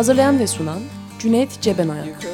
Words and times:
Hazırlayan 0.00 0.38
ve 0.38 0.46
sunan 0.46 0.80
Cüneyt 1.18 1.60
Cebenayak. 1.60 2.24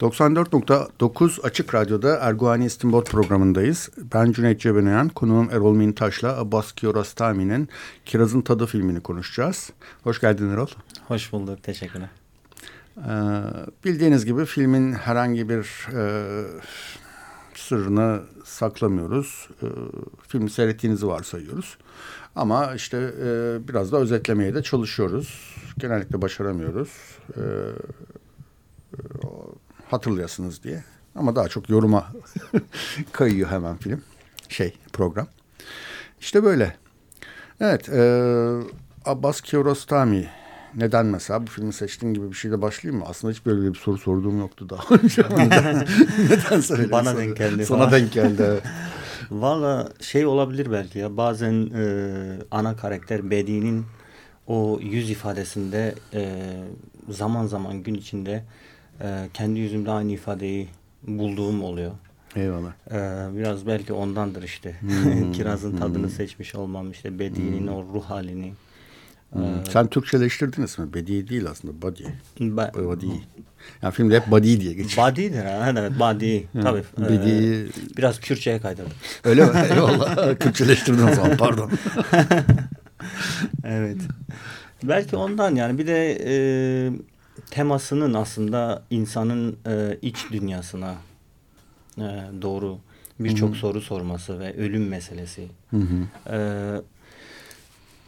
94.9 0.00 1.42
Açık 1.42 1.74
Radyo'da 1.74 2.16
Erguani 2.16 2.64
İstinbot 2.64 3.10
programındayız. 3.10 3.90
Ben 4.14 4.32
Cüneyt 4.32 4.60
Cebenayan, 4.60 5.08
konuğum 5.08 5.50
Erol 5.50 5.74
Mintaş'la 5.74 6.38
Abbas 6.38 6.72
Kiarostami'nin 6.72 7.68
Kirazın 8.04 8.40
Tadı 8.40 8.66
filmini 8.66 9.00
konuşacağız. 9.00 9.70
Hoş 10.04 10.20
geldin 10.20 10.50
Erol. 10.50 10.68
Hoş 11.06 11.32
bulduk, 11.32 11.62
teşekkürler. 11.62 12.08
Ee, 12.98 13.10
bildiğiniz 13.84 14.24
gibi 14.24 14.44
filmin 14.44 14.92
herhangi 14.92 15.48
bir 15.48 15.88
e, 15.96 16.02
sırrını 17.58 18.22
saklamıyoruz. 18.44 19.48
E, 19.62 19.66
filmi 20.28 20.50
seyrettiğinizi 20.50 21.06
varsayıyoruz. 21.06 21.78
Ama 22.36 22.74
işte 22.74 22.96
e, 23.22 23.58
biraz 23.68 23.92
da 23.92 23.96
özetlemeye 23.96 24.54
de 24.54 24.62
çalışıyoruz. 24.62 25.54
Genellikle 25.78 26.22
başaramıyoruz. 26.22 26.88
E, 27.36 27.40
e, 27.40 29.00
hatırlayasınız 29.90 30.62
diye. 30.62 30.84
Ama 31.14 31.36
daha 31.36 31.48
çok 31.48 31.70
yoruma 31.70 32.06
kayıyor 33.12 33.50
hemen 33.50 33.76
film. 33.76 34.02
Şey 34.48 34.74
program. 34.92 35.26
İşte 36.20 36.44
böyle. 36.44 36.76
Evet. 37.60 37.88
E, 37.88 38.00
Abbas 39.04 39.40
Kiarostami 39.40 40.28
neden 40.76 41.06
mesela 41.06 41.46
bu 41.46 41.50
filmi 41.50 41.72
seçtiğin 41.72 42.14
gibi 42.14 42.30
bir 42.30 42.36
şeyle 42.36 42.62
başlayayım 42.62 43.02
mı? 43.02 43.08
Aslında 43.08 43.32
hiç 43.32 43.46
böyle 43.46 43.72
bir 43.72 43.78
soru 43.78 43.98
sorduğum 43.98 44.38
yoktu 44.38 44.70
daha 44.70 44.94
önce. 45.02 45.22
neden, 45.36 45.86
neden? 46.28 46.90
Bana 46.90 47.16
denk 47.16 47.36
geldi. 47.36 47.66
Sana 47.66 47.90
denk 47.90 48.12
geldi. 48.12 48.60
Valla 49.30 49.88
şey 50.00 50.26
olabilir 50.26 50.72
belki 50.72 50.98
ya 50.98 51.16
bazen 51.16 51.70
e, 51.74 52.12
ana 52.50 52.76
karakter 52.76 53.30
Bedi'nin 53.30 53.86
o 54.46 54.78
yüz 54.82 55.10
ifadesinde 55.10 55.94
e, 56.14 56.52
zaman 57.08 57.46
zaman 57.46 57.82
gün 57.82 57.94
içinde 57.94 58.44
e, 59.00 59.28
kendi 59.34 59.60
yüzümde 59.60 59.90
aynı 59.90 60.12
ifadeyi 60.12 60.68
bulduğum 61.02 61.64
oluyor. 61.64 61.92
Eyvallah. 62.36 62.72
Ee, 62.90 63.36
biraz 63.36 63.66
belki 63.66 63.92
ondandır 63.92 64.42
işte. 64.42 64.76
Hmm, 64.80 65.32
Kirazın 65.32 65.76
tadını 65.76 66.02
hmm. 66.02 66.10
seçmiş 66.10 66.54
olmam 66.54 66.90
işte 66.90 67.18
Bedi'nin 67.18 67.66
hmm. 67.66 67.74
o 67.74 67.82
ruh 67.82 68.04
halini. 68.04 68.52
Hmm. 69.32 69.42
Ee, 69.42 69.64
Sen 69.70 69.86
Türkçeleştirdin 69.86 70.62
ismi. 70.62 70.94
Bedi 70.94 71.28
değil 71.28 71.46
aslında. 71.46 71.82
Body. 71.82 72.02
Ba 72.40 72.72
body. 72.74 73.06
Yani 73.82 73.94
filmde 73.94 74.20
hep 74.20 74.30
body 74.30 74.60
diye 74.60 74.72
geçiyor. 74.72 75.06
Body'dir 75.06 75.44
ha. 75.44 75.72
Evet 75.76 75.92
body. 76.00 76.40
Tabii. 76.62 76.82
Bedi. 76.98 77.30
Ee, 77.30 77.96
biraz 77.96 78.20
Kürtçe'ye 78.20 78.60
kaydırdım. 78.60 78.92
Öyle 79.24 79.44
mi? 79.44 79.50
Eyvallah. 79.70 80.38
Kürtçeleştirdin 80.40 81.06
o 81.06 81.14
zaman 81.14 81.36
pardon. 81.36 81.70
evet. 83.64 83.98
Belki 84.82 85.16
ondan 85.16 85.54
yani 85.54 85.78
bir 85.78 85.86
de 85.86 86.18
e, 86.26 86.34
temasının 87.50 88.14
aslında 88.14 88.82
insanın 88.90 89.56
e, 89.66 89.98
iç 90.02 90.26
dünyasına 90.32 90.94
e, 91.98 92.06
doğru 92.42 92.78
birçok 93.20 93.56
soru 93.56 93.80
sorması 93.80 94.40
ve 94.40 94.56
ölüm 94.56 94.88
meselesi. 94.88 95.48
Hı 95.70 95.76
hı. 95.76 96.32
E, 96.34 96.38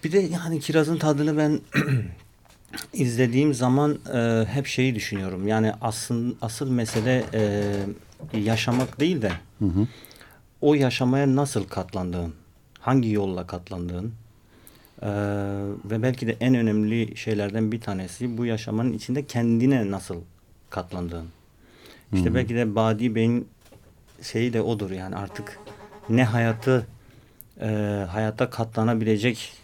bir 0.04 0.12
de 0.12 0.18
yani 0.18 0.60
kirazın 0.60 0.96
tadını 0.96 1.36
ben 1.36 1.60
izlediğim 2.92 3.54
zaman 3.54 3.98
e, 4.14 4.44
hep 4.48 4.66
şeyi 4.66 4.94
düşünüyorum. 4.94 5.48
Yani 5.48 5.72
asıl 5.80 6.34
asıl 6.42 6.70
mesele 6.70 7.24
e, 7.34 7.72
yaşamak 8.38 9.00
değil 9.00 9.22
de 9.22 9.32
hı 9.58 9.64
hı. 9.64 9.86
o 10.60 10.74
yaşamaya 10.74 11.36
nasıl 11.36 11.64
katlandığın, 11.64 12.34
hangi 12.78 13.10
yolla 13.10 13.46
katlandığın 13.46 14.12
e, 15.02 15.10
ve 15.84 16.02
belki 16.02 16.26
de 16.26 16.36
en 16.40 16.54
önemli 16.54 17.16
şeylerden 17.16 17.72
bir 17.72 17.80
tanesi 17.80 18.38
bu 18.38 18.46
yaşamanın 18.46 18.92
içinde 18.92 19.26
kendine 19.26 19.90
nasıl 19.90 20.16
katlandığın. 20.70 21.26
İşte 22.12 22.26
hı 22.26 22.30
hı. 22.30 22.34
belki 22.34 22.54
de 22.54 22.74
Badi 22.74 23.14
Bey'in 23.14 23.48
şeyi 24.22 24.52
de 24.52 24.62
odur 24.62 24.90
yani 24.90 25.16
artık 25.16 25.58
ne 26.08 26.24
hayatı 26.24 26.86
e, 27.60 27.66
hayata 28.10 28.50
katlanabilecek 28.50 29.59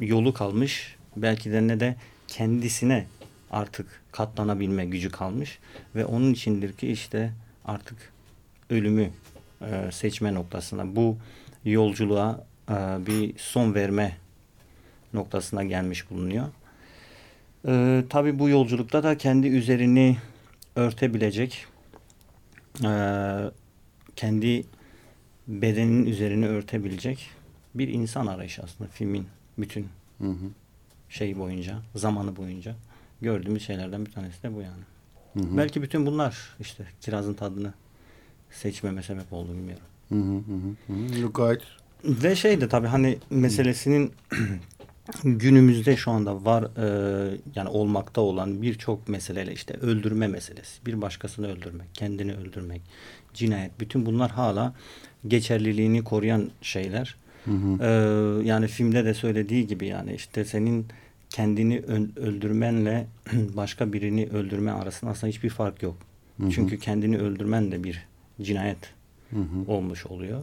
yolu 0.00 0.34
kalmış. 0.34 0.96
Belki 1.16 1.52
de 1.52 1.68
ne 1.68 1.80
de 1.80 1.96
kendisine 2.28 3.06
artık 3.50 3.86
katlanabilme 4.12 4.84
gücü 4.84 5.10
kalmış. 5.10 5.58
Ve 5.94 6.04
onun 6.04 6.32
içindir 6.32 6.72
ki 6.72 6.88
işte 6.88 7.32
artık 7.64 8.12
ölümü 8.70 9.10
e, 9.62 9.92
seçme 9.92 10.34
noktasına 10.34 10.96
bu 10.96 11.16
yolculuğa 11.64 12.46
e, 12.68 12.74
bir 13.06 13.38
son 13.38 13.74
verme 13.74 14.16
noktasına 15.12 15.64
gelmiş 15.64 16.10
bulunuyor. 16.10 16.46
E, 17.68 18.04
Tabi 18.08 18.38
bu 18.38 18.48
yolculukta 18.48 19.02
da 19.02 19.18
kendi 19.18 19.46
üzerini 19.46 20.16
örtebilecek 20.76 21.66
e, 22.84 22.90
kendi 24.16 24.64
bedenin 25.48 26.06
üzerini 26.06 26.48
örtebilecek 26.48 27.30
bir 27.74 27.88
insan 27.88 28.26
arayışı 28.26 28.62
aslında 28.62 28.90
filmin 28.90 29.26
bütün 29.58 29.88
hı 30.18 30.28
hı. 30.28 30.50
şey 31.08 31.38
boyunca, 31.38 31.78
zamanı 31.94 32.36
boyunca 32.36 32.76
gördüğümüz 33.20 33.66
şeylerden 33.66 34.06
bir 34.06 34.12
tanesi 34.12 34.42
de 34.42 34.54
bu 34.54 34.60
yani. 34.60 34.82
Hı 35.34 35.40
hı. 35.40 35.56
Belki 35.56 35.82
bütün 35.82 36.06
bunlar 36.06 36.56
işte 36.60 36.84
kirazın 37.00 37.34
tadını 37.34 37.74
seçmeme 38.50 39.02
sebep 39.02 39.32
oldu 39.32 39.52
bilmiyorum. 39.52 39.84
Hı 40.08 40.14
hı 40.14 40.38
hı. 40.92 41.22
hı. 41.22 41.32
Gayet. 41.34 41.62
Ve 42.04 42.36
şey 42.36 42.60
de 42.60 42.68
tabii 42.68 42.86
hani 42.86 43.18
meselesinin 43.30 44.12
günümüzde 45.24 45.96
şu 45.96 46.10
anda 46.10 46.44
var 46.44 46.62
e, 46.62 47.38
yani 47.54 47.68
olmakta 47.68 48.20
olan 48.20 48.62
birçok 48.62 49.08
meseleyle 49.08 49.52
işte 49.52 49.74
öldürme 49.74 50.26
meselesi, 50.26 50.86
bir 50.86 51.02
başkasını 51.02 51.52
öldürmek, 51.52 51.94
kendini 51.94 52.34
öldürmek, 52.34 52.82
cinayet 53.34 53.80
bütün 53.80 54.06
bunlar 54.06 54.30
hala 54.30 54.74
geçerliliğini 55.28 56.04
koruyan 56.04 56.50
şeyler. 56.62 57.16
Hı 57.44 57.50
hı. 57.50 57.82
Ee, 57.82 58.46
yani 58.48 58.66
filmde 58.66 59.04
de 59.04 59.14
söylediği 59.14 59.66
gibi 59.66 59.86
yani 59.86 60.14
işte 60.14 60.44
senin 60.44 60.86
kendini 61.30 61.80
öldürmenle 62.16 63.06
başka 63.32 63.92
birini 63.92 64.26
öldürme 64.26 64.70
arasında 64.70 65.10
aslında 65.10 65.30
hiçbir 65.30 65.50
fark 65.50 65.82
yok. 65.82 65.96
Hı 66.40 66.46
hı. 66.46 66.50
Çünkü 66.50 66.78
kendini 66.78 67.18
öldürmen 67.18 67.72
de 67.72 67.84
bir 67.84 68.06
cinayet 68.42 68.94
hı 69.30 69.36
hı. 69.36 69.72
olmuş 69.72 70.06
oluyor. 70.06 70.42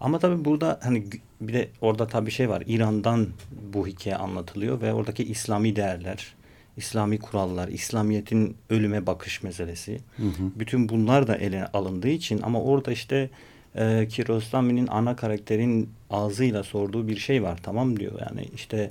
Ama 0.00 0.18
tabii 0.18 0.44
burada 0.44 0.80
hani 0.82 1.04
bir 1.40 1.52
de 1.52 1.68
orada 1.80 2.06
tabii 2.06 2.30
şey 2.30 2.48
var. 2.48 2.62
İran'dan 2.66 3.26
bu 3.72 3.86
hikaye 3.86 4.16
anlatılıyor 4.16 4.80
ve 4.80 4.92
oradaki 4.92 5.24
İslami 5.24 5.76
değerler, 5.76 6.34
İslami 6.76 7.18
kurallar, 7.18 7.68
İslamiyet'in 7.68 8.56
ölüme 8.70 9.06
bakış 9.06 9.42
meselesi. 9.42 10.00
Hı 10.16 10.22
hı. 10.22 10.50
Bütün 10.56 10.88
bunlar 10.88 11.26
da 11.26 11.36
ele 11.36 11.66
alındığı 11.66 12.08
için 12.08 12.42
ama 12.42 12.62
orada 12.62 12.92
işte 12.92 13.30
e, 13.76 14.08
Kiarostami'nin 14.08 14.86
ana 14.86 15.16
karakterin 15.16 15.90
ağzıyla 16.10 16.62
sorduğu 16.62 17.08
bir 17.08 17.16
şey 17.16 17.42
var. 17.42 17.58
Tamam 17.62 18.00
diyor 18.00 18.20
yani 18.20 18.48
işte 18.54 18.90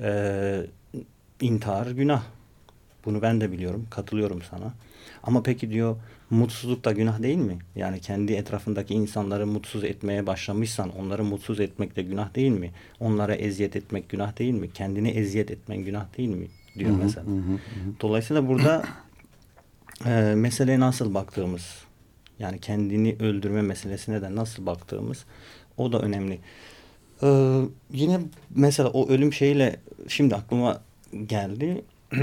e, 0.00 0.60
intihar 1.40 1.86
günah. 1.86 2.22
Bunu 3.04 3.22
ben 3.22 3.40
de 3.40 3.52
biliyorum. 3.52 3.86
Katılıyorum 3.90 4.42
sana. 4.50 4.74
Ama 5.22 5.42
peki 5.42 5.70
diyor 5.70 5.96
mutsuzluk 6.30 6.84
da 6.84 6.92
günah 6.92 7.22
değil 7.22 7.38
mi? 7.38 7.58
Yani 7.76 8.00
kendi 8.00 8.32
etrafındaki 8.32 8.94
insanları 8.94 9.46
mutsuz 9.46 9.84
etmeye 9.84 10.26
başlamışsan 10.26 10.90
onları 10.98 11.24
mutsuz 11.24 11.60
etmek 11.60 11.96
de 11.96 12.02
günah 12.02 12.34
değil 12.34 12.52
mi? 12.52 12.70
Onlara 13.00 13.34
eziyet 13.34 13.76
etmek 13.76 14.08
günah 14.08 14.38
değil 14.38 14.54
mi? 14.54 14.70
Kendini 14.70 15.08
eziyet 15.08 15.50
etmen 15.50 15.78
günah 15.78 16.18
değil 16.18 16.28
mi? 16.28 16.46
Diyor 16.78 16.90
hı 16.90 16.94
hı, 16.94 16.98
mesela. 16.98 17.26
Hı 17.26 17.30
hı. 17.30 17.58
Dolayısıyla 18.00 18.48
burada 18.48 18.82
e, 20.06 20.34
meseleye 20.36 20.80
nasıl 20.80 21.14
baktığımız 21.14 21.85
yani 22.38 22.58
kendini 22.58 23.16
öldürme 23.20 23.62
meselesine 23.62 24.22
de 24.22 24.34
nasıl 24.34 24.66
baktığımız 24.66 25.24
o 25.76 25.92
da 25.92 25.98
önemli. 26.00 26.38
Ee, 27.22 27.60
yine 27.92 28.20
mesela 28.54 28.88
o 28.88 29.08
ölüm 29.08 29.32
şeyle 29.32 29.76
şimdi 30.08 30.34
aklıma 30.34 30.80
geldi. 31.26 31.84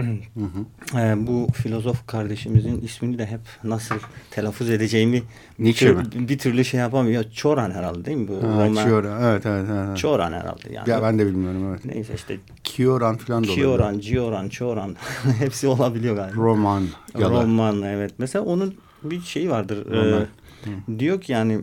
e, 0.98 1.28
bu 1.28 1.48
filozof 1.54 2.08
kardeşimizin 2.08 2.82
ismini 2.82 3.18
de 3.20 3.26
hep 3.26 3.40
nasıl 3.64 3.96
telaffuz 4.32 4.70
edeceğimi 4.70 5.24
bir, 5.60 5.74
tür- 5.74 6.28
bir 6.28 6.38
türlü 6.38 6.66
şey 6.66 6.80
yapamıyor. 6.80 7.24
Çoran 7.34 7.72
herhalde 7.72 8.06
değil 8.06 8.18
mi? 8.18 8.28
Bu 8.28 8.36
Ha, 8.48 8.66
Roman- 8.66 8.84
Kioran. 8.86 9.24
Evet, 9.24 9.46
evet, 9.46 9.66
evet. 9.72 9.98
Çoran 9.98 10.34
herhalde 10.34 10.74
yani. 10.74 10.90
Ya 10.90 11.02
ben 11.02 11.20
de 11.20 11.26
bilmiyorum 11.26 11.68
evet. 11.70 11.86
Neyse 11.86 12.14
işte 12.16 12.38
Kioran 12.64 13.18
falan 13.18 13.44
da. 13.44 13.48
Kioran, 13.48 14.00
Cioran, 14.00 14.50
Çoran 14.50 14.96
hepsi 15.40 15.68
olabiliyor 15.68 16.16
galiba. 16.16 16.36
Roman. 16.42 16.84
Roman 17.16 17.82
evet. 17.82 18.14
Mesela 18.18 18.46
onun 18.46 18.76
bir 19.04 19.22
şeyi 19.22 19.50
vardır. 19.50 19.92
Ee, 19.92 20.28
diyor 21.00 21.22
ki 21.22 21.32
yani 21.32 21.62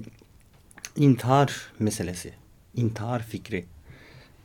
intihar 0.96 1.72
meselesi. 1.78 2.32
intihar 2.74 3.22
fikri. 3.22 3.64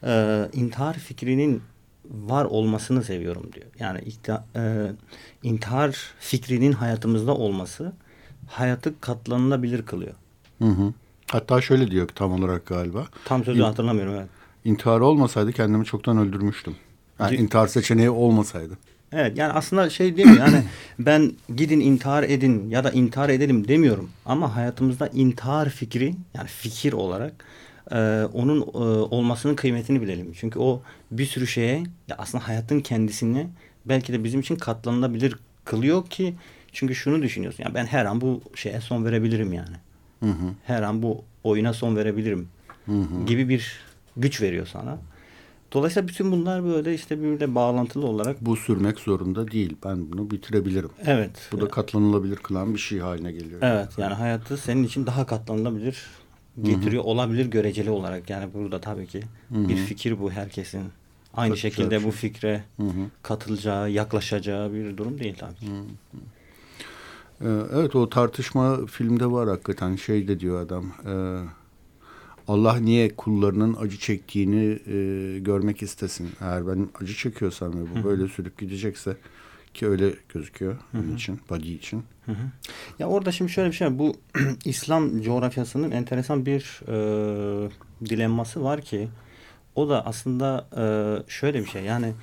Ee, 0.04 0.50
intihar 0.54 0.94
fikrinin 0.94 1.62
var 2.10 2.46
olmasını 2.46 3.04
seviyorum 3.04 3.50
diyor. 3.54 3.66
Yani 3.80 4.02
e, 4.56 4.92
intihar 5.44 5.92
fikrinin 6.20 6.72
hayatımızda 6.72 7.36
olması 7.36 7.94
hayatı 8.48 9.00
katlanılabilir 9.02 9.86
kılıyor. 9.86 10.14
Hı 10.60 10.66
hı. 10.66 10.94
Hatta 11.32 11.62
şöyle 11.62 11.92
diyor 11.92 12.08
tam 12.08 12.32
olarak 12.34 12.66
galiba. 12.66 13.08
Tam 13.26 13.46
sözü 13.46 13.60
İn- 13.60 13.64
hatırlamıyorum 13.64 14.14
evet. 14.16 14.30
İntihar 14.66 15.00
olmasaydı 15.00 15.52
kendimi 15.52 15.86
çoktan 15.86 16.18
öldürmüştüm. 16.18 16.76
Yani 17.20 17.36
intihar 17.36 17.68
seçeneği 17.68 18.10
olmasaydı. 18.10 18.78
Evet 19.16 19.38
yani 19.38 19.54
aslında 19.54 19.90
şey 19.90 20.18
değil 20.18 20.28
mi 20.28 20.40
yani 20.40 20.64
ben 21.00 21.32
gidin 21.56 21.80
intihar 21.80 22.24
edin 22.24 22.70
ya 22.70 22.84
da 22.84 22.92
intihar 22.92 23.30
edelim 23.30 23.68
demiyorum. 23.68 24.10
Ama 24.26 24.56
hayatımızda 24.56 25.08
intihar 25.08 25.70
fikri 25.70 26.16
yani 26.34 26.48
fikir 26.48 26.94
olarak 26.94 27.46
e, 27.92 28.24
onun 28.34 28.62
e, 28.62 28.66
olmasının 29.16 29.56
kıymetini 29.56 30.02
bilelim. 30.02 30.34
Çünkü 30.40 30.60
o 30.60 30.82
bir 31.12 31.26
sürü 31.26 31.48
şeye 31.48 31.84
ya 32.08 32.16
aslında 32.18 32.48
hayatın 32.48 32.80
kendisini 32.80 33.48
belki 33.86 34.14
de 34.14 34.24
bizim 34.24 34.40
için 34.40 34.56
katlanılabilir 34.56 35.36
kılıyor 35.66 36.06
ki 36.06 36.36
çünkü 36.72 36.96
şunu 36.96 37.22
düşünüyorsun 37.22 37.64
ya 37.64 37.74
ben 37.74 37.86
her 37.86 38.06
an 38.06 38.22
bu 38.22 38.42
şeye 38.56 38.82
son 38.82 39.06
verebilirim 39.06 39.54
yani. 39.54 39.76
Hı 40.20 40.30
hı. 40.30 40.54
Her 40.64 40.82
an 40.82 41.04
bu 41.04 41.24
oyuna 41.44 41.74
son 41.74 41.96
verebilirim 41.96 42.50
Hı 42.86 42.92
hı. 42.92 43.26
gibi 43.26 43.50
bir 43.50 43.80
güç 44.18 44.42
veriyor 44.42 44.68
sana. 44.68 44.98
Dolayısıyla 45.74 46.08
bütün 46.08 46.32
bunlar 46.32 46.64
böyle 46.66 46.94
işte 46.94 47.20
birbirine 47.20 47.56
bağlantılı 47.56 48.06
olarak 48.08 48.46
Bu 48.46 48.56
sürmek 48.56 49.00
zorunda 49.00 49.52
değil. 49.52 49.76
Ben 49.86 50.12
bunu 50.12 50.32
bitirebilirim. 50.32 50.90
evet. 51.06 51.50
Bu 51.52 51.62
da 51.62 51.68
katlanılabilir 51.68 52.36
kılan 52.36 52.74
bir 52.74 52.80
şey 52.80 53.00
haline 53.00 53.32
geliyor. 53.32 53.60
Evet 53.64 53.88
yani 53.98 54.14
hayatı 54.14 54.58
senin 54.58 54.84
için 54.84 55.06
daha 55.06 55.26
katlanılabilir 55.26 56.04
getiriyor 56.64 57.04
olabilir 57.04 57.46
göreceli 57.46 57.90
olarak. 57.90 58.30
Yani 58.30 58.54
burada 58.54 58.82
tabii 58.82 59.08
ki 59.08 59.22
bir 59.50 59.76
fikir 59.76 60.20
bu 60.20 60.32
herkesin. 60.32 60.84
Aynı 61.34 61.50
Çok 61.54 61.58
şekilde 61.60 62.04
bu 62.04 62.12
fikre 62.12 62.64
Hı 62.78 62.84
hı. 62.84 62.90
katılacağı, 63.24 63.90
yaklaşacağı 63.92 64.74
bir 64.74 64.98
durum 64.98 65.20
değil 65.20 65.36
tabii 65.40 65.56
ki. 65.56 65.66
Ee, 67.42 67.46
Evet 67.74 67.96
o 67.96 68.10
tartışma 68.10 68.86
filmde 68.86 69.32
var 69.32 69.50
hakikaten. 69.50 69.96
Şey 69.96 70.28
de 70.28 70.40
diyor 70.40 70.62
adam. 70.62 70.86
e, 71.06 71.14
Allah 72.48 72.78
niye 72.78 73.16
kullarının 73.16 73.76
acı 73.80 73.98
çektiğini 73.98 74.80
e, 74.88 75.40
görmek 75.40 75.82
istesin. 75.82 76.30
Eğer 76.42 76.68
ben 76.68 76.90
acı 77.02 77.14
çekiyorsam 77.14 77.74
ve 77.74 77.86
bu 77.96 78.04
böyle 78.04 78.28
sürüp 78.28 78.58
gidecekse 78.58 79.18
ki 79.74 79.88
öyle 79.88 80.14
gözüküyor 80.34 80.78
onun 80.94 81.16
için, 81.16 81.40
body 81.50 81.74
için. 81.76 82.04
Hı 82.26 82.32
hı. 82.32 82.52
Ya 83.00 83.08
orada 83.08 83.32
şimdi 83.32 83.52
şöyle 83.52 83.70
bir 83.70 83.76
şey 83.76 83.88
var. 83.88 84.00
Bu 84.00 84.16
İslam 84.66 85.22
coğrafyasının 85.22 85.92
enteresan 85.92 86.46
bir 86.46 86.82
e, 86.88 87.70
dilemması 88.10 88.64
var 88.64 88.82
ki 88.82 89.08
o 89.76 89.90
da 89.90 90.06
aslında 90.06 90.68
e, 90.78 90.84
şöyle 91.30 91.60
bir 91.60 91.70
şey. 91.70 91.84
Yani 91.84 92.14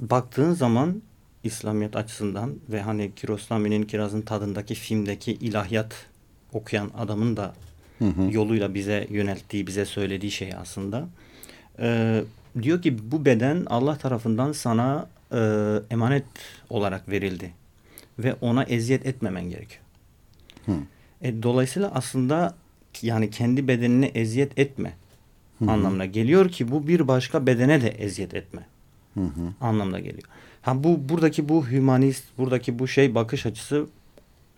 baktığın 0.00 0.52
zaman 0.52 1.02
İslamiyet 1.44 1.96
açısından 1.96 2.54
ve 2.68 2.82
hani 2.82 3.14
Kiarostami'nin 3.14 3.82
Kiraz'ın 3.82 4.22
tadındaki 4.22 4.74
filmdeki 4.74 5.32
ilahiyat 5.32 6.06
okuyan 6.52 6.90
adamın 6.98 7.36
da 7.36 7.54
Hı 8.02 8.08
hı. 8.08 8.32
yoluyla 8.32 8.74
bize 8.74 9.06
yönelttiği, 9.10 9.66
bize 9.66 9.84
söylediği 9.84 10.30
şey 10.30 10.54
aslında. 10.54 11.08
Ee, 11.78 12.24
diyor 12.62 12.82
ki 12.82 13.12
bu 13.12 13.24
beden 13.24 13.66
Allah 13.66 13.98
tarafından 13.98 14.52
sana 14.52 15.08
e, 15.32 15.38
emanet 15.90 16.24
olarak 16.70 17.08
verildi. 17.08 17.52
Ve 18.18 18.34
ona 18.40 18.64
eziyet 18.64 19.06
etmemen 19.06 19.50
gerekiyor. 19.50 19.82
Hı. 20.66 20.72
E, 21.22 21.42
dolayısıyla 21.42 21.90
aslında 21.94 22.54
yani 23.02 23.30
kendi 23.30 23.68
bedenine 23.68 24.06
eziyet 24.06 24.58
etme 24.58 24.92
anlamına 25.68 26.06
geliyor 26.06 26.48
ki 26.48 26.70
bu 26.70 26.88
bir 26.88 27.08
başka 27.08 27.46
bedene 27.46 27.82
de 27.82 27.88
eziyet 27.88 28.34
etme 28.34 28.66
Hı 29.14 29.20
hı. 29.20 29.54
anlamına 29.60 29.98
geliyor. 30.00 30.28
Ha 30.62 30.84
bu 30.84 31.08
buradaki 31.08 31.48
bu 31.48 31.68
hümanist, 31.70 32.24
buradaki 32.38 32.78
bu 32.78 32.88
şey 32.88 33.14
bakış 33.14 33.46
açısı 33.46 33.86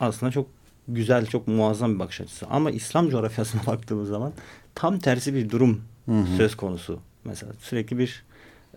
aslında 0.01 0.33
çok 0.33 0.47
güzel, 0.89 1.27
çok 1.27 1.49
muazzam 1.49 1.95
bir 1.95 1.99
bakış 1.99 2.21
açısı. 2.21 2.47
Ama 2.47 2.71
İslam 2.71 3.11
coğrafyasına 3.11 3.63
baktığımız 3.67 4.09
zaman 4.09 4.33
tam 4.75 4.99
tersi 4.99 5.35
bir 5.35 5.51
durum 5.51 5.81
Hı 6.07 6.21
hı. 6.21 6.37
söz 6.37 6.55
konusu. 6.57 7.01
Mesela 7.25 7.53
sürekli 7.61 7.99
bir 7.99 8.25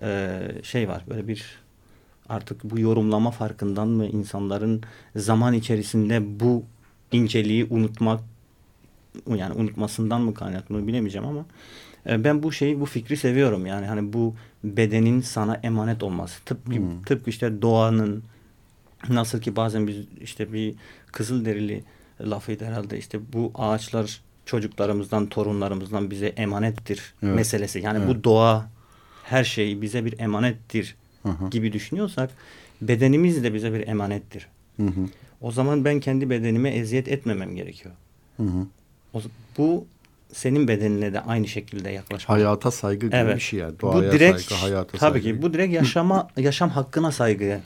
e, 0.02 0.40
şey 0.64 0.90
var, 0.90 1.04
böyle 1.10 1.28
bir 1.28 1.46
artık 2.30 2.64
bu 2.64 2.80
yorumlama 2.80 3.32
farkından 3.32 3.88
mı 3.88 4.06
insanların 4.06 4.82
zaman 5.16 5.54
içerisinde 5.54 6.40
bu 6.40 6.64
inceliği 7.12 7.68
unutmak 7.70 8.22
yani 9.28 9.54
unutmasından 9.54 10.22
mı 10.22 10.34
kaynaklı 10.34 10.88
bilemeyeceğim 10.88 11.28
ama 11.28 11.46
e, 12.10 12.24
ben 12.24 12.44
bu 12.44 12.52
şeyi 12.52 12.80
bu 12.80 12.86
fikri 12.86 13.18
seviyorum 13.18 13.66
yani 13.66 13.86
hani 13.86 14.14
bu 14.14 14.36
bedenin 14.64 15.22
sana 15.22 15.56
emanet 15.64 16.04
olması 16.04 16.44
tıpkı 16.44 16.76
Hmm. 16.76 17.02
tıpkı 17.04 17.30
işte 17.30 17.62
doğanın 17.62 18.24
nasıl 19.10 19.42
ki 19.42 19.56
bazen 19.56 19.88
biz 19.88 19.98
işte 20.22 20.54
bir 20.54 20.76
kızıl 21.12 21.46
derili 21.46 21.84
lafıydı 22.22 22.66
herhalde 22.66 22.98
işte 22.98 23.20
bu 23.34 23.52
ağaçlar 23.56 24.22
çocuklarımızdan 24.46 25.26
torunlarımızdan 25.28 26.12
bize 26.12 26.28
emanettir 26.28 27.14
Evet. 27.24 27.36
meselesi 27.36 27.80
yani 27.80 27.98
Evet. 28.06 28.10
bu 28.10 28.24
doğa 28.24 28.70
her 29.24 29.44
şey 29.44 29.82
bize 29.82 30.06
bir 30.06 30.20
emanettir 30.20 30.96
Hı 31.24 31.30
hı. 31.30 31.50
gibi 31.50 31.74
düşünüyorsak 31.74 32.30
bedenimiz 32.82 33.44
de 33.44 33.54
bize 33.54 33.74
bir 33.74 33.88
emanettir. 33.88 34.48
Hı 34.78 34.84
hı. 34.88 35.02
O 35.42 35.52
zaman 35.52 35.86
ben 35.86 36.00
kendi 36.00 36.30
bedenime 36.30 36.70
eziyet 36.70 37.08
etmemem 37.08 37.56
gerekiyor. 37.56 37.96
Hı 38.38 38.44
hı. 38.44 38.66
O, 39.14 39.22
bu 39.58 39.86
senin 40.34 40.68
bedenine 40.68 41.14
de 41.14 41.22
aynı 41.22 41.48
şekilde 41.48 41.90
yaklaşmak. 41.90 42.38
Hayata 42.38 42.72
saygı 42.72 43.06
gibi 43.08 43.16
Evet. 43.16 43.36
bir 43.36 43.42
şey 43.42 43.60
yani. 43.60 43.74
bu 43.82 43.82
Doğaya 43.82 44.12
direkt 44.12 44.42
saygı, 44.42 44.62
hayata 44.62 44.98
tabii 44.98 45.22
saygı. 45.22 45.38
ki 45.38 45.42
bu 45.42 45.54
direkt 45.54 45.74
yaşama 45.74 46.28
yaşam 46.38 46.70
hakkına 46.70 47.12
saygı 47.12 47.60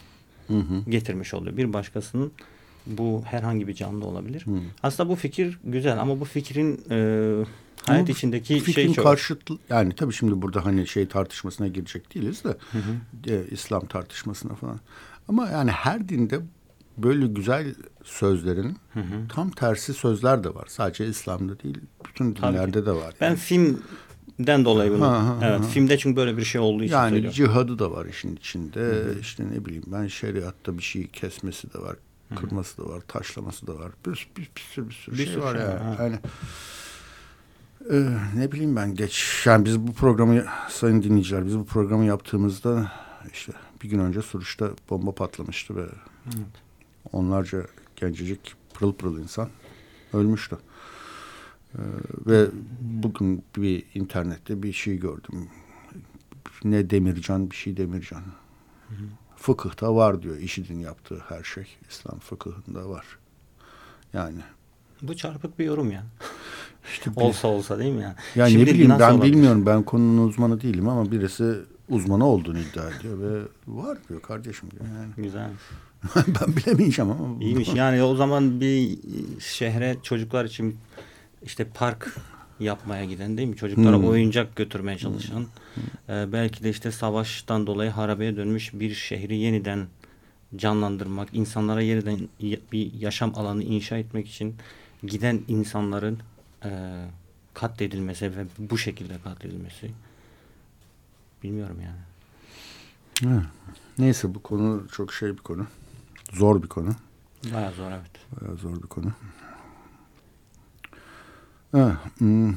Hı 0.47 0.57
hı. 0.59 0.89
getirmiş 0.89 1.33
oluyor. 1.33 1.57
Bir 1.57 1.73
başkasının 1.73 2.31
bu 2.87 3.23
herhangi 3.25 3.67
bir 3.67 3.73
canlı 3.73 4.05
olabilir. 4.05 4.45
Hı. 4.45 4.51
Aslında 4.83 5.09
bu 5.09 5.15
fikir 5.15 5.59
güzel 5.63 6.01
ama 6.01 6.19
bu 6.19 6.25
fikrin 6.25 6.81
e, 6.89 6.95
Ama 7.87 7.95
hayat 7.95 8.07
bu 8.07 8.11
içindeki 8.11 8.59
fikrin 8.59 8.85
şey 8.85 8.93
çok. 8.93 9.05
karşıtlı 9.05 9.57
yani 9.69 9.95
tabii 9.95 10.13
şimdi 10.13 10.41
burada 10.41 10.65
hani 10.65 10.87
şey 10.87 11.07
tartışmasına 11.07 11.67
girecek 11.67 12.15
değiliz 12.15 12.43
de 12.43 12.57
e, 13.27 13.43
İslam 13.51 13.85
tartışmasına 13.85 14.55
falan. 14.55 14.79
Ama 15.27 15.49
yani 15.49 15.71
her 15.71 16.09
dinde 16.09 16.39
böyle 16.97 17.27
güzel 17.27 17.75
sözlerin 18.03 18.77
tam 19.29 19.49
tersi 19.51 19.93
sözler 19.93 20.43
de 20.43 20.55
var. 20.55 20.65
Sadece 20.67 21.07
İslam'da 21.07 21.59
değil, 21.59 21.77
bütün 22.07 22.33
Tabii 22.33 22.53
dinlerde 22.53 22.85
de 22.85 22.91
var. 22.91 23.13
Ben 23.21 23.27
yani. 23.27 23.37
filmden 23.37 24.65
dolayı 24.65 24.91
bunu. 24.91 25.05
Ha, 25.05 25.25
ha, 25.27 25.37
evet, 25.43 25.59
ha. 25.59 25.63
filmde 25.63 25.97
çünkü 25.97 26.15
böyle 26.15 26.37
bir 26.37 26.43
şey 26.43 26.61
olduğu 26.61 26.83
için 26.83 26.93
Yani 26.93 27.09
söylüyorum. 27.09 27.35
cihadı 27.35 27.79
da 27.79 27.91
var 27.91 28.05
işin 28.05 28.35
içinde. 28.35 29.03
İşte 29.21 29.43
ne 29.51 29.65
bileyim 29.65 29.83
ben 29.87 30.07
şeriatta 30.07 30.77
bir 30.77 30.83
şeyi 30.83 31.07
kesmesi 31.07 31.73
de 31.73 31.79
var, 31.79 31.95
kırması 32.35 32.77
da 32.77 32.89
var, 32.89 33.01
taşlaması 33.07 33.67
da 33.67 33.79
var. 33.79 33.91
Bir, 34.05 34.29
bir, 34.37 34.51
bir 34.55 34.61
sürü 34.61 34.89
bir 34.89 34.93
sürü 34.93 35.17
Bir 35.17 35.25
şey 35.25 35.41
var 35.41 35.55
şey 35.55 35.65
yani. 35.65 35.79
ha. 35.79 36.03
yani 36.03 36.19
e, 37.89 38.17
ne 38.35 38.51
bileyim 38.51 38.75
ben 38.75 38.95
geç. 38.95 39.43
Yani 39.45 39.65
biz 39.65 39.79
bu 39.79 39.93
programı 39.93 40.45
sayın 40.69 41.03
dinleyiciler 41.03 41.45
biz 41.45 41.57
bu 41.57 41.65
programı 41.65 42.05
yaptığımızda 42.05 42.91
işte 43.33 43.53
bir 43.83 43.89
gün 43.89 43.99
önce 43.99 44.21
Suruç'ta 44.21 44.69
bomba 44.89 45.11
patlamıştı 45.15 45.75
ve 45.75 45.85
onlarca 47.11 47.65
gencecik 47.95 48.55
pırıl 48.73 48.93
pırıl 48.93 49.19
insan 49.19 49.49
ölmüştü. 50.13 50.57
Ee, 51.75 51.79
ve 52.27 52.47
bugün 52.81 53.43
bir 53.57 53.83
internette 53.93 54.63
bir 54.63 54.73
şey 54.73 54.97
gördüm. 54.97 55.49
Ne 56.63 56.89
Demircan 56.89 57.51
bir 57.51 57.55
şey 57.55 57.77
Demircan. 57.77 58.23
Fıkıhta 59.41 59.95
var 59.95 60.21
diyor. 60.21 60.37
IŞİD'in 60.37 60.79
yaptığı 60.79 61.19
her 61.29 61.43
şey. 61.43 61.67
İslam 61.89 62.19
fıkıhında 62.19 62.89
var. 62.89 63.05
Yani 64.13 64.39
Bu 65.01 65.15
çarpık 65.15 65.59
bir 65.59 65.65
yorum 65.65 65.91
ya. 65.91 66.03
işte 66.93 67.11
bir- 67.11 67.21
olsa 67.21 67.47
olsa 67.47 67.79
değil 67.79 67.93
mi 67.93 68.01
ya? 68.01 68.15
ya 68.35 68.49
Şimdi 68.49 68.65
ne 68.65 68.69
bileyim 68.73 68.95
ben 68.99 69.11
olabilir? 69.11 69.33
bilmiyorum. 69.33 69.65
Ben 69.65 69.83
konunun 69.83 70.27
uzmanı 70.27 70.61
değilim 70.61 70.89
ama 70.89 71.11
birisi 71.11 71.55
uzmanı 71.89 72.25
olduğunu 72.25 72.59
iddia 72.59 72.89
ediyor 72.89 73.19
ve 73.19 73.41
var 73.67 73.97
diyor 74.09 74.21
kardeşim 74.21 74.71
diyor 74.71 74.83
yani. 74.97 75.11
Güzel. 75.17 75.49
ben 76.15 76.55
bilemeyeceğim 76.55 77.11
ama. 77.11 77.43
İyiymiş. 77.43 77.69
Yani 77.75 78.03
o 78.03 78.15
zaman 78.15 78.61
bir 78.61 78.99
şehre 79.39 79.97
çocuklar 80.03 80.45
için 80.45 80.77
işte 81.43 81.65
park 81.73 82.15
yapmaya 82.61 83.05
giden 83.05 83.37
değil 83.37 83.47
mi? 83.47 83.55
Çocuklara 83.55 83.97
Hmm. 83.97 84.07
oyuncak 84.07 84.55
götürmeye 84.55 84.97
çalışan. 84.97 85.45
e, 86.09 86.31
belki 86.31 86.63
de 86.63 86.69
işte 86.69 86.91
savaştan 86.91 87.67
dolayı 87.67 87.89
harabeye 87.91 88.35
dönmüş 88.35 88.73
bir 88.73 88.93
şehri 88.93 89.37
yeniden 89.37 89.87
canlandırmak, 90.55 91.29
insanlara 91.33 91.81
yeniden 91.81 92.19
bir 92.71 92.93
yaşam 92.93 93.33
alanı 93.35 93.63
inşa 93.63 93.97
etmek 93.97 94.27
için 94.29 94.55
giden 95.03 95.41
insanların 95.47 96.19
e, 96.65 96.69
katledilmesi 97.53 98.37
ve 98.37 98.45
bu 98.59 98.77
şekilde 98.77 99.13
katledilmesi. 99.23 99.91
Bilmiyorum 101.43 101.77
yani. 101.83 101.99
Ha. 103.33 103.43
Neyse 103.97 104.35
bu 104.35 104.41
konu 104.43 104.87
çok 104.91 105.13
şey 105.13 105.31
bir 105.31 105.37
konu. 105.37 105.67
Zor 106.33 106.63
bir 106.63 106.67
konu. 106.67 106.89
Bayağı 107.53 107.73
zor 107.73 107.91
evet. 107.91 108.41
Bayağı 108.41 108.57
zor 108.57 108.75
bir 108.83 108.87
konu. 108.87 109.11
Ha, 111.71 112.01
hmm. 112.17 112.53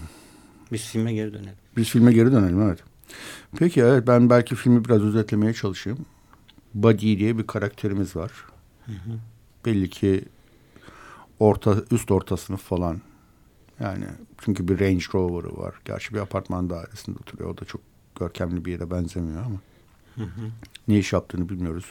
Biz 0.73 0.83
filme 0.87 1.12
geri 1.12 1.33
dönelim. 1.33 1.54
Biz 1.76 1.88
filme 1.88 2.12
geri 2.12 2.33
dönelim 2.33 2.62
evet. 2.62 2.78
Peki 3.56 3.80
evet 3.80 4.06
ben 4.06 4.30
belki 4.30 4.54
filmi 4.54 4.85
biraz 4.85 5.02
özetlemeye 5.02 5.52
çalışayım. 5.52 5.99
Buddy 6.75 7.18
diye 7.18 7.38
bir 7.38 7.47
karakterimiz 7.47 8.16
var. 8.16 8.33
Belli 9.66 9.90
ki 9.90 10.25
orta 11.38 11.76
üst 11.90 12.11
orta 12.11 12.37
sınıf 12.37 12.62
falan. 12.62 13.00
Yani 13.80 14.04
çünkü 14.38 14.68
bir 14.68 14.80
Range 14.80 15.04
Rover'ı 15.14 15.56
var. 15.56 15.75
Gerçi 15.85 16.14
bir 16.14 16.18
apartman 16.18 16.71
dairesinde 16.71 17.18
oturuyor. 17.18 17.50
O 17.50 17.59
da 17.59 17.64
çok 17.64 17.80
görkemli 18.21 18.64
bir 18.64 18.73
yere 18.73 18.90
benzemiyor 18.90 19.44
ama. 19.44 19.61
Ne 20.88 20.99
iş 20.99 21.12
yaptığını 21.12 21.49
bilmiyoruz. 21.49 21.87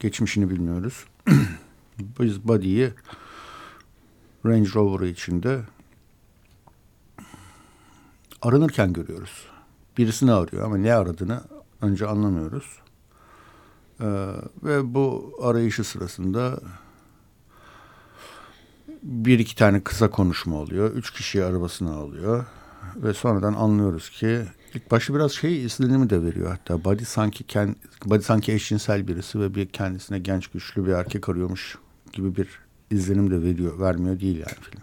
Geçmişini 0.00 0.50
bilmiyoruz. 0.50 1.04
Biz 2.20 2.48
Buddy'yi 2.48 2.90
Range 4.46 4.70
Rover'ı 4.74 5.08
içinde 5.08 5.60
aranırken 8.44 8.92
görüyoruz. 8.92 9.46
Birisini 9.98 10.32
arıyor 10.32 10.64
ama 10.64 10.76
ne 10.76 10.94
aradığını 10.94 11.40
önce 11.80 12.06
anlamıyoruz. 12.06 12.78
Ee, 14.00 14.06
ve 14.62 14.94
bu 14.94 15.34
arayışı 15.42 15.84
sırasında 15.84 16.60
bir 19.02 19.38
iki 19.38 19.56
tane 19.56 19.80
kısa 19.80 20.10
konuşma 20.10 20.56
oluyor. 20.56 20.90
Üç 20.90 21.10
kişiyi 21.10 21.44
arabasına 21.44 21.94
alıyor. 21.94 22.46
Ve 22.96 23.14
sonradan 23.14 23.54
anlıyoruz 23.54 24.10
ki 24.10 24.42
ilk 24.74 24.90
başta 24.90 25.14
biraz 25.14 25.32
şey 25.32 25.64
izlenimi 25.64 26.10
de 26.10 26.22
veriyor 26.22 26.50
hatta. 26.50 26.84
Buddy 26.84 27.04
sanki, 27.04 27.44
kend, 27.44 27.74
Buddy 28.04 28.22
sanki 28.22 28.52
eşcinsel 28.52 29.08
birisi 29.08 29.40
ve 29.40 29.54
bir 29.54 29.66
kendisine 29.66 30.18
genç 30.18 30.46
güçlü 30.48 30.86
bir 30.86 30.92
erkek 30.92 31.28
arıyormuş 31.28 31.78
gibi 32.12 32.36
bir 32.36 32.48
izlenim 32.90 33.30
de 33.30 33.42
veriyor. 33.42 33.80
Vermiyor 33.80 34.20
değil 34.20 34.36
yani 34.36 34.56
film. 34.60 34.82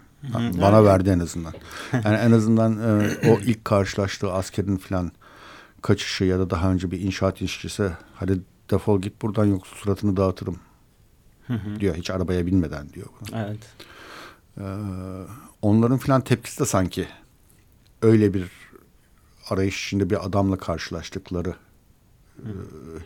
Bana 0.60 0.84
verdi 0.84 1.10
en 1.10 1.18
azından. 1.18 1.52
Yani 1.92 2.16
en 2.16 2.32
azından 2.32 2.78
e, 2.78 3.30
o 3.30 3.40
ilk 3.40 3.64
karşılaştığı 3.64 4.32
askerin 4.32 4.76
falan 4.76 5.12
kaçışı 5.82 6.24
ya 6.24 6.38
da 6.38 6.50
daha 6.50 6.72
önce 6.72 6.90
bir 6.90 7.00
inşaat 7.00 7.42
işçisi 7.42 7.92
hadi 8.14 8.40
defol 8.70 9.00
git 9.00 9.22
buradan 9.22 9.44
yoksa 9.44 9.76
suratını 9.76 10.16
dağıtırım 10.16 10.56
diyor. 11.80 11.94
Hiç 11.94 12.10
arabaya 12.10 12.46
binmeden 12.46 12.88
diyor 12.88 13.06
bunu. 13.20 13.38
Evet. 13.38 13.58
Ee, 14.58 14.62
onların 15.62 15.98
filan 15.98 16.20
tepkisi 16.20 16.60
de 16.60 16.66
sanki 16.66 17.08
öyle 18.02 18.34
bir 18.34 18.50
arayış 19.50 19.86
içinde 19.86 20.10
bir 20.10 20.26
adamla 20.26 20.58
karşılaştıkları 20.58 21.54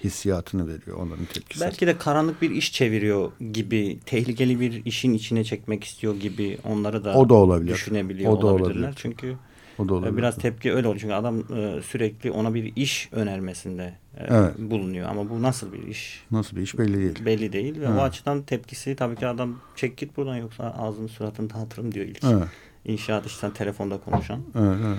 hissiyatını 0.05 0.69
veriyor 0.69 0.97
onların 0.97 1.25
tepkisi. 1.25 1.61
Belki 1.65 1.87
de 1.87 1.99
karanlık 1.99 2.43
bir 2.43 2.51
iş 2.51 2.73
çeviriyor 2.73 3.33
gibi, 3.53 3.99
tehlikeli 4.07 4.61
bir 4.61 4.85
işin 4.85 5.15
içine 5.15 5.45
çekmek 5.45 5.85
istiyor 5.85 6.15
gibi 6.17 6.59
onları 6.65 7.05
da, 7.05 7.15
O 7.15 7.29
da 7.29 7.35
olabilir. 7.35 7.75
düşünebiliyor 7.75 8.33
O 8.33 8.43
da 8.43 8.47
olabilirler. 8.47 8.75
olabilir. 8.81 8.95
Çünkü 8.97 9.37
o 9.79 9.89
da 9.89 9.93
e, 9.93 9.97
olabilir. 9.97 10.17
biraz 10.17 10.37
tepki 10.37 10.73
öyle 10.73 10.89
oluyor. 10.89 11.01
Çünkü 11.01 11.15
adam 11.15 11.39
e, 11.57 11.83
sürekli 11.83 12.31
ona 12.31 12.55
bir 12.55 12.73
iş 12.77 13.09
önermesinde 13.13 13.83
e, 14.17 14.25
Evet. 14.29 14.59
bulunuyor. 14.59 15.09
Ama 15.09 15.31
bu 15.31 15.43
nasıl 15.43 15.73
bir 15.73 15.83
iş 15.87 16.25
Nasıl 16.31 16.57
bir 16.57 16.63
iş 16.63 16.79
belli 16.79 16.99
değil. 16.99 17.25
belli 17.25 17.53
değil. 17.53 17.81
Ve 17.81 17.85
Evet. 17.85 17.99
o 17.99 18.03
açıdan 18.03 18.43
tepkisi 18.43 18.97
tabii 18.97 19.17
ki 19.17 19.27
adam 19.27 19.57
çek 19.77 19.97
git 19.97 20.17
buradan 20.17 20.37
yoksa 20.37 20.65
ağzını 20.79 21.09
suratını 21.09 21.51
dağıtırım 21.51 21.95
diyor 21.95 22.07
ilk. 22.07 22.25
Evet, 22.25 22.49
İnşaat 22.85 23.27
işten 23.27 23.53
telefonda 23.53 23.99
konuşan. 23.99 24.41
evet, 24.59 24.77
evet. 24.87 24.99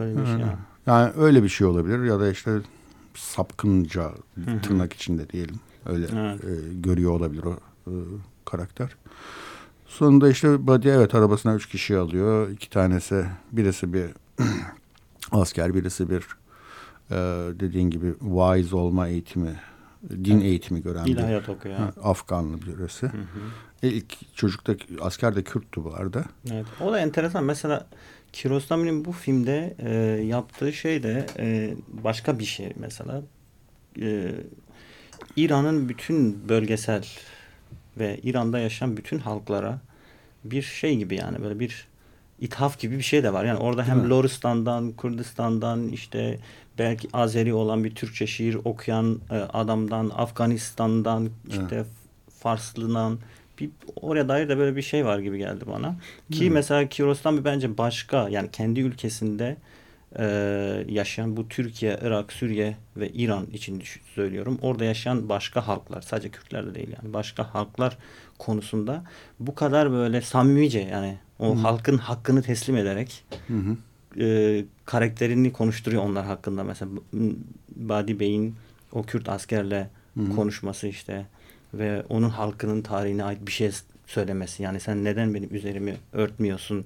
Öyle 0.00 0.20
bir 0.20 0.24
şey. 0.26 0.34
Evet. 0.34 0.40
yani. 0.40 0.52
Yani 0.86 1.12
öyle 1.16 1.42
bir 1.42 1.48
şey 1.48 1.66
olabilir 1.66 2.04
ya 2.04 2.20
da 2.20 2.30
işte 2.30 2.50
sapkınca 3.14 4.10
hı. 4.44 4.60
tırnak 4.62 4.92
içinde 4.92 5.28
diyelim. 5.30 5.60
Öyle 5.86 6.06
Evet. 6.16 6.44
e, 6.44 6.74
görüyor 6.74 7.10
olabilir 7.12 7.42
o 7.44 7.52
e, 7.86 7.92
karakter. 8.44 8.96
Sonunda 9.86 10.30
işte 10.30 10.66
Buddy 10.66 10.90
evet 10.90 11.14
arabasına 11.14 11.54
üç 11.54 11.66
kişi 11.68 11.96
alıyor. 11.98 12.50
İki 12.50 12.70
tanesi 12.70 13.24
birisi 13.52 13.92
bir 13.92 14.10
asker 15.32 15.74
birisi 15.74 16.10
bir 16.10 16.26
e, 17.10 17.16
dediğin 17.60 17.90
gibi 17.90 18.14
wise 18.18 18.76
olma 18.76 19.08
eğitimi 19.08 19.56
din 20.10 20.34
Evet. 20.34 20.44
eğitimi 20.44 20.82
gören 20.82 21.06
bir 21.06 21.10
İlahiyat 21.10 21.48
okuyor. 21.48 21.76
ha, 21.76 21.92
Afganlı 22.02 22.62
birisi. 22.62 23.06
Hı 23.06 23.16
hı. 23.16 23.22
E, 23.82 23.88
ilk 23.88 24.36
çocukta 24.36 24.74
asker 25.00 25.36
de 25.36 25.42
Kürttü 25.42 25.84
bu 25.84 25.94
arada. 25.94 26.24
Evet. 26.52 26.66
O 26.80 26.92
da 26.92 26.98
enteresan. 27.00 27.44
Mesela 27.44 27.86
Kiarostami'nin 28.32 29.04
bu 29.04 29.12
filmde 29.12 29.74
e, 29.78 29.90
yaptığı 30.24 30.72
şey 30.72 31.02
de 31.02 31.26
e, 31.38 31.74
başka 31.88 32.38
bir 32.38 32.44
şey 32.44 32.72
mesela. 32.76 33.22
E, 34.00 34.30
İran'ın 35.36 35.88
bütün 35.88 36.48
bölgesel 36.48 37.06
ve 37.98 38.20
İran'da 38.22 38.58
yaşayan 38.58 38.96
bütün 38.96 39.18
halklara 39.18 39.80
bir 40.44 40.62
şey 40.62 40.96
gibi 40.96 41.14
yani 41.14 41.42
böyle 41.42 41.60
bir 41.60 41.88
ithaf 42.40 42.78
gibi 42.78 42.98
bir 42.98 43.02
şey 43.02 43.22
de 43.22 43.32
var. 43.32 43.44
Yani 43.44 43.58
orada 43.58 43.82
Değil 43.82 43.90
hem 43.90 44.02
mi? 44.02 44.10
Loristan'dan, 44.10 44.92
Kürdistan'dan 44.92 45.88
işte 45.88 46.38
belki 46.78 47.08
Azeri 47.12 47.54
olan 47.54 47.84
bir 47.84 47.94
Türkçe 47.94 48.26
şiir 48.26 48.58
okuyan 48.64 49.20
e, 49.30 49.34
adamdan, 49.34 50.10
Afganistan'dan, 50.14 51.28
işte 51.48 51.84
Farslından 52.38 53.18
bir 53.60 53.70
oraya 53.96 54.28
dair 54.28 54.48
de 54.48 54.58
böyle 54.58 54.76
bir 54.76 54.82
şey 54.82 55.04
var 55.04 55.18
gibi 55.18 55.38
geldi 55.38 55.64
bana. 55.66 55.96
Ki 56.30 56.46
Hmm. 56.46 56.54
mesela 56.54 56.88
Kiarostami 56.88 57.44
bence 57.44 57.78
başka 57.78 58.28
yani 58.28 58.50
kendi 58.52 58.80
ülkesinde 58.80 59.56
e, 60.18 60.24
yaşayan 60.88 61.36
bu 61.36 61.48
Türkiye, 61.48 61.98
Irak, 62.02 62.32
Suriye 62.32 62.76
ve 62.96 63.08
İran 63.08 63.46
için 63.46 63.82
söylüyorum. 64.14 64.58
Orada 64.62 64.84
yaşayan 64.84 65.28
başka 65.28 65.68
halklar 65.68 66.02
sadece 66.02 66.28
Kürtler 66.28 66.66
de 66.66 66.74
değil 66.74 66.88
yani 67.02 67.12
başka 67.14 67.54
halklar 67.54 67.98
konusunda 68.38 69.04
bu 69.40 69.54
kadar 69.54 69.92
böyle 69.92 70.20
samimice 70.20 70.80
yani 70.80 71.18
o 71.38 71.54
Hı. 71.56 71.58
halkın 71.60 71.98
hakkını 71.98 72.42
teslim 72.42 72.76
ederek 72.76 73.24
hı. 73.48 73.76
e, 74.24 74.64
karakterini 74.84 75.52
konuşturuyor 75.52 76.02
onlar 76.02 76.26
hakkında. 76.26 76.64
Mesela 76.64 76.90
Badi 77.76 78.20
Bey'in 78.20 78.54
o 78.92 79.02
Kürt 79.02 79.28
askerle 79.28 79.90
hı. 80.16 80.36
konuşması 80.36 80.86
işte 80.86 81.26
ve 81.74 82.02
onun 82.08 82.28
halkının 82.30 82.82
tarihine 82.82 83.24
ait 83.24 83.46
bir 83.46 83.52
şey 83.52 83.70
söylemesi. 84.06 84.62
Yani 84.62 84.80
sen 84.80 85.04
neden 85.04 85.34
benim 85.34 85.54
üzerimi 85.54 85.96
örtmüyorsun? 86.12 86.84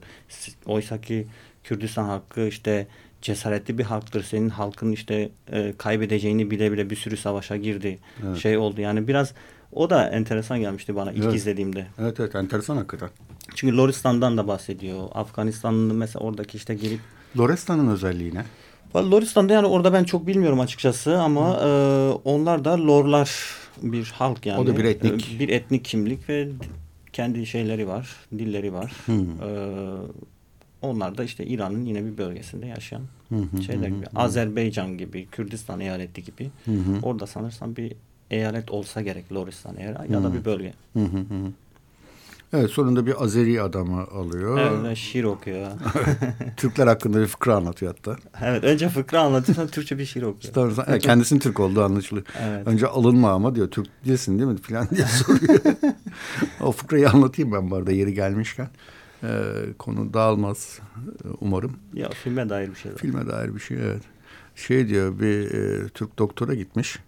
Oysa 0.67 1.01
ki 1.01 1.27
Kürdistan 1.65 2.05
halkı 2.05 2.47
işte 2.47 2.87
cesaretli 3.23 3.79
bir 3.79 3.85
halktır. 3.85 4.23
Senin 4.23 4.49
halkın 4.49 4.93
işte 4.93 5.29
e, 5.53 5.75
kaybedeceğini 5.79 6.51
bile 6.51 6.73
bile 6.73 6.91
bir 6.91 6.97
sürü 6.97 7.17
savaşa 7.17 7.57
girdi. 7.57 7.99
Evet. 8.27 8.37
Şey 8.39 8.59
oldu 8.59 8.81
yani 8.81 9.09
biraz 9.09 9.33
o 9.73 9.91
da 9.91 10.09
enteresan 10.09 10.61
gelmişti 10.61 10.97
bana 10.97 11.13
ilk 11.13 11.25
Evet. 11.25 11.35
izlediğimde. 11.35 11.87
Evet 12.01 12.21
evet 12.21 12.35
enteresan 12.35 12.77
hakikaten. 12.77 13.09
Çünkü 13.55 13.77
Loristan'dan 13.77 14.37
da 14.37 14.49
bahsediyor. 14.49 15.09
Afganistan'ın 15.15 15.97
mesela 15.97 16.25
oradaki 16.25 16.57
işte 16.57 16.75
gelip 16.75 17.01
Lorestan'ın 17.39 17.89
özelliği 17.91 18.35
ne? 18.35 18.45
Loristan'da 18.97 19.53
yani 19.53 19.67
orada 19.67 19.93
ben 19.93 20.05
çok 20.05 20.27
bilmiyorum 20.27 20.61
açıkçası 20.61 21.19
ama 21.19 21.57
e, 21.63 21.69
onlar 22.25 22.65
da 22.65 22.87
Lorlar 22.87 23.55
bir 23.83 24.05
halk 24.05 24.47
yani. 24.47 24.61
O 24.61 24.67
da 24.67 24.77
bir 24.77 24.85
etnik. 24.85 25.35
E, 25.37 25.39
Bir 25.39 25.49
etnik 25.49 25.85
kimlik 25.85 26.29
ve 26.29 26.49
kendi 27.13 27.47
şeyleri 27.47 27.89
var, 27.89 28.17
dilleri 28.39 28.73
var. 28.73 28.93
Hı. 29.07 29.13
E, 29.13 29.49
onlar 30.83 31.19
da 31.19 31.25
işte 31.25 31.47
İran'ın 31.47 31.85
yine 31.85 32.05
bir 32.05 32.19
bölgesinde 32.19 32.67
yaşayan 32.67 33.03
Hı 33.29 33.37
hı, 33.37 33.63
şeyler 33.63 33.89
hı 33.89 33.95
gibi. 33.97 34.07
hı. 34.07 34.19
Azerbaycan 34.19 34.99
gibi, 34.99 35.27
Kürdistan 35.27 35.81
eyaleti 35.81 36.25
gibi. 36.25 36.51
Hı 36.65 36.71
hı. 36.71 37.01
Orada 37.03 37.27
sanırsam 37.27 37.77
bir 37.77 37.93
eyalet 38.31 38.71
olsa 38.71 39.03
gerek 39.03 39.33
Loristan 39.33 39.77
eğer 39.79 40.05
ya 40.09 40.23
da 40.23 40.29
Hı. 40.29 40.35
bir 40.35 40.45
bölge. 40.45 40.73
Hı 40.93 41.01
hı 41.05 41.19
hı. 41.19 41.53
Evet 42.57 42.71
sonunda 42.71 43.07
bir 43.07 43.23
Azeri 43.23 43.63
adamı 43.63 44.03
alıyor. 44.03 44.59
Evet, 44.59 44.85
ve 44.85 44.97
şiir 44.97 45.25
okuyor. 45.25 45.67
Türkler 46.57 46.87
hakkında 46.87 47.21
bir 47.21 47.27
fıkra 47.27 47.57
anlatıyor 47.57 47.95
hatta. 47.97 48.17
evet, 48.43 48.65
önce 48.65 48.89
fıkra 48.89 49.21
anlatıyor 49.21 49.57
sonra 49.57 49.67
Türkçe 49.67 49.99
bir 49.99 50.05
şiir 50.05 50.23
okuyor. 50.23 50.55
Sonra 50.55 50.85
yani 50.89 50.99
kendisinin 50.99 51.41
Türk 51.41 51.61
olduğu 51.61 51.85
anlaşılıyor. 51.85 52.27
Evet. 52.43 52.67
Önce 52.67 52.87
alınma 52.87 53.33
ama 53.33 53.55
diyor 53.55 53.71
Türk 53.71 53.87
değilsin 54.07 54.39
değil 54.39 54.51
mi 54.51 54.57
falan 54.57 54.89
diye 54.91 55.07
soruyor. 55.07 55.61
o 56.61 56.73
fıkrayı 56.73 57.11
anlatayım 57.11 57.53
ben 57.53 57.71
bu 57.71 57.77
arada 57.77 57.93
yeri 57.93 58.15
gelmişken. 58.15 58.69
Ee, 59.23 59.29
konu 59.79 60.15
dağılmaz 60.15 60.79
umarım. 61.41 61.77
Ya 61.95 62.09
filme 62.09 62.49
dair 62.49 62.71
bir 62.71 62.75
şey. 62.75 62.93
var. 62.93 62.99
Filme 62.99 63.27
dair 63.27 63.55
bir 63.55 63.61
şey 63.61 63.77
evet. 63.77 64.03
Şey 64.55 64.89
diyor 64.89 65.21
bir 65.21 65.55
e, 65.55 65.89
Türk 65.89 66.19
doktora 66.19 66.55
gitmiş. 66.55 66.99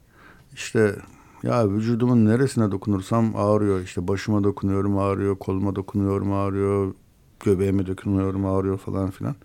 İşte 0.54 0.94
ya 1.42 1.70
vücudumun 1.70 2.26
neresine 2.26 2.70
dokunursam 2.70 3.36
ağrıyor. 3.36 3.80
İşte 3.80 4.08
başıma 4.08 4.44
dokunuyorum 4.44 4.98
ağrıyor, 4.98 5.38
koluma 5.38 5.76
dokunuyorum 5.76 6.32
ağrıyor. 6.32 6.94
göbeğime 7.40 7.86
dökülmüyorum 7.86 8.46
ağrıyor 8.46 8.78
falan 8.78 9.10
filan. 9.10 9.36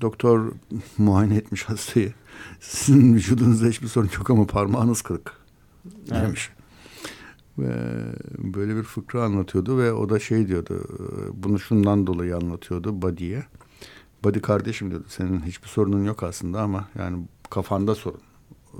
Doktor 0.00 0.52
muayene 0.98 1.36
etmiş 1.36 1.64
hastayı. 1.64 2.12
Sizin 2.60 3.14
vücudunuzda 3.14 3.66
hiçbir 3.66 3.86
sorun 3.88 4.10
yok 4.18 4.30
ama 4.30 4.46
parmağınız 4.46 5.02
kırık 5.02 5.32
demiş. 6.10 6.50
Ve 7.58 7.72
böyle 8.38 8.76
bir 8.76 8.82
fıkra 8.82 9.24
anlatıyordu 9.24 9.78
ve 9.78 9.92
o 9.92 10.08
da 10.08 10.18
şey 10.18 10.48
diyordu. 10.48 10.84
Bunu 11.34 11.58
şundan 11.58 12.06
dolayı 12.06 12.36
anlatıyordu 12.36 13.02
Buddy'ye. 13.02 13.44
Buddy 14.24 14.38
kardeşim 14.38 14.90
diyordu. 14.90 15.06
Senin 15.08 15.40
hiçbir 15.40 15.68
sorunun 15.68 16.04
yok 16.04 16.22
aslında 16.22 16.62
ama 16.62 16.88
yani 16.98 17.24
kafanda 17.50 17.94
sorun. 17.94 18.20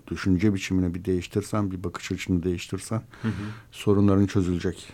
Düşünce 0.09 0.55
biçimini 0.55 0.95
bir 0.95 1.05
değiştirsen, 1.05 1.71
bir 1.71 1.85
bakış 1.85 2.13
açını 2.13 2.43
değiştirsen 2.43 3.03
hı 3.23 3.29
hı. 3.29 3.33
sorunların 3.73 4.27
çözülecek. 4.27 4.93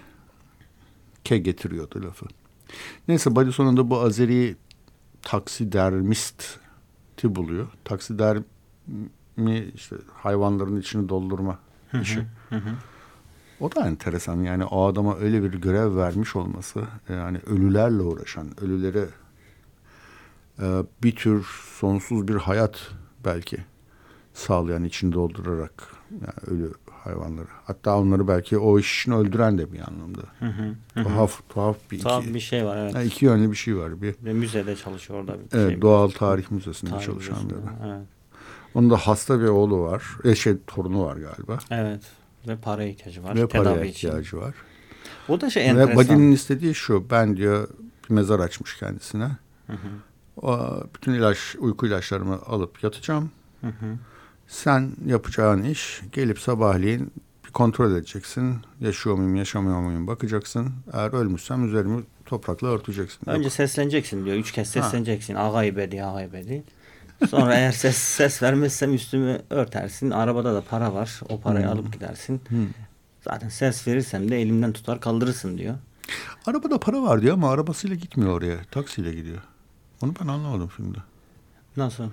Ke 1.25 1.39
getiriyordu 1.39 2.03
lafı. 2.03 2.27
Neyse 3.09 3.37
Buddy 3.37 3.51
sonunda 3.51 3.91
bu 3.91 4.01
Azeri 4.01 4.57
taksidermisti 5.23 6.47
buluyor. 7.25 7.69
Taksidermi 7.85 8.45
işte 9.75 9.97
hayvanların 10.15 10.81
içini 10.81 11.09
doldurma 11.09 11.59
işi. 12.03 12.27
Hı 12.49 12.57
hı. 12.57 12.71
O 13.61 13.75
da 13.75 13.87
enteresan 13.87 14.43
yani 14.43 14.65
o 14.65 14.87
adama 14.87 15.17
öyle 15.17 15.43
bir 15.43 15.53
görev 15.53 15.97
vermiş 15.97 16.37
olması 16.37 16.85
yani 17.09 17.39
ölülerle 17.47 18.03
uğraşan, 18.03 18.61
ölülere 18.61 19.09
e, 20.59 20.83
bir 21.03 21.17
tür 21.17 21.47
sonsuz 21.79 22.29
bir 22.29 22.35
hayat 22.35 22.91
belki 23.25 23.65
sağlayan 24.35 24.85
için 24.85 25.13
doldurarak 25.13 25.73
yani 26.11 26.61
ölü 26.61 26.73
hayvanları. 26.91 27.49
Hatta 27.65 27.99
onları 27.99 28.29
belki 28.29 28.59
o 28.59 28.79
iş 28.79 29.01
için 29.01 29.13
öldüren 29.13 29.59
de 29.59 29.73
bir 29.73 29.81
anlamda. 29.81 30.23
Hı 30.39 30.47
hı, 30.47 30.75
hı. 30.95 31.03
Tuhaf 31.03 31.49
tuhaf 31.49 31.77
bir 31.91 32.01
tuhaf 32.01 32.25
iki, 32.25 32.35
bir 32.35 32.41
şey 32.41 32.65
var 32.65 32.77
evet. 32.77 32.95
Yani 32.95 33.07
iki 33.07 33.25
yönlü 33.25 33.51
bir 33.51 33.57
şey 33.57 33.77
var. 33.77 34.03
Bir, 34.03 34.15
Ve 34.25 34.33
müzede 34.33 34.77
çalışıyor 34.77 35.21
orada 35.21 35.35
bir 35.35 35.59
evet, 35.59 35.71
şey. 35.71 35.83
Doğal 35.83 36.09
Tarih 36.09 36.51
Müzesi'nde 36.51 36.91
Tarih 36.91 37.05
çalışan 37.05 37.35
müzesinde, 37.45 37.55
bir 37.55 37.69
adam. 37.69 37.91
Evet. 37.91 38.07
Onun 38.75 38.91
da 38.91 38.97
hasta 38.97 39.41
bir 39.41 39.47
oğlu 39.47 39.81
var. 39.81 40.05
E 40.25 40.35
şey 40.35 40.57
torunu 40.67 41.05
var 41.05 41.17
galiba. 41.17 41.59
Evet. 41.71 42.03
Ve 42.49 42.57
para 42.57 42.85
ihtiyacı 42.85 43.25
var. 43.25 43.37
Ve 43.37 43.49
tedavi 43.49 43.89
ihtiyacı 43.89 44.21
için. 44.21 44.39
var. 44.39 44.55
O 45.29 45.41
da 45.41 45.51
şey 45.51 45.63
Ve 45.63 45.67
enteresan. 45.67 45.97
Buddy'nin 45.97 46.33
istediği 46.33 46.75
şu. 46.75 47.11
Ben 47.11 47.37
diyor 47.37 47.69
bir 48.09 48.15
mezar 48.15 48.41
açmış 48.41 48.77
kendisine. 48.77 49.31
Hı 49.67 49.73
hı. 49.73 49.89
O, 50.47 50.83
bütün 50.95 51.13
ilaç, 51.13 51.57
uyku 51.59 51.87
ilaçlarımı 51.87 52.43
alıp 52.43 52.83
yatacağım. 52.85 53.31
Hı 53.61 53.67
hı. 53.67 53.99
Sen 54.51 54.93
yapacağın 55.07 55.63
iş 55.63 56.01
gelip 56.13 56.39
sabahleyin 56.41 57.13
bir 57.47 57.51
kontrol 57.51 57.93
edeceksin. 57.93 58.57
Yaşıyor 58.81 59.17
muyum, 59.17 59.37
yaşamıyor 59.37 59.81
muyum 59.81 60.07
bakacaksın. 60.07 60.73
Eğer 60.93 61.13
ölmüşsem 61.13 61.67
üzerimi 61.69 62.03
toprakla 62.27 62.69
örteceksin. 62.69 63.29
Önce 63.31 63.43
Yok. 63.43 63.53
sesleneceksin 63.53 64.25
diyor. 64.25 64.37
Üç 64.37 64.53
kez 64.53 64.69
sesleneceksin. 64.71 65.35
Ağaybedi, 65.35 66.05
ağaybedi. 66.05 66.65
Sonra 67.31 67.55
eğer 67.55 67.73
ses 67.73 67.97
ses 68.17 68.43
vermezsem 68.43 68.95
üstümü 68.95 69.41
örtersin. 69.51 70.11
Arabada 70.11 70.55
da 70.55 70.61
para 70.61 70.95
var. 70.95 71.21
O 71.29 71.41
parayı 71.41 71.65
Hmm. 71.67 71.73
alıp 71.73 71.93
gidersin. 71.93 72.41
Hmm. 72.49 72.67
Zaten 73.25 73.49
ses 73.49 73.87
verirsem 73.89 74.31
de 74.31 74.43
elimden 74.43 74.73
tutar 74.73 75.01
kaldırırsın 75.01 75.59
diyor. 75.59 75.75
Arabada 76.47 76.81
para 76.81 77.03
var 77.03 77.23
diyor 77.23 77.35
ama 77.35 77.51
arabasıyla 77.51 77.97
gitmiyor 77.97 78.33
oraya. 78.33 78.57
Taksiyle 78.71 79.15
gidiyor. 79.15 79.39
Onu 80.03 80.13
ben 80.23 80.29
anlamadım 80.29 80.69
filmde. 80.69 80.99
Nasıl? 81.77 82.05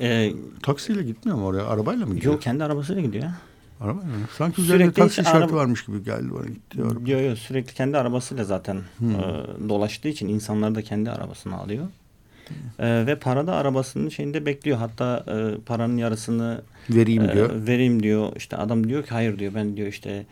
Ee, 0.00 0.32
Taksiyle 0.62 1.02
gitmiyor 1.02 1.38
mu 1.38 1.46
oraya? 1.46 1.66
Arabayla 1.66 2.06
mı 2.06 2.14
gidiyor? 2.14 2.32
yok 2.32 2.42
kendi 2.42 2.64
arabasıyla 2.64 3.02
gidiyor. 3.02 3.24
ya. 3.24 3.34
Arabayla 3.80 4.04
mı? 4.04 4.12
Sanki 4.38 4.54
Sürekli 4.62 4.74
üzerinde 4.74 4.92
taksi 4.94 5.20
işareti 5.20 5.38
araba- 5.44 5.56
varmış 5.56 5.84
gibi 5.84 6.04
geldi 6.04 6.28
bana 6.34 6.46
gitti. 6.46 6.78
Araba. 6.82 7.10
Yok 7.10 7.22
yok 7.22 7.38
sürekli 7.38 7.74
kendi 7.74 7.98
arabasıyla 7.98 8.44
zaten 8.44 8.80
Hmm. 8.98 9.10
e, 9.14 9.44
dolaştığı 9.68 10.08
için 10.08 10.28
insanlar 10.28 10.74
da 10.74 10.82
kendi 10.82 11.10
arabasını 11.10 11.56
alıyor. 11.56 11.86
E, 12.78 13.06
ve 13.06 13.18
para 13.18 13.46
da 13.46 13.54
arabasının 13.54 14.08
şeyinde 14.08 14.46
bekliyor. 14.46 14.78
Hatta 14.78 15.24
e, 15.28 15.60
paranın 15.66 15.96
yarısını 15.96 16.62
Vereyim 16.90 17.22
e, 17.22 17.32
diyor. 17.32 17.50
vereyim 17.66 18.02
diyor. 18.02 18.32
İşte 18.36 18.56
adam 18.56 18.88
diyor 18.88 19.02
ki 19.02 19.10
hayır 19.10 19.38
diyor 19.38 19.54
ben 19.54 19.76
diyor 19.76 19.88
işte 19.88 20.26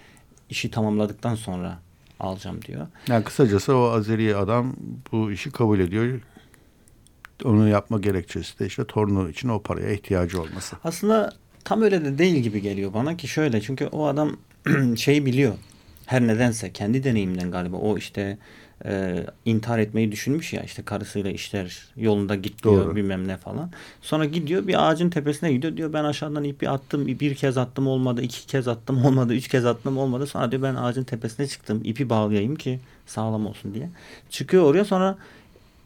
işi 0.50 0.70
tamamladıktan 0.70 1.34
sonra 1.34 1.78
alacağım 2.20 2.62
diyor. 2.62 2.86
Yani 3.08 3.24
kısacası 3.24 3.76
o 3.76 3.90
Azeri 3.90 4.36
adam 4.36 4.76
bu 5.12 5.30
işi 5.32 5.50
kabul 5.50 5.78
ediyor. 5.80 6.20
Onu 7.44 7.68
yapma 7.68 7.98
gerekçesi 7.98 8.58
de 8.58 8.66
işte 8.66 8.84
torunu 8.84 9.30
için 9.30 9.48
o 9.48 9.62
paraya 9.62 9.92
ihtiyacı 9.92 10.42
olması. 10.42 10.76
Aslında 10.84 11.32
tam 11.64 11.82
öyle 11.82 12.04
de 12.04 12.18
değil 12.18 12.36
gibi 12.36 12.62
geliyor 12.62 12.94
bana 12.94 13.16
ki 13.16 13.28
şöyle 13.28 13.60
çünkü 13.60 13.86
o 13.86 14.06
adam 14.06 14.36
şeyi 14.96 15.26
biliyor. 15.26 15.54
Her 16.06 16.26
nedense 16.26 16.72
kendi 16.72 17.04
deneyimden 17.04 17.50
galiba 17.50 17.76
o 17.76 17.98
işte 17.98 18.38
e, 18.84 19.24
intihar 19.44 19.78
etmeyi 19.78 20.12
düşünmüş 20.12 20.52
ya 20.52 20.62
işte 20.62 20.82
karısıyla 20.82 21.30
işler 21.30 21.88
yolunda 21.96 22.34
gitmiyor 22.34 22.84
Doğru. 22.84 22.96
bilmem 22.96 23.28
ne 23.28 23.36
falan. 23.36 23.70
Sonra 24.02 24.24
gidiyor 24.24 24.66
bir 24.66 24.88
ağacın 24.88 25.10
tepesine 25.10 25.52
gidiyor 25.52 25.76
diyor 25.76 25.92
ben 25.92 26.04
aşağıdan 26.04 26.44
ipi 26.44 26.70
attım 26.70 27.06
bir 27.06 27.34
kez 27.34 27.58
attım 27.58 27.86
olmadı 27.86 28.22
iki 28.22 28.46
kez 28.46 28.68
attım 28.68 29.04
olmadı 29.04 29.34
üç 29.34 29.48
kez 29.48 29.66
attım 29.66 29.98
olmadı 29.98 30.26
sonra 30.26 30.50
diyor 30.50 30.62
ben 30.62 30.74
ağacın 30.74 31.04
tepesine 31.04 31.46
çıktım 31.46 31.80
ipi 31.84 32.10
bağlayayım 32.10 32.56
ki 32.56 32.80
sağlam 33.06 33.46
olsun 33.46 33.74
diye. 33.74 33.90
Çıkıyor 34.30 34.64
oraya 34.64 34.84
sonra 34.84 35.18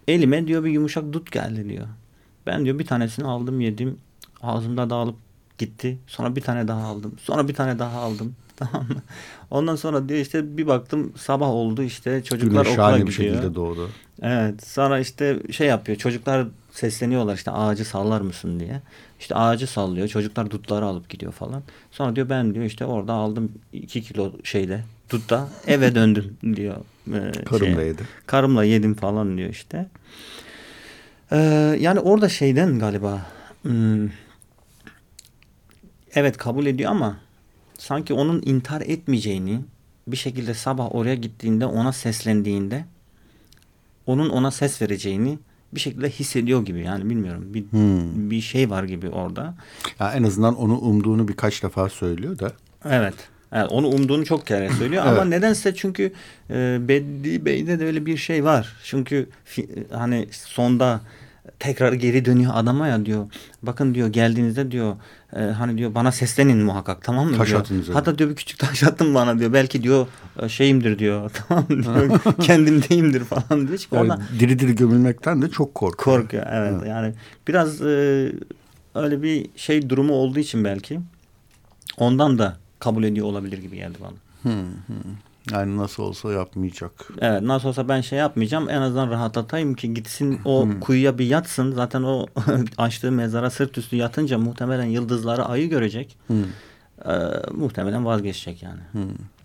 elime 0.09 0.47
diyor 0.47 0.65
bir 0.65 0.71
yumuşak 0.71 1.13
dut 1.13 1.33
geldi 1.33 1.69
diyor. 1.69 1.87
Ben 2.47 2.65
diyor 2.65 2.79
bir 2.79 2.87
tanesini 2.87 3.27
aldım 3.27 3.61
yedim 3.61 3.99
ağzımda 4.43 4.91
dağılıp 4.91 5.17
gitti. 5.59 5.99
Sonra 6.07 6.37
bir 6.37 6.41
tane 6.41 6.69
daha 6.69 6.87
aldım. 6.87 7.15
Sonra 7.23 7.49
bir 7.49 7.55
tane 7.55 7.79
daha 7.79 8.01
aldım. 8.01 8.35
Tamam 8.57 8.89
mı? 8.89 9.03
Ondan 9.51 9.77
sonra 9.77 10.09
diyor 10.09 10.21
işte 10.21 10.57
bir 10.57 10.67
baktım 10.67 11.13
sabah 11.17 11.49
oldu 11.49 11.83
işte 11.83 12.23
çocuklar 12.25 12.51
Güneş 12.63 12.67
okula 12.67 12.77
şahane 12.77 13.07
bir 13.07 13.13
gidiyor. 13.13 13.35
şekilde 13.35 13.55
doğdu. 13.55 13.89
Evet. 14.23 14.67
Sonra 14.67 14.99
işte 15.01 15.39
şey 15.51 15.67
yapıyor. 15.67 15.99
Çocuklar 15.99 16.47
sesleniyorlar 16.73 17.35
işte 17.35 17.51
ağacı 17.51 17.85
sallar 17.85 18.21
mısın 18.21 18.61
diye. 18.61 18.81
İşte 19.21 19.35
ağacı 19.35 19.67
sallıyor. 19.67 20.09
Çocuklar 20.09 20.51
dutları 20.51 20.85
alıp 20.85 21.09
gidiyor 21.09 21.33
falan. 21.33 21.63
Sonra 21.91 22.17
diyor 22.17 22.29
ben 22.29 22.55
diyor 22.55 22.65
işte 22.65 22.85
orada 22.85 23.13
aldım 23.13 23.53
iki 23.73 24.03
kilo 24.03 24.33
şeyde 24.45 24.85
dutta 25.11 25.49
eve 25.67 25.95
döndüm 25.95 26.37
diyor. 26.57 26.77
Ee, 27.15 27.33
Karımla 27.45 27.75
şeye. 27.81 27.87
yedi. 27.87 28.03
Karımla 28.27 28.65
yedim 28.65 28.95
falan 28.95 29.37
diyor 29.37 29.49
işte. 29.51 29.87
Ee, 31.33 31.37
yani 31.81 32.01
orada 32.01 32.29
şeyden 32.29 32.79
galiba 32.79 33.27
hmm, 33.63 34.09
evet 36.15 36.37
kabul 36.37 36.67
ediyor 36.67 36.91
ama 36.91 37.17
sanki 37.79 38.15
onun 38.15 38.43
intihar 38.45 38.81
etmeyeceğini 38.81 39.61
bir 40.07 40.17
şekilde 40.17 40.55
sabah 40.55 40.95
oraya 40.95 41.15
gittiğinde 41.15 41.67
ona 41.67 41.93
seslendiğinde 41.93 42.85
onun 44.07 44.31
ona 44.31 44.51
ses 44.51 44.83
vereceğini 44.83 45.39
bir 45.75 45.81
şekilde 45.81 46.11
hissediyor 46.11 46.65
gibi 46.65 46.81
yani 46.85 47.11
bilmiyorum 47.11 47.45
bir, 47.55 47.65
Hmm. 47.71 48.31
bir 48.31 48.41
şey 48.41 48.71
var 48.71 48.85
gibi 48.85 49.09
orada. 49.09 49.55
Ya 50.01 50.13
en 50.13 50.23
azından 50.23 50.57
onu 50.57 50.79
umduğunu 50.79 51.29
birkaç 51.29 51.63
defa 51.63 51.89
söylüyor 51.89 52.39
da. 52.39 52.53
Evet. 52.85 53.15
Evet, 53.53 53.67
onu 53.71 53.87
umduğunu 53.89 54.25
çok 54.25 54.47
kere 54.47 54.71
söylüyor 54.71 55.03
ama 55.07 55.13
Evet. 55.17 55.27
nedense 55.27 55.75
çünkü 55.75 56.13
e, 56.51 56.79
Beddi 56.89 57.45
Bey'de 57.45 57.81
de 57.81 57.85
öyle 57.87 58.07
bir 58.07 58.17
şey 58.17 58.45
var. 58.45 58.77
Çünkü 58.85 59.29
fi- 59.57 59.93
hani 59.95 60.29
sonda 60.33 61.01
tekrar 61.59 61.93
geri 61.93 62.25
dönüyor 62.25 62.53
adama 62.55 62.87
ya 62.89 63.07
diyor. 63.07 63.27
Bakın 63.63 63.95
diyor 63.95 64.09
geldiğinizde 64.09 64.71
diyor 64.71 64.97
e, 65.37 65.41
hani 65.41 65.79
diyor 65.79 65.95
bana 65.95 66.13
seslenin 66.13 66.59
muhakkak 66.59 67.03
tamam 67.05 67.31
mı 67.31 67.37
Taş 67.37 67.49
diyor. 67.49 67.67
Hatta 67.93 68.19
diyor 68.19 68.31
bir 68.31 68.37
küçük 68.37 68.59
taş 68.59 68.83
attın 68.83 69.15
bana 69.15 69.39
diyor. 69.39 69.53
Belki 69.53 69.83
diyor 69.83 70.07
e, 70.43 70.49
şeyimdir 70.49 70.99
diyor. 70.99 71.31
Tamam 71.49 71.67
diyor. 71.69 72.21
Kendimdeyimdir 72.43 73.25
falan 73.25 73.69
diyor. 73.69 73.79
Çünkü 73.79 73.97
Yani 73.97 74.13
ona 74.13 74.21
diri 74.41 74.59
diri 74.59 74.75
gömülmekten 74.75 75.43
de 75.43 75.51
çok 75.51 75.75
korkuyor. 75.75 76.21
korkuyor. 76.21 76.47
Evet, 76.51 76.73
Evet. 76.79 76.89
yani 76.89 77.15
biraz 77.49 77.83
e, 77.83 78.33
öyle 78.95 79.23
bir 79.23 79.47
şey 79.57 79.91
durumu 79.91 80.13
olduğu 80.13 80.39
için 80.39 80.65
belki 80.65 81.01
ondan 81.97 82.39
da 82.39 82.57
kabul 82.81 83.05
ediyor 83.05 83.27
olabilir 83.27 83.59
gibi 83.59 83.77
geldi 83.77 83.99
bana. 84.01 84.53
Hı 84.53 84.59
hı. 84.59 84.95
Yani 85.51 85.77
nasıl 85.77 86.03
olsa 86.03 86.33
yapmayacak. 86.33 86.93
Evet 87.21 87.43
nasıl 87.43 87.69
olsa 87.69 87.89
ben 87.89 88.01
şey 88.01 88.19
yapmayacağım 88.19 88.71
en 88.71 88.81
azından 88.81 89.11
rahatlatayım 89.11 89.75
ki 89.75 89.95
gitsin 89.95 90.41
o 90.45 90.69
kuyuya 90.81 91.19
bir 91.19 91.27
yatsın 91.27 91.73
zaten 91.73 92.03
o 92.03 92.27
açtığı 92.79 93.13
mezara 93.13 93.51
sırt 93.51 93.79
üstü 93.79 93.97
yatınca 93.97 94.39
muhtemelen 94.39 94.85
yıldızları 94.85 95.45
ayı 95.45 95.71
görecek 95.71 96.17
Hı. 96.27 96.35
Ee, 97.05 97.13
muhtemelen 97.53 98.05
vazgeçecek 98.05 98.63
yani. 98.63 98.81
Hı. 98.93 98.99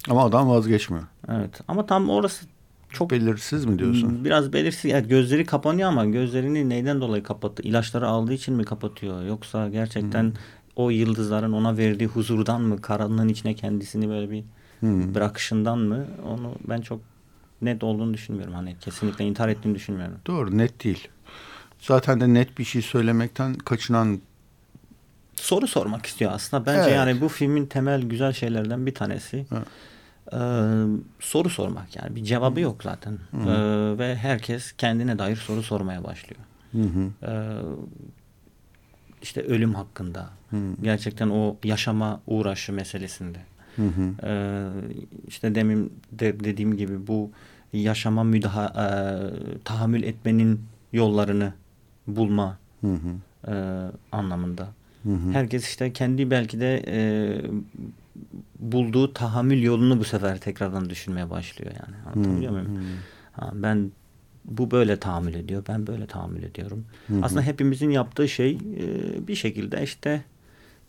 Ama 0.09 0.25
adam 0.25 0.49
vazgeçmiyor. 0.49 1.03
Evet 1.29 1.61
ama 1.67 1.85
tam 1.85 2.09
orası 2.09 2.45
çok 2.89 3.11
Belirsiz 3.11 3.65
mi 3.65 3.79
diyorsun? 3.79 4.25
biraz 4.25 4.53
belirsiz 4.53 4.91
evet, 4.91 5.09
gözleri 5.09 5.45
kapanıyor 5.45 5.89
ama 5.89 6.05
gözlerini 6.05 6.69
neyden 6.69 7.01
dolayı 7.01 7.23
kapattı 7.23 7.63
ilaçları 7.63 8.07
aldığı 8.07 8.33
için 8.33 8.53
mi 8.55 8.63
kapatıyor 8.63 9.25
yoksa 9.25 9.69
gerçekten 9.69 10.33
o 10.75 10.89
yıldızların 10.89 11.53
ona 11.53 11.77
verdiği 11.77 12.05
huzurdan 12.05 12.61
mı 12.61 12.81
karanlığın 12.81 13.27
içine 13.27 13.53
kendisini 13.53 14.09
böyle 14.09 14.31
bir 14.31 14.43
Hı. 14.79 15.15
bırakışından 15.15 15.79
mı 15.79 16.05
onu 16.27 16.55
ben 16.67 16.81
çok 16.81 17.01
net 17.61 17.83
olduğunu 17.83 18.13
düşünmüyorum. 18.13 18.53
Hani 18.53 18.75
kesinlikle 18.81 19.25
intihar 19.25 19.49
ettiğini 19.49 19.75
düşünmüyorum. 19.75 20.15
Doğru 20.27 20.57
net 20.57 20.83
değil. 20.83 21.07
Zaten 21.79 22.19
de 22.21 22.33
net 22.33 22.57
bir 22.57 22.63
şey 22.63 22.81
söylemekten 22.81 23.53
kaçınan 23.53 24.19
Soru 25.35 25.67
sormak 25.67 26.05
istiyor 26.05 26.31
aslında. 26.33 26.65
Bence 26.65 26.79
Evet. 26.81 26.95
yani 26.95 27.21
bu 27.21 27.27
filmin 27.27 27.65
temel 27.65 28.01
güzel 28.01 28.33
şeylerden 28.33 28.85
bir 28.85 28.93
tanesi. 28.93 29.45
Evet. 29.51 29.67
e, 30.33 30.39
soru 31.19 31.49
sormak 31.49 31.95
yani 31.95 32.15
bir 32.15 32.23
cevabı 32.23 32.59
yok 32.59 32.83
zaten 32.83 33.13
e, 33.33 33.49
ve 33.97 34.15
herkes 34.15 34.71
kendine 34.71 35.19
dair 35.19 35.35
soru 35.35 35.63
sormaya 35.63 36.03
başlıyor. 36.03 36.41
Hı 36.71 36.81
hı. 36.81 37.31
E, 37.31 37.31
işte 39.25 39.41
ölüm 39.41 39.73
hakkında 39.75 40.29
Hı. 40.49 40.57
gerçekten 40.81 41.29
o 41.29 41.57
yaşama 41.63 42.21
uğraşı 42.27 42.73
meselesinde. 42.73 43.37
Hı 43.75 43.81
hı. 43.87 44.27
E, 44.27 44.31
işte 45.27 45.55
demin 45.55 45.93
de 46.11 46.39
dediğim 46.39 46.77
gibi 46.77 47.07
bu 47.07 47.31
yaşama 47.73 48.23
müdaha 48.23 48.65
e, 48.65 48.87
tahammül 49.63 50.03
etmenin 50.03 50.61
yollarını 50.93 51.53
bulma 52.07 52.57
Hı 52.81 52.93
hı. 52.93 53.51
e, 53.51 53.53
anlamında. 54.11 54.67
Hı 55.03 55.09
hı. 55.13 55.31
Herkes 55.31 55.67
işte 55.67 55.93
kendi 55.93 56.31
belki 56.31 56.59
de 56.59 56.83
e, 56.87 56.97
bulduğu 58.59 59.13
tahammül 59.13 59.63
yolunu 59.63 59.99
bu 59.99 60.03
sefer 60.03 60.37
tekrardan 60.39 60.89
düşünmeye 60.89 61.29
başlıyor 61.29 61.71
yani. 61.71 61.95
Anlatabiliyor 62.05 62.51
Hı, 62.51 62.55
muyum? 62.55 62.79
Ha, 63.31 63.51
ben 63.53 63.91
bu 64.47 64.71
böyle 64.71 64.97
tahammül 64.97 65.33
ediyor. 65.33 65.63
Ben 65.69 65.87
böyle 65.87 66.07
tahammül 66.07 66.43
ediyorum. 66.43 66.85
Hı 67.07 67.13
hı. 67.13 67.19
Aslında 67.23 67.41
hepimizin 67.41 67.89
yaptığı 67.89 68.29
şey 68.29 68.51
e, 68.51 69.27
bir 69.27 69.35
şekilde 69.35 69.83
işte 69.83 70.23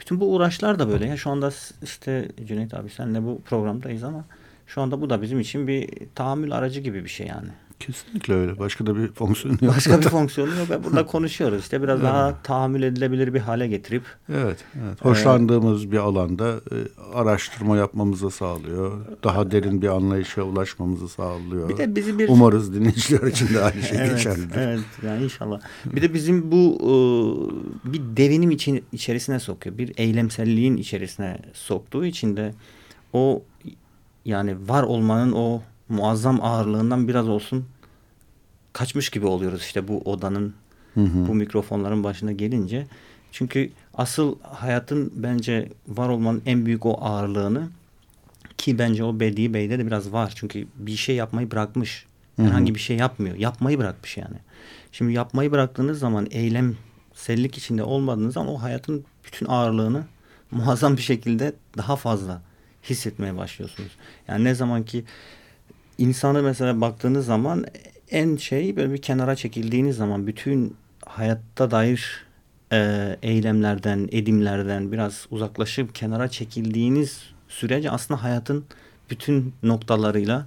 bütün 0.00 0.20
bu 0.20 0.34
uğraşlar 0.34 0.78
da 0.78 0.88
böyle. 0.88 1.06
Ya 1.06 1.16
şu 1.16 1.30
anda 1.30 1.50
işte 1.82 2.28
Cüneyt 2.46 2.74
abi 2.74 2.90
senle 2.90 3.22
bu 3.22 3.42
programdayız 3.42 4.04
ama 4.04 4.24
şu 4.66 4.82
anda 4.82 5.00
bu 5.00 5.10
da 5.10 5.22
bizim 5.22 5.40
için 5.40 5.66
bir 5.66 5.88
tahammül 6.14 6.52
aracı 6.52 6.80
gibi 6.80 7.04
bir 7.04 7.08
şey 7.08 7.26
yani. 7.26 7.48
Kesinlikle 7.80 8.34
öyle. 8.34 8.58
Başka 8.58 8.86
da 8.86 8.96
bir 8.96 9.12
fonksiyonu 9.12 9.58
yok. 9.60 9.74
Başka 9.76 9.98
bir 10.00 10.08
fonksiyonu 10.08 10.50
yok 10.50 10.84
burada 10.84 11.06
konuşuyoruz. 11.06 11.60
İşte 11.60 11.82
biraz 11.82 12.00
Evet. 12.00 12.08
daha 12.08 12.42
tahammül 12.42 12.82
edilebilir 12.82 13.34
bir 13.34 13.40
hale 13.40 13.66
getirip 13.66 14.02
Evet, 14.28 14.64
evet. 14.84 15.04
Hoşlandığımız 15.04 15.92
bir 15.92 15.96
alanda 15.98 16.48
e, 16.50 16.76
araştırma 17.14 17.76
yapmamızı 17.76 18.30
sağlıyor. 18.30 18.92
Daha 19.24 19.50
derin 19.50 19.82
bir 19.82 19.88
anlayışa 19.88 20.42
ulaşmamızı 20.42 21.08
sağlıyor. 21.08 21.68
bir 21.68 21.76
de 21.76 21.96
bizi 21.96 22.18
bir 22.18 22.28
Umarız 22.28 22.74
dinleyiciler 22.74 23.26
için 23.26 23.54
de 23.54 23.60
aynı 23.60 23.82
şey 23.82 23.98
evet, 24.00 24.10
geçerlidir. 24.10 24.56
evet 24.56 24.80
yani 25.06 25.24
inşallah. 25.24 25.60
Bir 25.86 26.02
de 26.02 26.14
bizim 26.14 26.52
bu 26.52 26.78
e, 26.80 27.92
bir 27.92 28.00
devinim 28.16 28.50
için 28.50 28.84
içerisine 28.92 29.40
sokuyor. 29.40 29.78
Bir 29.78 29.92
eylemselliğin 29.96 30.76
içerisine 30.76 31.38
soktuğu 31.52 32.04
için 32.06 32.36
de 32.36 32.54
o 33.12 33.42
yani 34.24 34.68
var 34.68 34.82
olmanın 34.82 35.32
o 35.32 35.62
muazzam 35.88 36.44
ağırlığından 36.44 37.08
biraz 37.08 37.28
olsun 37.28 37.64
kaçmış 38.72 39.10
gibi 39.10 39.26
oluyoruz 39.26 39.60
işte 39.60 39.88
bu 39.88 39.98
odanın 39.98 40.54
Hı 40.94 41.00
hı. 41.00 41.28
bu 41.28 41.34
mikrofonların 41.34 42.04
başına 42.04 42.32
gelince. 42.32 42.86
Çünkü 43.32 43.70
asıl 43.94 44.36
hayatın 44.42 45.12
bence 45.14 45.68
var 45.88 46.08
olmanın 46.08 46.42
en 46.46 46.66
büyük 46.66 46.86
o 46.86 46.98
ağırlığını 47.00 47.68
ki 48.58 48.78
bence 48.78 49.04
o 49.04 49.20
Bedi 49.20 49.54
Bey'de 49.54 49.78
de 49.78 49.86
biraz 49.86 50.12
var. 50.12 50.32
Çünkü 50.36 50.66
bir 50.76 50.96
şey 50.96 51.16
yapmayı 51.16 51.50
bırakmış. 51.50 52.06
Herhangi 52.36 52.74
bir 52.74 52.80
şey 52.80 52.96
yapmıyor. 52.96 53.36
Yapmayı 53.36 53.78
bırakmış 53.78 54.16
yani. 54.16 54.36
Şimdi 54.92 55.12
yapmayı 55.12 55.52
bıraktığınız 55.52 55.98
zaman 55.98 56.26
eylemsellik 56.30 57.58
içinde 57.58 57.82
olmadığınız 57.82 58.34
zaman 58.34 58.52
o 58.52 58.62
hayatın 58.62 59.04
bütün 59.24 59.46
ağırlığını 59.46 60.04
muazzam 60.50 60.96
bir 60.96 61.02
şekilde 61.02 61.52
daha 61.78 61.96
fazla 61.96 62.42
hissetmeye 62.82 63.36
başlıyorsunuz. 63.36 63.90
Yani 64.28 64.44
ne 64.44 64.54
zaman 64.54 64.84
ki 64.84 65.04
insanı 65.98 66.42
mesela 66.42 66.80
baktığınız 66.80 67.26
zaman 67.26 67.64
en 68.10 68.36
şey 68.36 68.76
böyle 68.76 68.92
bir 68.92 69.02
kenara 69.02 69.36
çekildiğiniz 69.36 69.96
zaman 69.96 70.26
bütün 70.26 70.76
hayatta 71.06 71.70
dair 71.70 72.26
e, 72.72 73.16
eylemlerden, 73.22 74.08
edimlerden 74.12 74.92
biraz 74.92 75.26
uzaklaşıp 75.30 75.94
kenara 75.94 76.28
çekildiğiniz 76.28 77.22
sürece 77.48 77.90
aslında 77.90 78.22
hayatın 78.22 78.64
bütün 79.10 79.54
noktalarıyla 79.62 80.46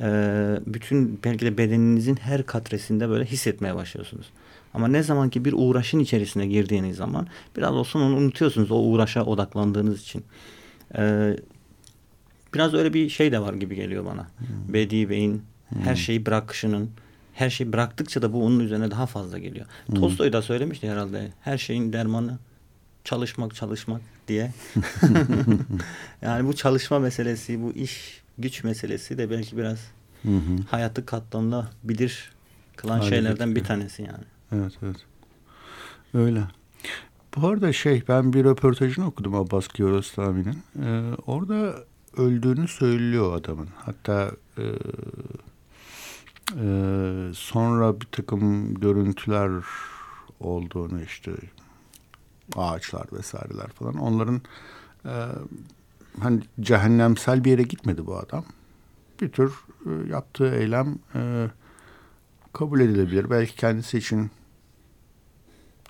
e, 0.00 0.08
bütün 0.66 1.20
belki 1.24 1.46
de 1.46 1.58
bedeninizin 1.58 2.16
her 2.16 2.46
katresinde 2.46 3.08
böyle 3.08 3.24
hissetmeye 3.24 3.74
başlıyorsunuz. 3.74 4.26
Ama 4.74 4.88
ne 4.88 5.02
zaman 5.02 5.30
ki 5.30 5.44
bir 5.44 5.54
uğraşın 5.56 5.98
içerisine 5.98 6.46
girdiğiniz 6.46 6.96
zaman 6.96 7.26
biraz 7.56 7.74
olsun 7.74 8.00
onu 8.00 8.16
unutuyorsunuz 8.16 8.70
o 8.70 8.76
uğraşa 8.76 9.24
odaklandığınız 9.24 10.02
için. 10.02 10.24
E, 10.98 11.36
biraz 12.54 12.74
öyle 12.74 12.94
bir 12.94 13.08
şey 13.08 13.32
de 13.32 13.40
var 13.40 13.54
gibi 13.54 13.74
geliyor 13.74 14.04
bana. 14.04 14.22
Hmm. 14.22 14.74
Bedi 14.74 15.10
Bey'in 15.10 15.42
her 15.82 15.96
şeyi 15.96 16.26
bırakışının 16.26 16.90
her 17.34 17.50
şeyi 17.50 17.72
bıraktıkça 17.72 18.22
da 18.22 18.32
bu 18.32 18.44
onun 18.44 18.60
üzerine 18.60 18.90
daha 18.90 19.06
fazla 19.06 19.38
geliyor. 19.38 19.66
Hmm. 19.86 19.94
Tolstoy 19.94 20.32
da 20.32 20.42
söylemişti 20.42 20.90
herhalde. 20.90 21.32
Her 21.40 21.58
şeyin 21.58 21.92
dermanı 21.92 22.38
çalışmak 23.04 23.54
çalışmak 23.54 24.00
diye. 24.28 24.52
yani 26.22 26.48
bu 26.48 26.52
çalışma 26.52 26.98
meselesi, 26.98 27.62
bu 27.62 27.72
iş 27.72 28.22
güç 28.38 28.64
meselesi 28.64 29.18
de 29.18 29.30
belki 29.30 29.56
biraz 29.56 29.78
Hı 30.22 30.28
hı. 30.28 30.56
hayatı 30.70 31.06
katlanılabilir 31.06 32.32
kılan 32.76 32.98
Hale 32.98 33.10
şeylerden 33.10 33.56
bir 33.56 33.64
tanesi 33.64 34.02
yani. 34.02 34.24
Evet, 34.52 34.72
evet. 34.82 34.96
Öyle. 36.14 36.42
Bu 37.36 37.48
arada 37.48 37.72
şey 37.72 38.02
ben 38.08 38.32
bir 38.32 38.44
röportajını 38.44 39.06
okudum 39.06 39.34
Abbas 39.34 39.68
Kiarostami'nin. 39.68 40.58
Ee, 40.82 41.14
orada 41.26 41.74
öldüğünü 42.16 42.68
söylüyor 42.68 43.36
adamın. 43.36 43.68
Hatta 43.76 44.30
e, 44.58 44.62
e, 46.56 46.68
sonra 47.34 48.00
bir 48.00 48.06
takım 48.06 48.74
görüntüler 48.74 49.50
olduğunu 50.40 51.02
işte 51.02 51.32
ağaçlar 52.56 53.06
vesaireler 53.12 53.68
falan. 53.68 53.94
Onların 53.94 54.40
e, 55.04 55.12
hani 56.20 56.40
cehennemsel 56.60 57.44
bir 57.44 57.50
yere 57.50 57.62
gitmedi 57.62 58.06
bu 58.06 58.16
adam. 58.16 58.44
Bir 59.20 59.32
tür 59.32 59.54
e, 59.86 60.08
yaptığı 60.10 60.54
eylem 60.54 60.98
e, 61.14 61.50
kabul 62.52 62.80
edilebilir. 62.80 63.30
Belki 63.30 63.56
kendisi 63.56 63.98
için 63.98 64.30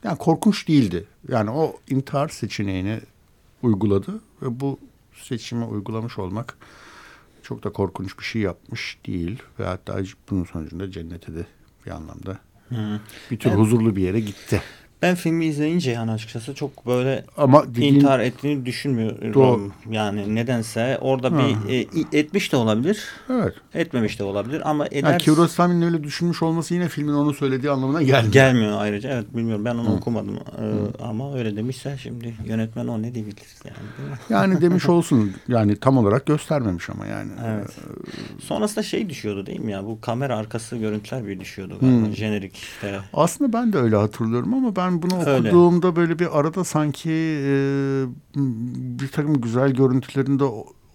yani 0.05 0.19
korkunç 0.19 0.69
değildi. 0.69 1.07
Yani 1.29 1.51
o 1.51 1.77
intihar 1.89 2.29
seçeneğini 2.29 3.01
uyguladı 3.63 4.21
ve 4.43 4.61
bu 4.61 4.79
seçimi 5.17 5.65
uygulamış 5.65 6.19
olmak 6.19 6.57
çok 7.43 7.65
da 7.65 7.73
korkunç 7.73 8.19
bir 8.19 8.25
şey 8.25 8.43
yapmış 8.43 8.99
değil 9.07 9.43
ve 9.59 9.65
hatta 9.65 10.03
bunun 10.31 10.45
sonucunda 10.45 10.91
cennete 10.91 11.35
de 11.35 11.47
bir 11.87 11.91
anlamda 11.91 12.39
Hı. 12.69 13.01
bir 13.31 13.39
tür 13.39 13.51
Evet. 13.51 13.59
huzurlu 13.59 13.97
bir 13.97 14.03
yere 14.03 14.21
gitti. 14.21 14.63
Ben 15.03 15.15
filmi 15.15 15.45
izleyince 15.45 15.91
yani 15.91 16.11
açıkçası 16.11 16.55
çok 16.55 16.87
böyle 16.87 17.25
Ama 17.37 17.65
dediğin, 17.69 17.95
intihar 17.95 18.21
ettiğini 18.21 18.67
düşünmüyorum. 18.67 19.35
Doğru. 19.35 19.71
Yani 19.91 20.35
nedense 20.35 20.99
orada 21.01 21.33
Ha. 21.33 21.39
bir 21.39 21.73
e, 22.13 22.19
etmiş 22.19 22.53
de 22.53 22.57
olabilir, 22.57 23.05
evet. 23.31 23.55
etmemiş 23.75 24.19
de 24.19 24.25
olabilir 24.25 24.63
ama 24.71 24.87
eder 24.87 25.11
Yani 25.11 25.23
Kiarostami'nin 25.23 25.83
öyle 25.83 26.05
düşünmüş 26.05 26.43
olması 26.43 26.75
yine 26.75 26.89
filmin 26.89 27.13
onu 27.13 27.35
söylediği 27.35 27.73
anlamına 27.73 28.03
gelmiyor. 28.03 28.33
gelmiyor 28.33 28.81
ayrıca. 28.81 29.11
Evet 29.11 29.37
bilmiyorum 29.37 29.65
ben 29.65 29.75
onu 29.75 29.89
Hı. 29.89 29.93
okumadım 29.93 30.37
Ee, 30.37 31.03
ama 31.03 31.39
öyle 31.39 31.57
demişse 31.57 31.97
şimdi 32.03 32.35
yönetmen 32.45 32.87
o 32.87 33.03
ne 33.03 33.15
diyebilir 33.15 33.37
yani. 33.65 33.77
Yani 34.31 34.61
demiş 34.61 34.89
olsun. 34.89 35.33
Yani 35.49 35.77
tam 35.77 35.99
olarak 35.99 36.27
göstermemiş 36.27 36.91
ama 36.91 37.07
yani. 37.07 37.31
Evet. 37.47 37.77
Sonrasında 38.43 38.83
şey 38.83 39.11
düşüyordu 39.11 39.47
değil 39.47 39.61
mi 39.61 39.73
ya? 39.73 39.85
Bu 39.85 40.01
kamera 40.01 40.37
arkası 40.37 40.77
görüntüler 40.77 41.27
bir 41.27 41.41
düşüyordu 41.41 41.79
galiba. 41.81 42.07
Hmm. 42.07 42.13
Jenerik 42.15 42.57
işte. 42.57 43.01
Aslında 43.15 43.53
ben 43.53 43.73
de 43.73 43.79
öyle 43.79 43.97
hatırlıyorum 43.97 44.55
ama 44.55 44.77
ben 44.77 44.86
bunu 44.93 45.27
Öyle. 45.27 45.49
okuduğumda 45.49 45.97
böyle 45.97 46.19
bir 46.19 46.39
arada 46.39 46.65
sanki 46.65 47.11
e, 47.45 47.55
bir 49.01 49.09
takım 49.09 49.41
güzel 49.41 49.71
görüntülerinde 49.71 50.45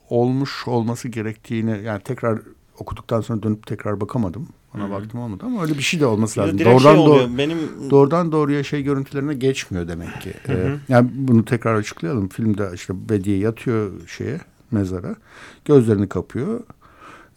olmuş 0.10 0.68
olması 0.68 1.08
gerektiğini 1.08 1.84
yani 1.84 2.02
tekrar 2.04 2.40
okuduktan 2.78 3.22
sonra 3.22 3.44
dönüp 3.44 3.68
tekrar 3.68 4.02
bakamadım. 4.02 4.48
Ona 4.76 4.84
Hı 4.84 4.88
hı. 4.88 4.92
baktım 4.92 5.20
olmadı 5.20 5.44
ama 5.46 5.62
öyle 5.62 5.74
bir 5.74 5.82
şey 5.82 6.00
de 6.00 6.06
olması 6.06 6.40
lazım. 6.40 6.58
Direkt 6.60 6.76
Doğrudan 6.76 6.96
şey 6.96 7.02
oluyor. 7.04 7.30
Benim 7.38 7.58
doğrudan 7.90 8.32
doğruya 8.32 8.64
şey 8.64 8.84
görüntülerine 8.84 9.34
geçmiyor 9.34 9.88
demek 9.88 10.22
ki. 10.22 10.34
Hı 10.46 10.54
hı. 10.54 10.58
Ee, 10.58 10.78
yani 10.90 11.10
bunu 11.14 11.46
tekrar 11.46 11.76
açıklayalım. 11.76 12.30
Filmde 12.30 12.70
işte 12.74 13.10
Bediye 13.10 13.38
yatıyor 13.38 13.92
şeye 14.08 14.40
mezara. 14.72 15.16
Gözlerini 15.66 16.10
kapıyor. 16.10 16.60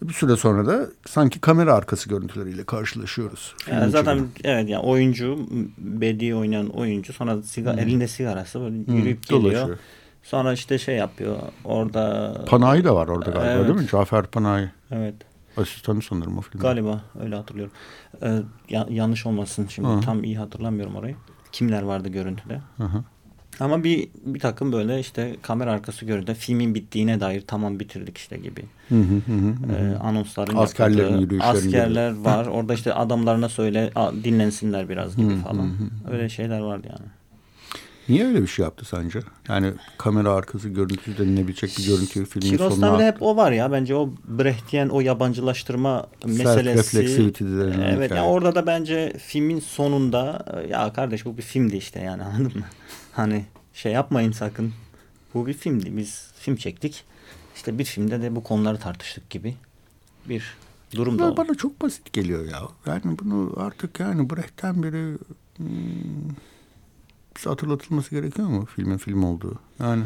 Bir 0.03 0.13
süre 0.13 0.37
sonra 0.37 0.67
da 0.67 0.87
sanki 1.07 1.41
kamera 1.41 1.75
arkası 1.75 2.09
görüntüleriyle 2.09 2.65
karşılaşıyoruz. 2.65 3.55
Yani 3.71 3.91
zaten 3.91 4.15
içinde. 4.17 4.29
evet 4.45 4.69
yani 4.69 4.83
oyuncu 4.87 5.39
Bedi 5.79 6.35
oynayan 6.35 6.69
oyuncu 6.69 7.13
sonra 7.13 7.43
sigara, 7.43 7.77
Hı. 7.77 7.81
elinde 7.81 8.09
sigarası 8.09 8.61
böyle 8.61 8.77
Hı, 8.77 8.93
yürüyüp 8.93 9.27
geliyor. 9.27 9.43
dolaşıyor. 9.43 9.79
Sonra 10.23 10.53
işte 10.53 10.79
şey 10.79 10.97
yapıyor. 10.97 11.37
Orada 11.65 12.35
Panayi 12.47 12.85
da 12.85 12.95
var 12.97 13.09
orada 13.09 13.31
galiba 13.31 13.51
Evet. 13.53 13.69
değil 13.69 13.79
mi? 13.81 13.87
Cafer 13.93 14.27
Panayi. 14.27 14.71
Evet. 14.91 15.15
Asistanı 15.57 16.03
sanırım 16.03 16.39
o 16.39 16.41
filmde. 16.41 16.63
Galiba 16.63 17.01
öyle 17.21 17.35
hatırlıyorum. 17.37 17.73
Ee, 18.23 18.39
ya- 18.69 18.87
yanlış 18.91 19.27
olmasın 19.27 19.67
şimdi 19.69 19.89
Hı. 19.89 20.01
tam 20.01 20.25
iyi 20.25 20.39
hatırlamıyorum 20.39 20.97
orayı. 20.97 21.17
Kimler 21.53 21.83
vardı 21.83 22.09
görüntüde? 22.09 22.61
Hı 22.77 22.85
hı. 22.85 23.05
Ama 23.61 23.85
bir 23.85 24.09
bir 24.25 24.41
takım 24.41 24.73
böyle 24.73 25.01
işte 25.01 25.37
kamera 25.43 25.73
arkası 25.73 26.05
görüntüde 26.05 26.35
filmin 26.35 26.75
bittiğine 26.75 27.21
dair 27.21 27.43
tamam 27.47 27.81
bitirdik 27.81 28.19
işte 28.19 28.37
gibi. 28.37 28.65
Hı 28.89 28.95
hı 28.95 29.33
hı. 29.33 29.73
Ee, 29.73 29.97
anonsların 29.97 30.57
Askerlerin 30.57 31.19
yapıldığı, 31.19 31.43
askerler 31.43 32.15
var. 32.17 32.47
Orada 32.47 32.75
işte 32.75 32.95
adamlarına 32.95 33.49
söyle 33.49 33.91
dinlensinler 34.25 34.89
biraz 34.89 35.17
gibi 35.17 35.37
falan. 35.37 35.71
Öyle 36.11 36.29
şeyler 36.29 36.61
vardı 36.61 36.87
yani. 36.91 37.09
Niye 38.09 38.27
öyle 38.27 38.43
bir 38.43 38.47
şey 38.47 38.63
yaptı 38.63 38.85
sence? 38.85 39.21
Yani 39.49 39.73
kamera 39.99 40.33
arkası 40.33 40.69
görüntüsü 40.69 41.19
denilebilecek 41.19 41.79
bir 41.79 41.87
görüntüyü 41.87 42.27
filmin 42.27 42.51
Kiros'ta 42.51 42.71
sonuna... 42.71 42.99
bile 42.99 43.07
hep 43.07 43.23
o 43.23 43.37
var 43.37 43.53
ya. 43.53 43.73
Bence 43.73 43.95
o 43.95 44.11
Brecht'yen 44.29 44.89
o 44.89 45.01
yabancılaştırma 45.01 46.07
meselesi. 46.27 46.97
Self-reflexivity 46.97 47.45
denilen 47.45 47.97
Evet 47.97 48.11
yani 48.11 48.21
orada 48.21 48.55
da 48.55 48.67
bence 48.67 49.13
filmin 49.19 49.61
sonunda 49.61 50.45
ya 50.71 50.93
kardeş 50.93 51.25
bu 51.25 51.37
bir 51.37 51.43
filmdi 51.43 51.77
işte 51.77 52.01
yani 52.01 52.23
anladın 52.35 52.59
mı? 52.59 52.65
Hani 53.15 53.45
şey 53.75 53.93
yapmayın 53.93 54.33
sakın. 54.33 54.73
Bu 55.35 55.47
bir 55.47 55.53
filmdi. 55.53 55.97
Biz 55.97 56.31
film 56.39 56.57
çektik. 56.57 57.05
İşte 57.57 57.79
bir 57.79 57.85
filmde 57.85 58.23
de 58.23 58.37
bu 58.37 58.43
konuları 58.43 58.79
tartıştık 58.79 59.31
gibi 59.31 59.57
bir 60.29 60.57
durum 60.95 61.19
da 61.19 61.37
bana 61.37 61.55
çok 61.55 61.83
basit 61.83 62.13
geliyor 62.13 62.45
ya. 62.45 62.61
Yani 62.87 63.19
bunu 63.19 63.53
artık 63.57 64.01
yani 64.01 64.31
Brecht'ten 64.31 64.83
beri 64.83 65.19
hmm, 65.57 65.67
hatırlatılması 67.45 68.11
gerekiyor 68.11 68.49
mu 68.49 68.67
filmin 68.77 68.99
film 68.99 69.25
olduğu? 69.25 69.59
Yani 69.81 70.05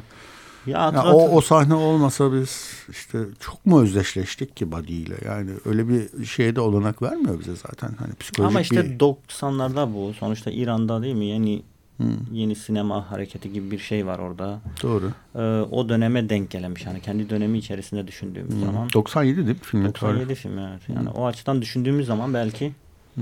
Ya, 0.67 0.93
ya 0.95 1.13
o, 1.13 1.37
o 1.37 1.41
sahne 1.41 1.75
olmasa 1.75 2.33
biz 2.33 2.71
işte 2.89 3.19
çok 3.41 3.67
mu 3.67 3.83
özdeşleştik 3.83 4.57
ki 4.57 4.73
Buddy 4.73 5.03
ile? 5.03 5.17
Yani 5.25 5.51
öyle 5.65 5.89
bir 5.89 6.27
şeye 6.27 6.57
de 6.57 6.61
olanak 6.61 7.03
vermiyor 7.03 7.41
bize 7.41 7.57
zaten. 7.57 7.95
Hani 7.99 8.15
psikolojik 8.15 8.51
Ama 8.51 8.61
işte 8.61 8.85
bir... 8.85 8.99
90'larda 8.99 9.95
bu. 9.95 10.15
Sonuçta 10.15 10.51
İran'da 10.51 11.03
değil 11.03 11.15
mi? 11.15 11.27
Yeni 11.27 11.63
Hı, 11.99 12.05
yeni 12.33 12.55
sinema 12.55 13.11
hareketi 13.11 13.53
gibi 13.53 13.71
bir 13.71 13.79
şey 13.79 14.07
var 14.07 14.19
orada. 14.19 14.61
doğru. 14.83 15.13
Ee, 15.35 15.39
o 15.71 15.89
döneme 15.89 16.29
denk 16.29 16.51
gelemiş. 16.51 16.87
Yani 16.87 17.01
kendi 17.01 17.31
dönemi 17.31 17.59
içerisinde 17.59 18.07
düşündüğümüz 18.07 18.55
Hı. 18.55 18.61
zaman. 18.61 18.89
97 18.95 19.37
değil 19.37 19.49
mi 19.49 19.55
filmin 19.65 19.87
97 19.87 20.19
tarihi? 20.25 20.35
film 20.35 20.59
evet. 20.59 20.81
Yani 20.89 21.09
o 21.09 21.27
açıdan 21.27 21.63
düşündüğümüz 21.63 22.07
zaman 22.07 22.35
belki 22.35 22.73
Hı. 23.15 23.21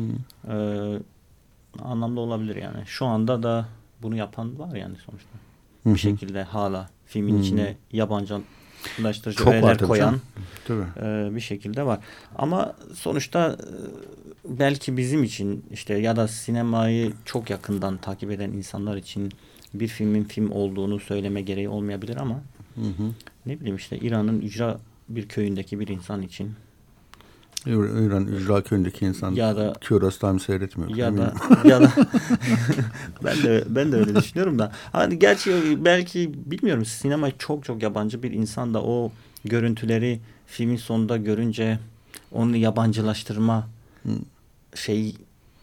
e, 0.53 0.55
anlamlı 1.83 2.21
olabilir 2.21 2.57
yani. 2.57 2.87
Şu 2.87 3.07
anda 3.07 3.43
da 3.43 3.69
bunu 4.03 4.17
yapan 4.17 4.59
var 4.59 4.77
yani 4.77 4.97
sonuçta. 4.97 5.31
Hı. 5.85 5.95
Bir 5.95 5.99
şekilde 5.99 6.43
hala 6.43 6.89
filmin 7.07 7.37
Hı. 7.39 7.41
içine 7.43 7.77
yabancılaştırıcı 8.99 9.39
Çok 9.39 9.53
öğeler 9.53 9.79
koyan 9.79 10.21
e, 10.71 11.35
bir 11.35 11.41
şekilde 11.41 11.87
var. 11.87 11.99
Ama 12.37 12.75
sonuçta 12.95 13.57
belki 14.45 14.97
bizim 14.97 15.25
için 15.25 15.65
işte 15.73 15.95
ya 15.95 16.17
da 16.17 16.29
sinemayı 16.29 17.13
çok 17.25 17.51
yakından 17.51 17.97
takip 17.97 18.31
eden 18.31 18.51
insanlar 18.51 18.97
için 18.97 19.33
bir 19.75 19.89
filmin 19.89 20.25
film 20.25 20.51
olduğunu 20.51 21.01
söyleme 21.01 21.43
gereği 21.43 21.69
olmayabilir 21.69 22.17
ama 22.17 22.43
Hı 22.75 22.81
hı. 22.81 23.13
ne 23.47 23.61
bileyim 23.61 23.77
işte 23.77 23.99
İran'ın 23.99 24.41
ücra 24.41 24.79
bir 25.09 25.29
köyündeki 25.29 25.81
bir 25.81 25.89
insan 25.89 26.23
için 26.23 26.53
İran 27.67 28.27
ücra 28.27 28.63
köyündeki 28.63 29.07
insan 29.07 29.33
Ya 29.33 29.57
da- 29.57 29.73
Kiarostami 29.81 30.41
seyretmiyor. 30.41 30.91
ya 30.97 31.17
da 31.17 31.35
ya 31.69 31.81
da 31.83 31.93
ben 33.25 33.43
de 33.43 33.65
ben 33.69 33.93
de 33.93 33.97
öyle 33.97 34.15
düşünüyorum 34.15 34.59
da 34.59 34.73
hani 34.93 35.19
gerçi 35.19 35.79
belki 35.85 36.33
bilmiyorum 36.51 36.85
sinema 36.85 37.39
çok 37.39 37.65
çok 37.65 37.83
yabancı 37.83 38.23
bir 38.23 38.31
insan 38.31 38.75
da 38.75 38.83
o 38.83 39.13
görüntüleri 39.45 40.21
filmin 40.47 40.77
sonunda 40.77 41.17
görünce 41.17 41.79
onu 42.33 42.57
yabancılaştırma 42.57 43.69
Hı. 44.03 44.09
şey 44.75 45.15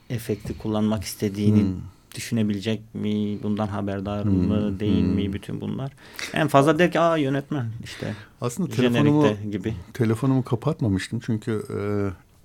efekti 0.10 0.58
kullanmak 0.58 1.04
istediğini 1.04 1.62
Hmm. 1.62 1.70
Düşünebilecek 2.15 2.95
mi? 2.95 3.43
Bundan 3.43 3.67
haberdar 3.67 4.23
Hmm, 4.23 4.47
mı? 4.47 4.80
Değil 4.80 5.02
hmm. 5.02 5.15
mi? 5.15 5.34
Bütün 5.34 5.62
bunlar. 5.62 5.91
En 6.34 6.47
fazla 6.47 6.80
der 6.80 6.91
ki 6.91 6.99
aa 6.99 7.17
yönetmen 7.17 7.71
işte. 7.84 8.15
Aslında 8.41 8.69
telefonumu, 8.69 9.28
gibi. 9.52 9.73
telefonumu 9.93 10.43
kapatmamıştım 10.43 11.19
çünkü 11.19 11.52
e, 11.52 11.80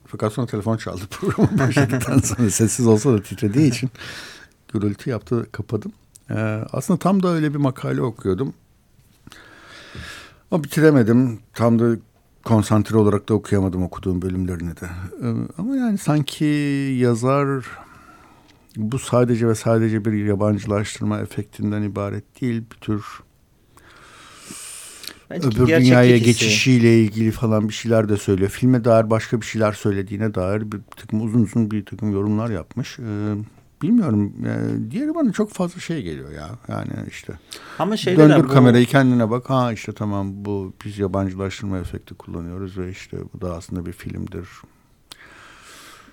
fakat 0.06 0.32
sonra 0.32 0.46
telefon 0.46 0.76
çaldı 0.76 1.02
programı 1.10 1.58
başladıktan 1.58 2.18
sonra 2.18 2.50
sessiz 2.50 2.86
olsa 2.86 3.12
da 3.12 3.22
titrediği 3.22 3.70
için 3.70 3.90
gürültü 4.72 5.10
yaptı 5.10 5.46
kapadım. 5.52 5.92
E, 6.30 6.34
aslında 6.72 6.98
tam 6.98 7.22
da 7.22 7.28
öyle 7.28 7.54
bir 7.54 7.58
makale 7.58 8.02
okuyordum. 8.02 8.54
Ama 10.50 10.64
bitiremedim. 10.64 11.38
Tam 11.54 11.78
da 11.78 11.96
konsantre 12.44 12.96
olarak 12.96 13.28
da 13.28 13.34
okuyamadım 13.34 13.82
okuduğum 13.82 14.22
bölümlerini 14.22 14.76
de. 14.76 14.86
E, 15.22 15.26
ama 15.58 15.76
yani 15.76 15.98
sanki 15.98 16.44
yazar 16.98 17.64
bu 18.78 18.98
sadece 18.98 19.48
ve 19.48 19.54
sadece 19.54 20.04
bir 20.04 20.12
yabancılaştırma 20.12 21.18
efektinden 21.18 21.82
ibaret 21.82 22.40
değil. 22.40 22.62
Bir 22.72 22.76
tür 22.80 23.04
Bence 25.30 25.48
öbür 25.48 25.66
dünyaya 25.66 26.18
geçişiyle 26.18 27.00
ilgili 27.00 27.30
falan 27.30 27.68
bir 27.68 27.74
şeyler 27.74 28.08
de 28.08 28.16
söylüyor. 28.16 28.50
Filme 28.50 28.84
dair 28.84 29.10
başka 29.10 29.40
bir 29.40 29.46
şeyler 29.46 29.72
söylediğine 29.72 30.34
dair 30.34 30.72
bir 30.72 30.80
takım 30.96 31.22
uzun 31.22 31.42
uzun 31.42 31.70
bir 31.70 31.84
takım 31.84 32.12
yorumlar 32.12 32.50
yapmış. 32.50 32.98
Ee, 32.98 33.34
bilmiyorum. 33.82 34.32
Ee, 34.46 34.90
diğeri 34.90 35.14
bana 35.14 35.32
çok 35.32 35.50
fazla 35.52 35.80
şey 35.80 36.02
geliyor 36.02 36.30
ya. 36.30 36.48
Yani 36.68 36.90
işte 37.08 37.32
Ama 37.78 37.96
şeyde 37.96 38.22
de 38.24 38.28
döndür 38.28 38.44
bu- 38.44 38.52
kamerayı 38.52 38.86
kendine 38.86 39.30
bak. 39.30 39.50
Ha 39.50 39.72
işte 39.72 39.92
tamam 39.92 40.44
bu 40.44 40.72
biz 40.84 40.98
yabancılaştırma 40.98 41.78
efekti 41.78 42.14
kullanıyoruz 42.14 42.78
ve 42.78 42.90
işte 42.90 43.16
bu 43.34 43.40
da 43.40 43.56
aslında 43.56 43.86
bir 43.86 43.92
filmdir. 43.92 44.48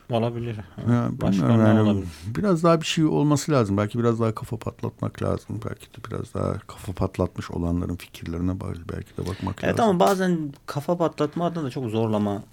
Olabilir. 0.10 0.56
Ya, 0.90 1.10
Başka 1.22 1.52
yani 1.52 1.82
olabilir? 1.82 2.08
biraz 2.26 2.64
daha 2.64 2.82
bir 2.82 2.86
şey 2.86 3.06
olması 3.06 3.52
lazım. 3.52 3.78
Belki 3.78 4.00
biraz 4.00 4.20
daha 4.20 4.36
kafa 4.36 4.58
patlatmak 4.58 5.24
lazım. 5.24 5.60
Belki 5.70 5.86
de 5.86 6.12
biraz 6.12 6.34
daha 6.34 6.54
kafa 6.60 6.92
patlatmış 6.94 7.52
olanların 7.52 7.96
fikirlerine 7.96 8.60
bak- 8.60 8.90
belki 8.94 9.18
de 9.18 9.28
bakmak 9.28 9.64
Evet 9.64 9.80
lazım. 9.80 9.90
ama 9.90 10.00
bazen 10.00 10.54
kafa 10.66 10.98
patlatma 10.98 11.46
adına 11.46 11.64
da 11.64 11.70
çok 11.70 11.90
zorlama 11.90 12.44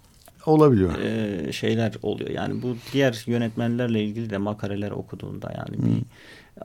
Olabiliyor. 0.47 0.99
e, 0.99 1.53
şeyler 1.53 1.95
oluyor. 2.03 2.31
Yani 2.31 2.63
bu 2.63 2.77
diğer 2.93 3.25
yönetmenlerle 3.27 4.05
ilgili 4.05 4.31
de 4.31 4.39
makaleler 4.39 4.91
okuduğunda 4.91 5.53
yani 5.57 5.85
bir 5.87 6.03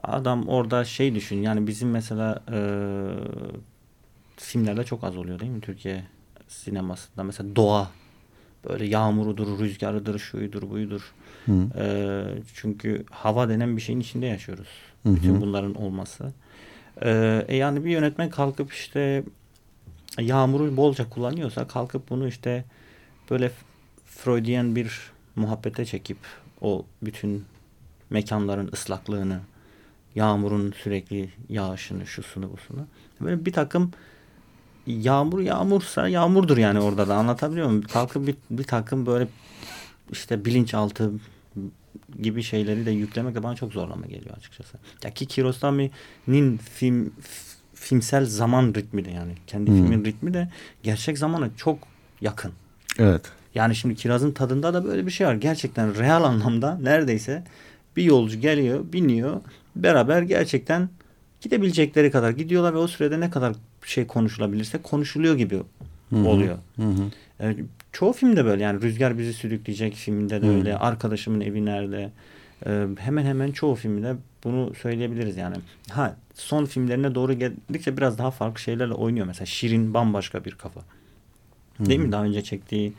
adam 0.04 0.47
orada 0.47 0.86
şey 0.86 1.15
düşün. 1.15 1.41
Yani 1.41 1.67
bizim 1.67 1.89
mesela 1.91 2.43
e, 2.52 2.58
filmlerde 4.38 4.84
çok 4.84 5.04
az 5.04 5.17
oluyor 5.17 5.39
değil 5.39 5.52
mi 5.52 5.62
Türkiye 5.62 6.04
sinemasında 6.47 7.23
mesela 7.23 7.56
doğa 7.56 7.88
böyle 8.70 8.86
yağmurudur, 8.86 9.60
rüzgarıdır, 9.60 10.20
şuydur, 10.20 10.70
buydur. 10.70 11.14
Hı. 11.46 11.68
E, 11.78 11.86
çünkü 12.54 13.06
hava 13.12 13.50
denen 13.50 13.78
bir 13.78 13.82
şeyin 13.82 14.00
içinde 14.00 14.26
yaşıyoruz. 14.26 14.68
Hı 15.04 15.10
hı. 15.10 15.16
Bütün 15.16 15.42
bunların 15.42 15.76
olması. 15.76 16.34
E, 17.02 17.46
e 17.48 17.56
yani 17.56 17.86
bir 17.86 17.90
yönetmen 17.90 18.30
kalkıp 18.30 18.74
işte 18.74 19.24
yağmuru 20.20 20.78
bolca 20.78 21.10
kullanıyorsa 21.10 21.68
kalkıp 21.68 22.10
bunu 22.10 22.28
işte 22.28 22.66
böyle 23.32 23.52
Freudian 24.06 24.76
bir 24.76 25.12
muhabbete 25.36 25.86
çekip 25.86 26.18
o 26.62 26.86
bütün 27.02 27.46
mekanların 28.10 28.70
ıslaklığını, 28.74 29.40
yağmurun 30.16 30.72
sürekli 30.84 31.30
yağışını, 31.50 32.08
şusunu 32.08 32.52
busunu. 32.52 32.88
Böyle 33.22 33.46
bir 33.46 33.54
takım 33.54 33.92
yağmur 34.88 35.39
yağmursa 35.39 36.08
yağmurdur 36.08 36.58
yani 36.58 36.80
orada 36.80 37.08
da 37.08 37.15
anlatabiliyor 37.15 37.67
muyum? 37.67 37.82
Kalkıp 37.82 38.28
bir, 38.28 38.36
bir 38.50 38.63
takım 38.63 39.06
böyle 39.06 39.28
işte 40.12 40.45
bilinçaltı 40.45 41.12
gibi 42.21 42.43
şeyleri 42.43 42.86
de 42.86 42.91
yüklemek 42.91 43.36
de 43.36 43.43
bana 43.43 43.56
çok 43.56 43.73
zorlama 43.73 44.06
geliyor 44.06 44.38
açıkçası. 44.38 44.78
Ya 45.04 45.12
ki 45.12 45.26
Kiarostami'nin 45.26 46.58
film 46.58 47.13
filmsel 47.73 48.26
zaman 48.26 48.73
ritmi 48.73 49.06
de 49.06 49.12
yani 49.12 49.32
kendi 49.47 49.71
Hmm. 49.71 49.78
filmin 49.78 50.06
ritmi 50.06 50.34
de 50.34 50.50
gerçek 50.84 51.17
zamana 51.17 51.50
çok 51.58 51.80
yakın. 52.21 52.52
Evet. 53.00 53.21
Yani 53.56 53.76
şimdi 53.76 53.95
Kiraz'ın 53.95 54.32
tadında 54.32 54.73
da 54.73 54.86
böyle 54.86 55.06
bir 55.06 55.12
şey 55.12 55.28
var. 55.28 55.34
Gerçekten 55.34 55.97
real 56.00 56.23
anlamda 56.23 56.78
neredeyse 56.82 57.43
bir 57.95 58.04
yolcu 58.04 58.39
geliyor, 58.39 58.80
biniyor. 58.93 59.41
Beraber 59.76 60.21
gerçekten 60.21 60.89
gidebilecekleri 61.41 62.12
kadar 62.12 62.32
gidiyorlar 62.32 62.73
ve 62.73 62.78
o 62.78 62.88
sürede 62.88 63.19
ne 63.19 63.30
kadar 63.30 63.56
şey 63.88 64.08
konuşulabilirse 64.08 64.82
konuşuluyor 64.82 65.36
gibi 65.36 65.56
Hı 66.10 66.15
hı. 66.15 66.28
oluyor. 66.28 66.58
Hı 66.76 66.84
hı. 66.84 67.12
Yani 67.39 67.65
çoğu 67.91 68.13
filmde 68.13 68.45
böyle 68.45 68.63
yani 68.63 68.82
Rüzgar 68.82 69.17
bizi 69.17 69.34
sürükleyecek 69.34 69.93
filminde 69.93 70.41
de 70.41 70.47
Hı. 70.47 70.52
öyle. 70.52 70.78
Arkadaşımın 70.78 71.41
evi 71.41 71.65
nerede? 71.65 72.12
Ee, 72.65 72.88
hemen 73.00 73.26
hemen 73.26 73.52
çoğu 73.52 73.76
filmde 73.76 74.15
bunu 74.43 74.73
söyleyebiliriz 74.73 75.38
yani. 75.38 75.56
Ha 75.89 76.15
son 76.34 76.65
filmlerine 76.65 77.15
doğru 77.15 77.34
geldikçe 77.34 77.97
biraz 77.97 78.17
daha 78.17 78.32
farklı 78.32 78.62
şeylerle 78.62 78.93
oynuyor. 78.93 79.26
Mesela 79.28 79.45
Şirin 79.45 79.93
bambaşka 79.93 80.45
bir 80.45 80.52
kafa. 80.52 80.82
Değil 81.80 82.00
mi? 82.00 82.12
Daha 82.12 82.23
önce 82.23 82.41
çektiği 82.41 82.93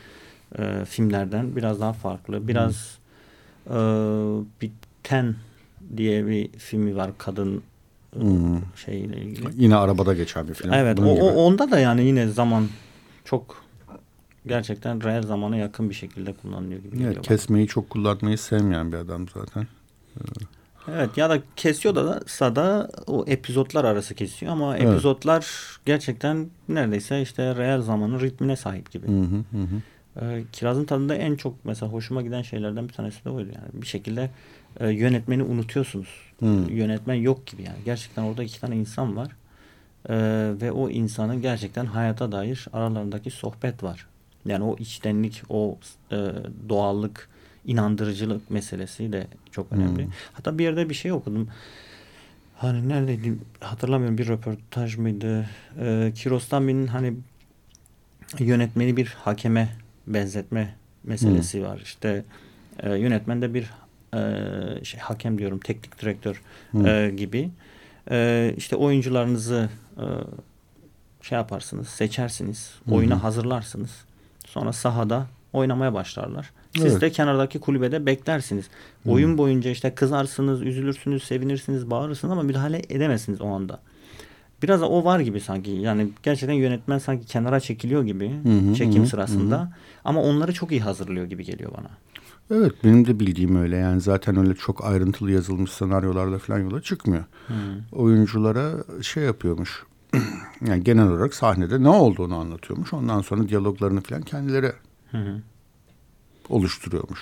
e, 0.59 0.85
filmlerden 0.85 1.57
biraz 1.57 1.81
daha 1.81 1.93
farklı. 1.93 2.49
Biraz 2.49 2.99
e, 3.67 3.77
bir 4.63 4.71
Ten 5.03 5.35
diye 5.97 6.27
bir 6.27 6.49
filmi 6.53 6.97
var 6.97 7.11
kadın 7.19 7.63
Hı. 8.15 8.23
şeyle 8.77 9.17
ilgili. 9.17 9.49
Yine 9.57 9.77
arabada 9.77 10.15
geçen 10.15 10.49
bir 10.49 10.55
film. 10.55 10.73
Evet, 10.73 11.01
o, 11.01 11.15
gibi. 11.15 11.23
onda 11.23 11.71
da 11.71 11.79
yani 11.79 12.05
yine 12.05 12.29
zaman 12.29 12.69
çok 13.25 13.65
gerçekten 14.47 15.05
real 15.05 15.23
zamana 15.23 15.57
yakın 15.57 15.91
bir 15.91 15.95
şekilde 15.95 16.33
kullanılıyor 16.33 16.81
gibi 16.81 16.91
geliyor. 16.91 17.07
Evet, 17.07 17.17
bana. 17.17 17.37
kesmeyi 17.37 17.67
çok 17.67 17.91
kullanmayı 17.91 18.39
sevmeyen 18.39 18.93
bir 18.93 18.97
adam 18.97 19.29
zaten. 19.29 19.67
Evet 20.93 21.17
ya 21.17 21.31
da 21.31 21.39
kesiyor 21.57 21.95
da 21.95 22.05
da, 22.41 22.57
da 22.57 22.91
o 23.07 23.25
epizotlar 23.27 23.85
arası 23.85 24.15
kesiyor 24.15 24.53
ama 24.53 24.77
Evet. 24.77 24.89
epizotlar 24.89 25.47
gerçekten 25.87 26.47
neredeyse 26.69 27.23
işte 27.23 27.57
real 27.57 27.83
zamanın 27.83 28.21
ritmine 28.21 28.57
sahip 28.57 28.91
gibi. 28.91 29.07
Hı 29.09 29.21
hı 29.21 29.45
hı. 29.53 29.63
hı. 29.63 29.83
E, 30.27 30.45
Kirazın 30.53 30.85
tadında 30.85 31.15
en 31.15 31.37
çok 31.37 31.65
mesela 31.65 31.93
hoşuma 31.93 32.23
giden 32.23 32.43
şeylerden 32.43 32.89
bir 32.89 32.93
tanesi 32.93 33.25
de 33.25 33.31
oydu. 33.31 33.49
Yani 33.55 33.83
bir 33.83 33.87
şekilde 33.87 34.31
e, 34.81 34.89
yönetmeni 34.91 35.43
unutuyorsunuz. 35.43 36.09
Hmm. 36.39 36.69
Yönetmen 36.69 37.15
yok 37.15 37.47
gibi 37.47 37.63
yani. 37.63 37.79
Gerçekten 37.85 38.23
orada 38.23 38.43
iki 38.43 38.61
tane 38.61 38.77
insan 38.77 39.17
var. 39.17 39.29
E, 40.09 40.15
ve 40.61 40.73
o 40.73 40.91
insanın 40.91 41.43
gerçekten 41.43 41.87
hayata 41.87 42.33
dair 42.33 42.67
aralarındaki 42.73 43.31
sohbet 43.31 43.83
var. 43.83 44.07
Yani 44.47 44.65
o 44.65 44.77
içtenlik, 44.77 45.43
o 45.49 45.79
e, 46.13 46.17
doğallık, 46.69 47.29
inandırıcılık 47.67 48.51
meselesi 48.51 49.13
de 49.13 49.27
çok 49.51 49.73
önemli. 49.73 50.05
Hmm. 50.05 50.13
Hatta 50.33 50.59
bir 50.59 50.65
yerde 50.65 50.89
bir 50.89 50.95
şey 50.95 51.13
okudum. 51.13 51.49
Hani 52.57 52.89
neredeydi 52.89 53.35
hatırlamıyorum 53.61 54.19
bir 54.19 54.29
röportaj 54.29 54.97
mıydı? 54.97 55.47
Ee, 55.81 56.13
Kiarostami'nin 56.15 56.87
hani 56.87 57.15
yönetmeni 58.39 58.97
bir 58.97 59.07
hakeme 59.07 59.69
benzetme 60.07 60.75
meselesi 61.05 61.59
hmm. 61.59 61.67
var. 61.67 61.81
İşte 61.85 62.25
e, 62.83 62.95
yönetmen 62.95 63.43
de 63.43 63.55
bir 63.55 63.71
e, 64.15 64.21
şey 64.85 65.01
hakem 65.01 65.39
diyorum 65.39 65.59
teknik 65.59 66.03
direktör 66.03 66.43
e, 66.87 67.11
gibi. 67.17 67.51
E, 68.11 68.55
işte 68.57 68.77
oyuncularınızı 68.77 69.69
e, 69.97 70.05
şey 71.23 71.39
yaparsınız, 71.39 71.89
seçersiniz, 71.89 72.75
hmm. 72.85 72.95
oyuna 72.95 73.23
hazırlarsınız. 73.23 73.91
Sonra 74.47 74.73
sahada 74.73 75.27
oynamaya 75.53 75.95
başlarlar. 75.95 76.51
Siz 76.77 76.93
evet. 76.93 77.01
de 77.01 77.11
kenardaki 77.11 77.59
kulübede 77.59 78.07
beklersiniz. 78.07 78.67
Hmm. 79.03 79.13
Oyun 79.13 79.39
boyunca 79.39 79.71
işte 79.71 79.95
kızarsınız, 79.95 80.63
üzülürsünüz, 80.63 81.25
sevinirsiniz, 81.25 81.91
bağırırsınız 81.91 82.33
ama 82.33 82.43
müdahale 82.43 82.83
edemezsiniz 82.89 83.41
o 83.41 83.47
anda. 83.47 83.81
Biraz 84.63 84.81
da 84.81 84.89
o 84.89 85.05
var 85.05 85.21
gibi 85.21 85.41
sanki. 85.41 85.71
Yani 85.71 86.09
gerçekten 86.23 86.55
yönetmen 86.55 86.99
sanki 86.99 87.27
kenara 87.27 87.61
çekiliyor 87.61 88.05
gibi 88.05 88.31
hı 88.31 88.75
çekim 88.75 89.03
hı, 89.03 89.07
sırasında. 89.07 89.63
Hı. 89.63 89.69
Ama 90.05 90.23
onları 90.23 90.53
çok 90.53 90.71
iyi 90.71 90.81
hazırlıyor 90.81 91.27
gibi 91.27 91.45
geliyor 91.45 91.73
bana. 91.79 91.89
Evet 92.51 92.73
benim 92.85 93.07
de 93.07 93.21
bildiğim 93.21 93.57
öyle 93.57 93.77
yani 93.77 94.01
zaten 94.01 94.37
öyle 94.37 94.55
çok 94.55 94.85
ayrıntılı 94.85 95.31
yazılmış 95.31 95.71
senaryolarla 95.73 96.39
falan 96.39 96.59
yola 96.59 96.83
çıkmıyor. 96.83 97.25
Hmm. 97.47 97.57
Oyunculara 97.93 98.73
şey 99.03 99.25
yapıyormuş 99.25 99.83
yani 100.67 100.85
genel 100.85 101.09
olarak 101.09 101.35
sahnede 101.35 101.83
ne 101.83 101.89
olduğunu 101.89 102.37
anlatıyormuş. 102.37 102.93
Ondan 102.93 103.21
sonra 103.21 103.49
diyaloglarını 103.49 104.01
falan 104.01 104.23
kendileri 104.23 104.73
hı 105.11 105.41
oluşturuyormuş 106.49 107.21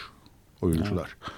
oyuncular. 0.62 1.16
Evet. 1.22 1.32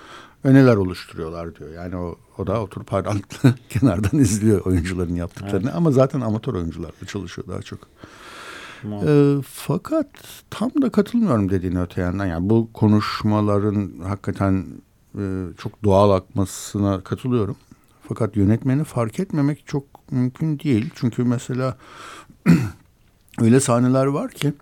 Ve 0.45 0.55
neler 0.55 0.77
oluşturuyorlar 0.77 1.57
diyor. 1.57 1.73
Yani 1.73 1.97
o, 1.97 2.17
o 2.39 2.47
da 2.47 2.63
oturup 2.63 2.93
hayranlıkla 2.93 3.55
kenardan 3.69 4.21
izliyor 4.21 4.61
oyuncuların 4.61 5.15
yaptıklarını. 5.15 5.67
Evet. 5.67 5.77
Ama 5.77 5.91
zaten 5.91 6.21
amatör 6.21 6.55
oyuncularla 6.55 7.07
çalışıyor 7.07 7.49
daha 7.49 7.63
çok. 7.63 7.81
E, 8.85 9.43
fakat 9.43 10.07
tam 10.51 10.71
da 10.83 10.91
katılmıyorum 10.91 11.51
dediğin 11.51 11.77
öte 11.77 12.01
yandan. 12.01 12.27
Yani 12.27 12.51
bu 12.51 12.69
konuşmaların 12.73 13.93
hakikaten 14.03 14.65
e, 15.19 15.45
çok 15.59 15.85
doğal 15.85 16.11
akmasına 16.11 17.01
katılıyorum. 17.01 17.57
Fakat 18.09 18.37
yönetmeni 18.37 18.85
fark 18.85 19.21
etmemek 19.21 19.67
çok 19.67 19.85
mümkün 20.11 20.59
değil. 20.59 20.91
Çünkü 20.95 21.25
mesela 21.25 21.77
öyle 23.41 23.61
sahneler 23.61 24.07
var 24.07 24.31
ki 24.31 24.53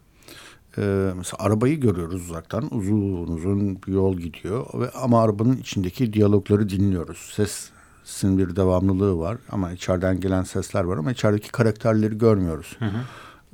e, 0.79 1.12
mesela 1.16 1.37
arabayı 1.38 1.81
görüyoruz 1.81 2.31
uzaktan. 2.31 2.74
Uzun 2.74 3.26
uzun 3.26 3.83
bir 3.83 3.92
yol 3.92 4.16
gidiyor 4.16 4.66
ve 4.74 4.90
ama 4.90 5.22
arabanın 5.22 5.57
içindeki 5.57 6.12
diyalogları 6.12 6.68
dinliyoruz. 6.68 7.33
Sesin 7.35 8.38
bir 8.38 8.57
devamlılığı 8.57 9.18
var 9.18 9.37
ama 9.50 9.72
içeriden 9.72 10.20
gelen 10.20 10.42
sesler 10.42 10.85
var 10.85 10.96
ama 10.96 11.12
içerideki 11.12 11.52
karakterleri 11.52 12.18
görmüyoruz. 12.18 12.76
Hı 12.79 12.85
hı. 12.85 13.00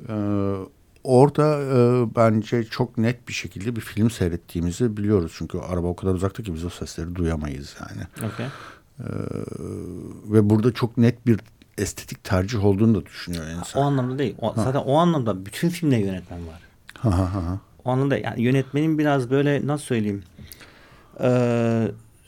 Ee, 0.09 0.15
orada 1.05 1.61
e, 1.61 2.07
bence 2.17 2.65
çok 2.65 2.99
net 2.99 3.29
bir 3.29 3.33
şekilde 3.33 3.77
bir 3.77 3.81
film 3.81 4.11
seyrettiğimizi 4.11 4.97
biliyoruz. 4.97 5.33
Çünkü 5.37 5.59
araba 5.59 5.87
o 5.87 5.97
kadar 5.97 6.15
uzakta 6.15 6.43
ki 6.43 6.55
biz 6.55 6.65
o 6.65 6.71
sesleri 6.71 7.15
duyamayız 7.15 7.77
yani. 7.81 8.31
Okay. 8.33 8.47
Ee, 8.47 9.05
ve 10.33 10.51
burada 10.51 10.73
çok 10.73 10.99
net 10.99 11.27
bir 11.27 11.41
estetik 11.79 12.25
tercih 12.25 12.65
olduğunu 12.65 12.95
da 12.95 13.07
düşünüyor 13.07 13.47
insan. 13.47 13.83
O 13.83 13.85
anlamda 13.85 14.19
değil. 14.19 14.35
O, 14.41 14.55
zaten 14.57 14.81
o 14.81 14.97
anlamda 14.97 15.47
bütün 15.47 15.69
filmde 15.69 15.97
yönetmen 15.97 16.47
var. 16.47 16.61
Ha, 16.99 17.19
ha, 17.19 17.35
ha. 17.35 17.59
O 17.85 17.91
anlamda 17.91 18.19
yani 18.19 18.43
yönetmenin 18.43 18.99
biraz 18.99 19.31
böyle 19.31 19.67
nasıl 19.67 19.85
söyleyeyim 19.85 20.23
e, 21.21 21.29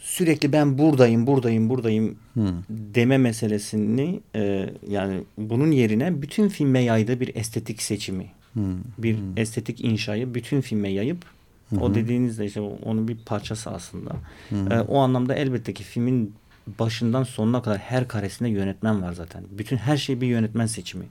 sürekli 0.04 0.52
ben 0.52 0.78
buradayım 0.78 1.26
buradayım 1.26 1.68
buradayım 1.68 2.16
hmm. 2.34 2.62
deme 2.68 3.18
meselesini 3.18 4.20
e, 4.34 4.70
yani 4.88 5.22
bunun 5.38 5.70
yerine 5.70 6.22
bütün 6.22 6.48
filme 6.48 6.80
yaydığı 6.80 7.20
bir 7.20 7.36
estetik 7.36 7.82
seçimi 7.82 8.26
hmm. 8.52 8.76
bir 8.98 9.16
hmm. 9.16 9.38
estetik 9.38 9.84
inşayı 9.84 10.34
bütün 10.34 10.60
filme 10.60 10.88
yayıp 10.88 11.24
hmm. 11.68 11.82
o 11.82 11.94
dediğinizde 11.94 12.46
işte 12.46 12.60
onun 12.60 13.08
bir 13.08 13.16
parçası 13.16 13.70
aslında 13.70 14.16
hmm. 14.48 14.72
e, 14.72 14.80
o 14.80 14.98
anlamda 14.98 15.34
elbette 15.34 15.72
ki 15.72 15.84
filmin 15.84 16.34
başından 16.78 17.22
sonuna 17.22 17.62
kadar 17.62 17.78
her 17.78 18.08
karesinde 18.08 18.48
yönetmen 18.48 19.02
var 19.02 19.12
zaten 19.12 19.44
bütün 19.50 19.76
her 19.76 19.96
şey 19.96 20.20
bir 20.20 20.26
yönetmen 20.26 20.66
seçimi 20.66 21.04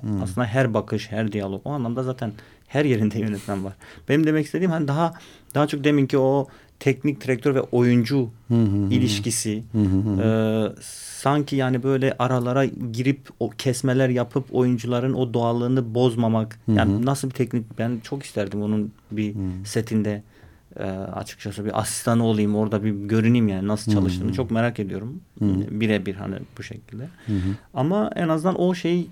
hmm. 0.00 0.22
aslında 0.22 0.46
her 0.46 0.74
bakış 0.74 1.10
her 1.10 1.32
diyalog 1.32 1.60
o 1.64 1.70
anlamda 1.70 2.02
zaten 2.02 2.32
her 2.70 2.84
yerinde 2.84 3.18
yönetmen 3.26 3.64
var. 3.64 3.72
Benim 4.08 4.26
demek 4.26 4.46
istediğim 4.46 4.70
hani 4.70 4.88
daha 4.88 5.14
daha 5.54 5.66
çok 5.66 5.84
deminki 5.84 6.18
o 6.18 6.48
teknik 6.80 7.20
direktör 7.20 7.54
ve 7.54 7.60
oyuncu 7.60 8.30
hı 8.48 8.54
hı 8.54 8.94
ilişkisi 8.94 9.62
hı 9.72 9.78
hı. 9.78 10.22
E, 10.22 10.28
sanki 11.20 11.56
yani 11.56 11.82
böyle 11.82 12.14
aralara 12.18 12.64
girip 12.64 13.28
o 13.40 13.50
kesmeler 13.50 14.08
yapıp 14.08 14.54
oyuncuların 14.54 15.14
o 15.14 15.34
doğallığını 15.34 15.94
bozmamak 15.94 16.58
hı 16.66 16.72
hı. 16.72 16.76
yani 16.76 17.06
nasıl 17.06 17.28
bir 17.28 17.34
teknik 17.34 17.78
ben 17.78 18.00
çok 18.02 18.22
isterdim 18.22 18.62
onun 18.62 18.92
bir 19.10 19.34
hı. 19.34 19.38
setinde 19.64 20.22
e, 20.76 20.84
açıkçası 20.90 21.64
bir 21.64 21.80
asistanı 21.80 22.24
olayım 22.24 22.56
orada 22.56 22.84
bir 22.84 22.90
görüneyim 22.90 23.48
yani 23.48 23.68
nasıl 23.68 23.92
çalıştığını 23.92 24.28
hı 24.28 24.32
hı. 24.32 24.36
çok 24.36 24.50
merak 24.50 24.80
ediyorum 24.80 25.20
birebir 25.70 26.14
hani 26.14 26.36
bu 26.58 26.62
şekilde 26.62 27.02
hı 27.02 27.32
hı. 27.32 27.56
ama 27.74 28.10
en 28.16 28.28
azından 28.28 28.60
o 28.60 28.74
şey 28.74 29.06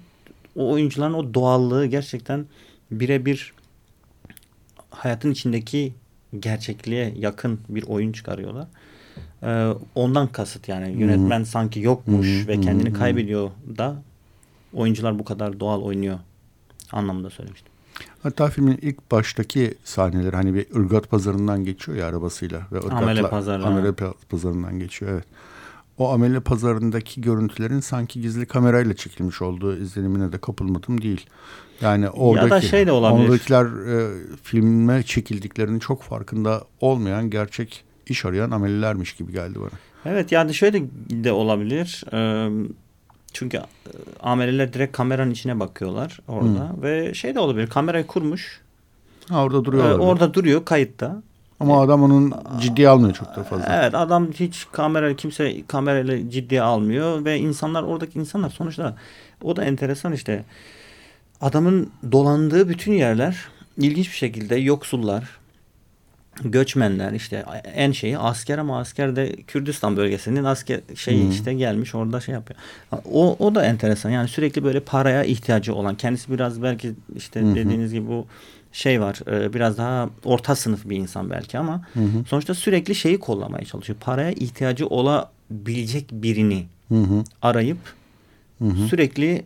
o 0.56 0.70
oyuncuların 0.70 1.14
o 1.14 1.34
doğallığı 1.34 1.86
gerçekten 1.86 2.46
birebir 2.90 3.52
hayatın 4.90 5.30
içindeki 5.30 5.94
gerçekliğe 6.40 7.14
yakın 7.16 7.60
bir 7.68 7.82
oyun 7.82 8.12
çıkarıyorlar. 8.12 8.66
Ee, 9.42 9.72
ondan 9.94 10.26
kasıt 10.26 10.68
yani 10.68 11.02
yönetmen 11.02 11.38
hmm. 11.38 11.46
sanki 11.46 11.80
yokmuş 11.80 12.26
hmm. 12.26 12.48
ve 12.48 12.60
kendini 12.60 12.88
hmm. 12.88 12.98
kaybediyor 12.98 13.50
da 13.78 14.02
oyuncular 14.72 15.18
bu 15.18 15.24
kadar 15.24 15.60
doğal 15.60 15.82
oynuyor 15.82 16.18
anlamında 16.92 17.30
söylemiştim. 17.30 17.72
Hatta 18.22 18.48
filmin 18.48 18.78
ilk 18.82 19.10
baştaki 19.10 19.74
sahneler 19.84 20.32
hani 20.32 20.54
bir 20.54 20.66
ırgat 20.76 21.10
pazarından 21.10 21.64
geçiyor 21.64 21.98
ya 21.98 22.06
arabasıyla 22.06 22.62
ve 22.72 22.78
ırgatla 22.78 22.96
amele, 22.96 23.22
pazarı, 23.22 23.64
amele 23.64 23.92
pazarından 24.30 24.78
geçiyor 24.78 25.12
evet. 25.12 25.24
O 25.98 26.12
amele 26.12 26.40
pazarındaki 26.40 27.20
görüntülerin 27.20 27.80
sanki 27.80 28.20
gizli 28.20 28.46
kamerayla 28.46 28.96
çekilmiş 28.96 29.42
olduğu 29.42 29.76
izlenimine 29.76 30.32
de 30.32 30.38
kapılmadım 30.38 31.02
değil. 31.02 31.26
Yani 31.80 32.10
oradaki, 32.10 32.44
ya 32.44 32.50
da 32.50 32.60
şey 32.60 32.86
de 32.86 32.92
olabilir. 32.92 33.28
Oradakiler 33.28 33.64
e, 33.64 34.10
filme 34.42 35.02
çekildiklerinin 35.02 35.78
çok 35.78 36.02
farkında 36.02 36.64
olmayan 36.80 37.30
gerçek 37.30 37.84
iş 38.06 38.24
arayan 38.24 38.50
amelilermiş 38.50 39.12
gibi 39.12 39.32
geldi 39.32 39.60
bana. 39.60 39.70
Evet 40.04 40.32
yani 40.32 40.54
şöyle 40.54 40.82
de 41.10 41.32
olabilir. 41.32 42.04
Ee, 42.12 42.48
çünkü 43.32 43.56
e, 43.56 43.62
ameliler 44.20 44.72
direkt 44.72 44.96
kameranın 44.96 45.30
içine 45.30 45.60
bakıyorlar 45.60 46.20
orada 46.28 46.72
hmm. 46.72 46.82
ve 46.82 47.14
şey 47.14 47.34
de 47.34 47.40
olabilir. 47.40 47.66
Kamerayı 47.66 48.06
kurmuş. 48.06 48.60
Ha, 49.28 49.44
orada 49.44 49.64
duruyor. 49.64 49.90
Ee, 49.90 49.94
orada 49.94 50.34
duruyor 50.34 50.64
kayıtta. 50.64 51.22
Ama 51.60 51.80
adam 51.80 52.02
onun 52.02 52.32
ciddiye 52.60 52.88
almıyor 52.88 53.14
çok 53.14 53.36
da 53.36 53.44
fazla. 53.44 53.80
Evet 53.80 53.94
adam 53.94 54.32
hiç 54.32 54.66
kamera 54.72 55.16
kimse 55.16 55.66
kamerayla 55.66 56.30
ciddiye 56.30 56.62
almıyor 56.62 57.24
ve 57.24 57.38
insanlar 57.38 57.82
oradaki 57.82 58.18
insanlar 58.18 58.50
sonuçta 58.50 58.96
o 59.42 59.56
da 59.56 59.64
enteresan 59.64 60.12
işte 60.12 60.44
Adamın 61.40 61.90
dolandığı 62.12 62.68
bütün 62.68 62.92
yerler 62.92 63.48
ilginç 63.76 64.06
bir 64.06 64.16
şekilde 64.16 64.56
yoksullar, 64.56 65.38
göçmenler 66.44 67.12
işte 67.12 67.44
en 67.74 67.92
şeyi 67.92 68.18
asker 68.18 68.58
ama 68.58 68.78
asker 68.78 69.16
de 69.16 69.32
Kürdistan 69.32 69.96
bölgesinin 69.96 70.44
asker 70.44 70.80
şeyi 70.94 71.22
hmm. 71.22 71.30
işte 71.30 71.54
gelmiş 71.54 71.94
orada 71.94 72.20
şey 72.20 72.34
yapıyor. 72.34 72.60
O, 73.12 73.36
o 73.38 73.54
da 73.54 73.64
enteresan 73.64 74.10
yani 74.10 74.28
sürekli 74.28 74.64
böyle 74.64 74.80
paraya 74.80 75.24
ihtiyacı 75.24 75.74
olan 75.74 75.94
kendisi 75.94 76.32
biraz 76.32 76.62
belki 76.62 76.92
işte 77.16 77.40
hmm. 77.40 77.54
dediğiniz 77.54 77.92
gibi 77.92 78.08
bu 78.08 78.26
şey 78.78 79.00
var 79.00 79.20
e, 79.30 79.52
biraz 79.52 79.78
daha 79.78 80.10
orta 80.24 80.56
sınıf 80.56 80.88
bir 80.88 80.96
insan 80.96 81.30
belki 81.30 81.58
ama 81.58 81.82
hı 81.94 82.00
sonuçta 82.28 82.54
sürekli 82.54 82.94
şeyi 82.94 83.20
kollamaya 83.20 83.64
çalışıyor. 83.64 83.98
Paraya 84.00 84.32
ihtiyacı 84.32 84.86
olabilecek 84.86 86.12
birini 86.12 86.66
hı 86.88 87.24
arayıp 87.42 87.78
hı 88.58 88.70
sürekli 88.90 89.44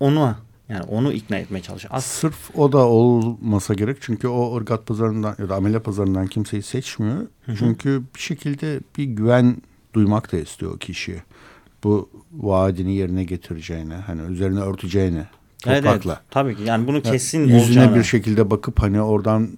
onu 0.00 0.34
yani 0.68 0.82
onu 0.82 1.12
ikna 1.12 1.36
etmeye 1.36 1.62
çalışıyor. 1.62 1.94
As 1.94 2.04
Sırf 2.04 2.58
o 2.58 2.72
da 2.72 2.86
olmasa 2.86 3.74
gerek. 3.74 3.96
Çünkü 4.00 4.28
o 4.28 4.56
ırgat 4.56 4.86
pazarından 4.86 5.36
ya 5.38 5.48
da 5.48 5.56
amele 5.56 5.78
pazarından 5.78 6.26
kimseyi 6.26 6.62
seçmiyor. 6.62 7.16
Hı 7.16 7.52
hı. 7.52 7.56
Çünkü 7.58 8.02
bir 8.14 8.20
şekilde 8.20 8.80
bir 8.98 9.04
güven 9.04 9.56
duymak 9.94 10.32
da 10.32 10.36
istiyor 10.36 10.74
o 10.74 10.78
kişiye. 10.78 11.22
Bu 11.84 12.10
vaadini 12.32 12.94
yerine 12.94 13.24
getireceğine, 13.24 13.94
hani 13.94 14.32
üzerine 14.32 14.60
örteceğine. 14.60 15.26
Toprakla. 15.62 15.90
Evet, 15.90 16.06
evet, 16.06 16.18
tabii 16.30 16.56
ki. 16.56 16.62
Yani 16.62 16.86
bunu 16.86 17.02
kesin 17.02 17.38
yani 17.40 17.52
Yüzüne 17.52 17.80
olacağına. 17.80 17.96
bir 17.96 18.04
şekilde 18.04 18.50
bakıp 18.50 18.82
hani 18.82 19.02
oradan 19.02 19.48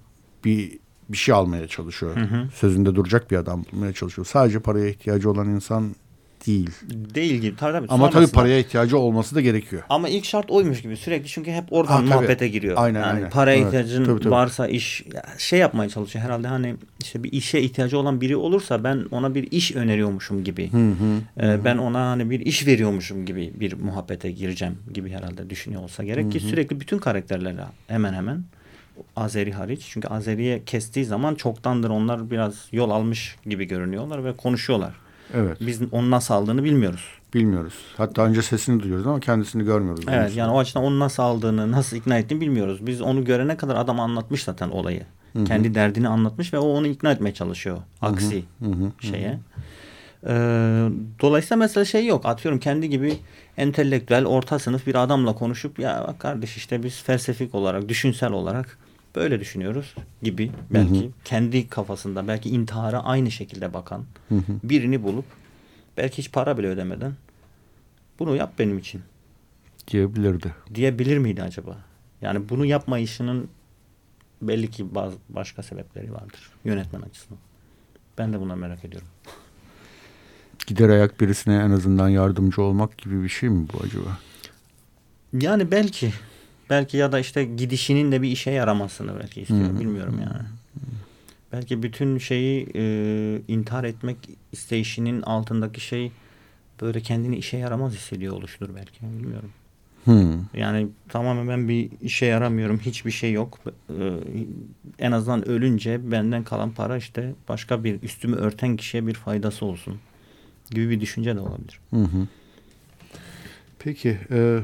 bir 0.45 0.79
bir 1.09 1.17
şey 1.17 1.35
almaya 1.35 1.67
çalışıyor. 1.67 2.15
Hı 2.15 2.19
hı. 2.19 2.49
Sözünde 2.55 2.95
duracak 2.95 3.31
bir 3.31 3.37
adam 3.37 3.63
bulmaya 3.71 3.93
çalışıyor. 3.93 4.25
Sadece 4.25 4.59
paraya 4.59 4.87
ihtiyacı 4.87 5.31
olan 5.31 5.49
insan 5.49 5.95
değil. 6.47 6.69
Değil 7.15 7.35
gibi. 7.41 7.55
Tabii, 7.55 7.71
tabii. 7.71 7.87
Ama 7.89 8.09
tabii 8.09 8.27
paraya 8.27 8.59
ihtiyacı 8.59 8.97
olması 8.97 9.35
da 9.35 9.41
gerekiyor. 9.41 9.83
Ama 9.89 10.09
ilk 10.09 10.25
şart 10.25 10.51
oymuş 10.51 10.81
gibi 10.81 10.97
sürekli 10.97 11.27
çünkü 11.27 11.51
hep 11.51 11.73
oradan 11.73 11.93
ha, 11.93 12.01
muhabbete 12.01 12.47
giriyor. 12.47 12.75
Aynen 12.77 12.99
yani 12.99 13.13
aynen. 13.13 13.29
Paraya 13.29 13.57
evet. 13.57 13.67
ihtiyacın 13.67 14.05
tabii, 14.05 14.19
tabii. 14.19 14.31
varsa 14.31 14.67
iş 14.67 15.03
şey 15.37 15.59
yapmaya 15.59 15.89
çalışıyor 15.89 16.25
herhalde 16.25 16.47
hani 16.47 16.75
işte 17.01 17.23
bir 17.23 17.31
işe 17.31 17.59
ihtiyacı 17.59 17.97
olan 17.97 18.21
biri 18.21 18.35
olursa 18.35 18.83
ben 18.83 19.05
ona 19.11 19.35
bir 19.35 19.51
iş 19.51 19.75
öneriyormuşum 19.75 20.43
gibi. 20.43 20.71
Hı 20.71 20.77
hı. 20.77 21.45
Ee, 21.45 21.65
ben 21.65 21.77
ona 21.77 22.09
hani 22.09 22.29
bir 22.29 22.39
iş 22.39 22.67
veriyormuşum 22.67 23.25
gibi 23.25 23.53
bir 23.59 23.73
muhabbete 23.73 24.31
gireceğim 24.31 24.77
gibi 24.93 25.11
herhalde 25.11 25.49
düşünüyor 25.49 25.83
olsa 25.83 26.03
gerek 26.03 26.23
hı 26.23 26.27
hı. 26.27 26.31
ki 26.31 26.39
sürekli 26.39 26.79
bütün 26.79 26.97
karakterlerle 26.97 27.61
hemen 27.87 28.13
hemen 28.13 28.43
Azeri 29.15 29.51
hariç. 29.51 29.81
Çünkü 29.89 30.07
Azeri'ye 30.07 30.63
kestiği 30.65 31.05
zaman 31.05 31.35
çoktandır 31.35 31.89
onlar 31.89 32.31
biraz 32.31 32.67
yol 32.71 32.89
almış 32.89 33.35
gibi 33.45 33.65
görünüyorlar 33.65 34.25
ve 34.25 34.37
konuşuyorlar. 34.37 34.93
Evet. 35.33 35.57
Biz 35.61 35.81
onun 35.91 36.11
nasıl 36.11 36.33
aldığını 36.33 36.63
bilmiyoruz. 36.63 37.05
Bilmiyoruz. 37.33 37.73
Hatta 37.97 38.21
önce 38.21 38.41
sesini 38.41 38.83
duyuyoruz 38.83 39.07
ama 39.07 39.19
kendisini 39.19 39.63
görmüyoruz. 39.63 40.05
Evet 40.07 40.35
yani 40.35 40.51
o 40.51 40.59
açıdan 40.59 40.83
onu 40.83 40.99
nasıl 40.99 41.23
aldığını, 41.23 41.71
nasıl 41.71 41.97
ikna 41.97 42.17
ettiğini 42.17 42.41
bilmiyoruz. 42.41 42.85
Biz 42.85 43.01
onu 43.01 43.25
görene 43.25 43.57
kadar 43.57 43.75
adam 43.75 43.99
anlatmış 43.99 44.43
zaten 44.43 44.69
olayı. 44.69 45.01
Hı-hı. 45.33 45.45
Kendi 45.45 45.75
derdini 45.75 46.07
anlatmış 46.07 46.53
ve 46.53 46.59
o 46.59 46.67
onu 46.67 46.87
ikna 46.87 47.11
etmeye 47.11 47.33
çalışıyor. 47.33 47.77
Aksi 48.01 48.43
Hı-hı. 48.59 49.07
şeye. 49.07 49.39
Ee, 50.27 50.89
dolayısıyla 51.21 51.55
mesela 51.57 51.85
şey 51.85 52.05
yok. 52.05 52.25
Atıyorum 52.25 52.59
kendi 52.59 52.89
gibi 52.89 53.17
entelektüel 53.57 54.25
orta 54.25 54.59
sınıf 54.59 54.87
bir 54.87 54.95
adamla 54.95 55.35
konuşup 55.35 55.79
ya 55.79 56.05
bak 56.07 56.19
kardeş 56.19 56.57
işte 56.57 56.83
biz 56.83 57.03
felsefik 57.03 57.55
olarak, 57.55 57.89
düşünsel 57.89 58.31
olarak 58.31 58.77
böyle 59.15 59.39
düşünüyoruz 59.39 59.95
gibi 60.21 60.51
belki 60.69 61.01
hı 61.01 61.07
hı. 61.07 61.11
kendi 61.23 61.67
kafasında 61.67 62.27
belki 62.27 62.49
intihara 62.49 63.03
aynı 63.03 63.31
şekilde 63.31 63.73
bakan 63.73 64.05
hı 64.29 64.35
hı. 64.35 64.53
birini 64.63 65.03
bulup 65.03 65.25
belki 65.97 66.17
hiç 66.17 66.31
para 66.31 66.57
bile 66.57 66.67
ödemeden 66.67 67.13
bunu 68.19 68.35
yap 68.35 68.53
benim 68.59 68.77
için 68.77 69.01
diyebilirdi. 69.87 70.55
Diyebilir 70.75 71.17
miydi 71.17 71.43
acaba? 71.43 71.77
Yani 72.21 72.49
bunu 72.49 72.65
yapmayışının 72.65 73.49
belli 74.41 74.69
ki 74.69 74.95
bazı 74.95 75.17
başka 75.29 75.63
sebepleri 75.63 76.13
vardır 76.13 76.49
yönetmen 76.65 77.01
açısından. 77.01 77.39
Ben 78.17 78.33
de 78.33 78.39
buna 78.39 78.55
merak 78.55 78.85
ediyorum. 78.85 79.07
Gider 80.67 80.89
ayak 80.89 81.21
birisine 81.21 81.55
en 81.55 81.71
azından 81.71 82.09
yardımcı 82.09 82.61
olmak 82.61 82.97
gibi 82.97 83.23
bir 83.23 83.29
şey 83.29 83.49
mi 83.49 83.67
bu 83.73 83.83
acaba? 83.83 84.17
Yani 85.33 85.71
belki 85.71 86.13
Belki 86.71 86.97
ya 86.97 87.11
da 87.11 87.19
işte 87.19 87.45
gidişinin 87.45 88.11
de 88.11 88.21
bir 88.21 88.29
işe 88.29 88.51
yaramasını 88.51 89.19
belki 89.19 89.41
istiyor. 89.41 89.69
Hmm. 89.69 89.79
Bilmiyorum 89.79 90.19
yani. 90.23 90.47
Belki 91.51 91.83
bütün 91.83 92.17
şeyi 92.17 92.67
e, 92.75 92.83
intihar 93.47 93.83
etmek 93.83 94.17
isteyişinin 94.51 95.21
altındaki 95.21 95.81
şey 95.81 96.11
böyle 96.81 97.01
kendini 97.01 97.37
işe 97.37 97.57
yaramaz 97.57 97.93
hissediyor 97.93 98.33
oluştur 98.33 98.69
belki. 98.75 99.01
Bilmiyorum. 99.01 99.51
Hmm. 100.05 100.45
Yani 100.53 100.87
tamamen 101.09 101.49
ben 101.49 101.69
bir 101.69 101.89
işe 102.01 102.25
yaramıyorum. 102.25 102.79
Hiçbir 102.79 103.11
şey 103.11 103.31
yok. 103.31 103.59
Ee, 103.89 104.13
en 104.99 105.11
azından 105.11 105.47
ölünce 105.47 106.11
benden 106.11 106.43
kalan 106.43 106.71
para 106.71 106.97
işte 106.97 107.33
başka 107.49 107.83
bir 107.83 108.01
üstümü 108.03 108.35
örten 108.35 108.77
kişiye 108.77 109.07
bir 109.07 109.13
faydası 109.13 109.65
olsun 109.65 109.99
gibi 110.69 110.89
bir 110.89 111.01
düşünce 111.01 111.35
de 111.35 111.39
olabilir. 111.39 111.79
Hı 111.89 112.03
hı. 112.03 112.27
Peki. 113.79 114.17
E, 114.31 114.59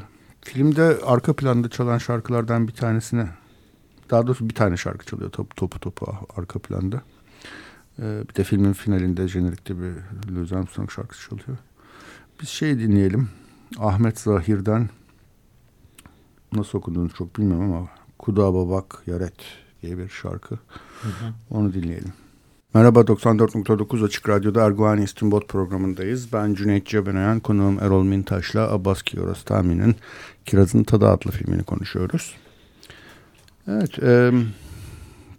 Filmde 0.48 1.00
arka 1.06 1.34
planda 1.36 1.70
çalan 1.70 1.98
şarkılardan 1.98 2.68
bir 2.68 2.74
tanesine 2.74 3.30
daha 4.10 4.28
doğrusu 4.28 4.50
bir 4.50 4.56
tane 4.56 4.78
şarkı 4.78 5.06
çalıyor 5.06 5.32
topu 5.32 5.56
topu 5.56 5.80
topu 5.80 6.16
arka 6.38 6.60
planda. 6.60 7.02
Ee, 8.00 8.24
bir 8.30 8.36
de 8.36 8.44
filmin 8.44 8.74
finalinde 8.74 9.28
jenerikte 9.28 9.76
bir 9.82 9.94
Louis 10.36 10.54
Armstrong 10.54 10.92
şarkısı 10.92 11.30
çalıyor. 11.30 11.58
Biz 12.42 12.50
şey 12.50 12.80
dinleyelim. 12.80 13.30
Ahmet 13.80 14.20
Zahir'den 14.20 14.90
nasıl 16.54 16.78
okuduğunu 16.78 17.10
çok 17.10 17.38
bilmiyorum 17.38 17.74
ama 17.74 17.88
Kuda 18.20 18.54
Babak 18.54 19.04
Yaret 19.08 19.46
diye 19.82 19.98
bir 19.98 20.10
şarkı. 20.10 20.56
Hı 21.02 21.08
hı. 21.08 21.34
Onu 21.50 21.74
dinleyelim. 21.74 22.14
Merhaba 22.74 23.00
94.9 23.00 24.06
Açık 24.06 24.30
Radyo'da 24.30 24.66
Erguvan 24.66 25.02
İstinbot 25.02 25.50
programındayız. 25.50 26.34
Ben 26.34 26.54
Cüneyt 26.54 26.86
Cebenayan, 26.86 27.40
konuğum 27.40 27.80
Erol 27.80 28.04
Mintaş'la 28.04 28.72
Abbas 28.72 29.02
Kiarostami'nin 29.02 29.96
Kiraz'ın 30.46 30.84
Tadı 30.84 31.08
adlı 31.08 31.32
filmini 31.32 31.64
konuşuyoruz. 31.64 32.36
Evet, 33.68 34.04
e, 34.04 34.32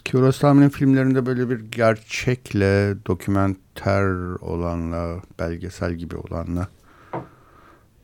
Kiarostami'nin 0.05 0.69
filmlerinde 0.69 1.27
böyle 1.27 1.51
bir 1.51 1.61
gerçekle, 1.61 2.97
dokümenter 3.07 4.05
olanla, 4.41 5.23
belgesel 5.39 5.95
gibi 5.95 6.17
olanla, 6.17 6.69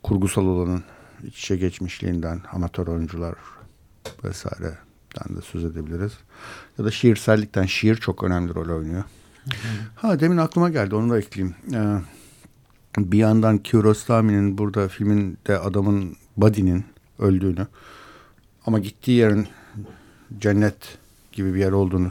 kurgusal 0.03 0.47
olanın 0.47 0.85
iç 1.23 1.39
içe 1.39 1.57
geçmişliğinden, 1.57 2.41
amatör 2.53 2.87
oyuncular 2.87 3.35
vesaireden 4.25 5.37
de 5.37 5.41
söz 5.43 5.65
edebiliriz. 5.65 6.13
Ya 6.79 6.85
da 6.85 6.91
şiirsellikten, 6.91 7.67
şiir 7.67 7.97
çok 7.97 8.23
önemli 8.23 8.55
rol 8.55 8.77
oynuyor. 8.77 9.05
Ha 9.97 10.21
demin 10.21 10.37
aklıma 10.37 10.71
geldi 10.71 10.95
onu 10.95 11.11
da 11.11 11.19
ekleyeyim. 11.19 11.57
Ee, 11.75 11.99
bir 12.99 13.19
yandan 13.19 13.59
Kiarostami'nin 13.59 14.59
burada 14.59 14.89
filminde 14.89 15.59
adamın 15.59 16.17
Buddy'nin 16.37 16.85
öldüğünü 17.19 17.67
ama 18.67 18.79
gittiği 18.79 19.11
yerin 19.11 19.49
cennet 20.39 20.99
gibi 21.33 21.55
bir 21.55 21.61
yer 21.61 21.73
olduğunu 21.73 22.11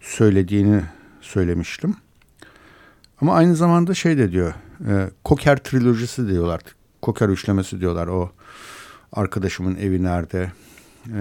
söylediğini 0.00 0.82
söylemiştim. 1.20 1.96
Ama 3.20 3.34
aynı 3.34 3.56
zamanda 3.56 3.94
şey 3.94 4.18
de 4.18 4.32
diyor. 4.32 4.54
E, 4.88 5.10
Koker 5.24 5.56
trilojisi 5.56 6.28
diyorlar. 6.28 6.60
Koker 7.02 7.28
üçlemesi 7.28 7.80
diyorlar. 7.80 8.06
O 8.06 8.32
arkadaşımın 9.12 9.76
evi 9.76 10.02
nerede? 10.02 10.52
E, 11.14 11.20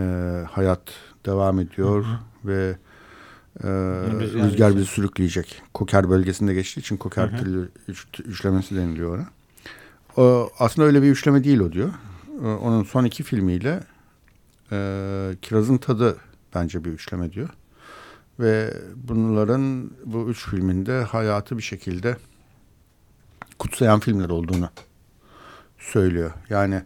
hayat 0.52 0.82
devam 1.26 1.60
ediyor 1.60 2.06
hı 2.06 2.08
hı. 2.08 2.18
ve 2.46 2.76
e, 3.64 3.70
rüzgar, 4.20 4.44
rüzgar 4.44 4.76
bizi 4.76 4.86
sürükleyecek. 4.86 5.62
Koker 5.74 6.10
bölgesinde 6.10 6.54
geçtiği 6.54 6.80
için 6.80 6.98
Koker 6.98 7.28
hı. 7.28 7.70
Üç, 7.88 8.08
üçlemesi 8.26 8.76
deniliyor 8.76 9.18
ona. 9.18 9.28
O, 10.18 10.50
aslında 10.60 10.88
öyle 10.88 11.02
bir 11.02 11.08
üçleme 11.08 11.44
değil 11.44 11.60
o 11.60 11.72
diyor. 11.72 11.90
E, 12.44 12.48
onun 12.48 12.84
son 12.84 13.06
iki 13.06 13.24
filmiyle 13.24 13.84
e, 14.72 15.36
Kiraz'ın 15.42 15.78
Tadı 15.78 16.18
bence 16.56 16.86
bir 16.86 16.92
üçleme 16.92 17.32
diyor. 17.32 17.50
Ve 18.40 18.74
bunların 18.96 19.92
bu 20.06 20.30
üç 20.30 20.50
filminde 20.50 21.04
hayatı 21.04 21.58
bir 21.58 21.64
şekilde 21.64 22.18
kutsayan 23.60 24.00
filmler 24.00 24.30
olduğunu 24.30 24.70
söylüyor. 25.80 26.32
Yani 26.50 26.84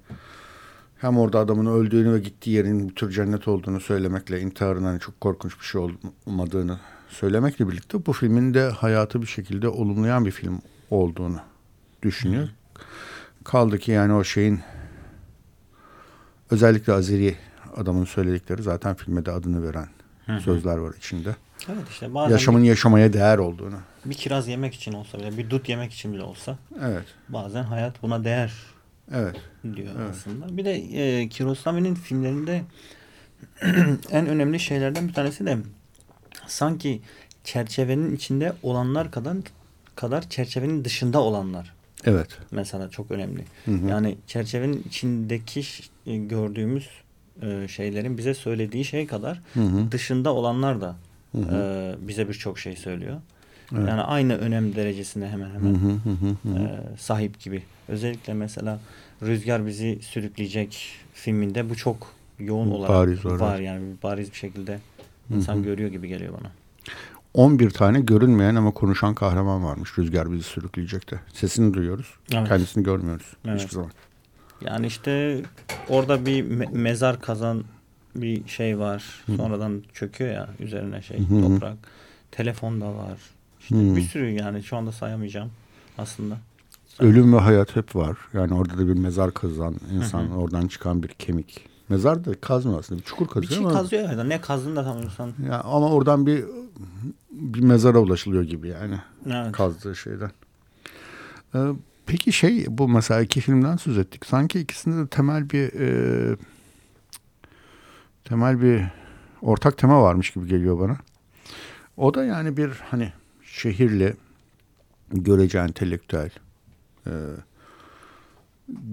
hem 0.98 1.18
orada 1.18 1.39
adamın 1.39 1.66
öldüğünü 1.66 2.14
ve 2.14 2.20
gittiği 2.20 2.50
yerin 2.50 2.89
bir 2.89 2.96
tür 2.96 3.12
cennet 3.12 3.48
olduğunu 3.48 3.80
söylemekle 3.80 4.41
intiharın 4.41 4.84
hani 4.84 5.00
çok 5.00 5.22
korkunç 5.22 5.60
bir 5.60 5.66
şey 5.66 5.82
olmadığını 6.26 6.80
söylemekle 7.10 7.70
birlikte 7.70 8.06
bu 8.06 8.14
filmin 8.14 8.54
de 8.54 8.70
hayatı 8.70 9.22
bir 9.22 9.28
şekilde 9.28 9.68
olumlayan 9.68 10.26
bir 10.26 10.32
film 10.32 10.62
olduğunu 10.89 11.39
düşünüyor. 12.04 12.50
Kaldı 13.43 13.80
ki 13.80 13.91
yani 13.91 14.14
o 14.14 14.24
şeyin 14.24 14.60
özellikle 16.52 16.93
Azeri 16.93 17.36
adamın 17.76 18.06
söyledikleri 18.06 18.64
zaten 18.64 18.96
filme 18.96 19.26
de 19.26 19.32
adını 19.32 19.68
veren 19.68 19.88
Hı-hı. 20.26 20.41
sözler 20.41 20.78
var 20.78 20.93
içinde. 20.98 21.36
Evet 21.70 21.89
işte 21.89 22.14
bazen 22.14 22.32
yaşamın 22.32 22.64
bir, 22.64 22.68
yaşamaya 22.68 23.14
değer 23.14 23.38
olduğunu. 23.38 23.78
Bir 24.06 24.16
kiraz 24.16 24.48
yemek 24.48 24.74
için 24.74 24.93
olsa 24.93 25.20
bile, 25.20 25.38
bir 25.38 25.50
dut 25.50 25.70
yemek 25.70 25.93
için 25.93 26.14
bile 26.14 26.24
olsa. 26.24 26.58
Evet. 26.82 27.06
Bazen 27.30 27.64
hayat 27.64 28.02
buna 28.02 28.24
değer 28.24 28.54
Evet. 29.14 29.36
Diyor 29.64 29.93
evet. 29.97 30.10
aslında. 30.12 30.58
Bir 30.58 30.66
de 30.66 30.74
e, 30.74 31.30
Kirosami'nin 31.30 31.95
filmlerinde 31.95 32.62
en 34.12 34.28
önemli 34.28 34.60
şeylerden 34.60 35.08
bir 35.08 35.14
tanesi 35.14 35.45
de 35.45 35.58
sanki 36.47 37.01
çerçevenin 37.43 38.16
içinde 38.16 38.53
olanlar 38.64 39.12
kadar 39.12 39.38
kadar 39.95 40.30
çerçevenin 40.30 40.86
dışında 40.86 41.22
olanlar. 41.22 41.76
Evet. 42.06 42.28
Mesela 42.51 42.89
çok 42.89 43.12
önemli. 43.12 43.45
Hı 43.66 43.72
hı. 43.72 43.88
Yani 43.88 44.18
çerçevenin 44.28 44.84
içindeki 44.88 45.62
e, 46.06 46.18
gördüğümüz 46.18 46.89
e, 47.41 47.68
şeylerin 47.68 48.18
bize 48.18 48.34
söylediği 48.34 48.86
şey 48.86 49.08
kadar 49.08 49.41
hı 49.53 49.60
hı. 49.60 49.91
dışında 49.91 50.34
olanlar 50.34 50.82
da 50.82 50.95
hı 51.32 51.38
hı. 51.38 51.56
E, 51.56 52.08
bize 52.08 52.30
birçok 52.30 52.60
şey 52.60 52.76
söylüyor. 52.76 53.22
Evet. 53.74 53.89
Yani 53.89 54.01
aynı 54.01 54.38
önem 54.38 54.76
derecesine 54.76 55.28
hemen 55.30 55.49
hemen 55.49 55.74
hı 55.74 55.78
hı 55.78 56.49
hı 56.49 56.49
hı. 56.49 56.59
E, 56.59 56.82
sahip 56.97 57.39
gibi. 57.39 57.63
Özellikle 57.88 58.34
mesela 58.34 58.80
Rüzgar 59.22 59.66
bizi 59.66 59.99
sürükleyecek 60.01 60.91
filminde 61.13 61.70
bu 61.70 61.76
çok 61.76 62.11
yoğun 62.39 62.72
olarak 62.72 62.95
bariz 62.95 63.26
var, 63.26 63.39
var 63.39 63.59
yani 63.59 63.84
bariz 64.03 64.32
bir 64.32 64.38
şekilde 64.38 64.80
insan 65.36 65.55
hı 65.55 65.59
hı. 65.59 65.63
görüyor 65.63 65.89
gibi 65.89 66.07
geliyor 66.07 66.34
bana. 66.39 66.51
11 67.34 67.70
tane 67.70 67.99
görünmeyen 67.99 68.55
ama 68.55 68.72
konuşan 68.72 69.16
kahraman 69.16 69.63
varmış. 69.63 69.97
Rüzgar 69.97 70.32
bizi 70.32 70.43
sürükleyecek 70.43 71.11
de. 71.11 71.20
Sesini 71.34 71.74
duyuyoruz. 71.74 72.13
Evet. 72.34 72.47
Kendisini 72.47 72.84
görmüyoruz. 72.84 73.26
Evet. 73.45 73.59
Hiçbir 73.59 73.74
zaman. 73.74 73.91
Yani 74.61 74.88
işte 74.88 75.41
orada 75.89 76.26
bir 76.26 76.43
me- 76.45 76.78
mezar 76.78 77.22
kazan 77.22 77.63
bir 78.16 78.47
şey 78.47 78.80
var. 78.80 79.24
Hı. 79.26 79.36
Sonradan 79.36 79.84
çöküyor 79.93 80.34
ya 80.34 80.49
üzerine 80.59 81.01
şey 81.01 81.20
Hı 81.20 81.36
hı. 81.36 81.41
toprak. 81.41 81.78
Telefon 82.32 82.82
da 82.82 82.95
var. 82.95 83.18
İşte 83.66 83.76
Hı. 83.91 83.95
bir 83.95 84.01
sürü 84.01 84.30
yani 84.30 84.63
şu 84.63 84.78
anda 84.78 84.91
sayamayacağım 84.91 85.51
aslında. 85.97 86.38
Ölüm 86.99 87.34
ve 87.34 87.38
hayat 87.39 87.76
hep 87.76 87.95
var. 87.95 88.18
Yani 88.34 88.53
orada 88.53 88.78
da 88.78 88.88
bir 88.88 88.93
mezar 88.93 89.34
kazan 89.34 89.76
insan, 89.93 90.22
Hı 90.24 90.34
hı. 90.34 90.36
oradan 90.36 90.68
çıkan 90.68 91.03
bir 91.03 91.07
kemik. 91.07 91.68
Mezar 91.89 92.26
da 92.26 92.41
kazmıyor 92.41 92.80
aslında. 92.80 92.99
Bir 93.01 93.05
çukur 93.05 93.26
Bir 93.26 93.32
kazıyor 93.32 93.49
şey 93.51 93.59
ama, 93.59 93.74
kazıyor 93.74 94.09
ya. 94.11 94.24
Ne 94.24 94.41
kazdığını 94.41 94.76
da 94.76 94.84
tam 94.84 95.03
insan. 95.03 95.34
ya, 95.49 95.61
ama 95.61 95.89
oradan 95.91 96.26
bir 96.26 96.45
bir 97.32 97.59
mezara 97.59 97.99
ulaşılıyor 97.99 98.43
gibi 98.43 98.68
yani 98.68 98.99
Evet. 99.26 99.51
kazdığı 99.51 99.95
şeyden. 99.95 100.32
Ee, 101.55 101.59
peki 102.05 102.32
şey 102.34 102.66
bu 102.70 102.88
mesela 102.88 103.22
iki 103.22 103.41
filmden 103.41 103.76
söz 103.78 103.97
ettik. 103.97 104.26
Sanki 104.26 104.59
ikisinde 104.59 105.03
de 105.03 105.07
temel 105.07 105.49
bir 105.49 105.74
e, 105.80 106.36
temel 108.24 108.61
bir 108.61 108.84
ortak 109.41 109.78
tema 109.78 110.01
varmış 110.01 110.32
gibi 110.32 110.47
geliyor 110.47 110.80
bana. 110.80 110.97
O 111.97 112.13
da 112.13 112.24
yani 112.24 112.57
bir 112.57 112.70
hani 112.91 113.13
şehirli 113.56 114.16
görece 115.12 115.60
entelektüel 115.60 116.30
e, 117.08 117.12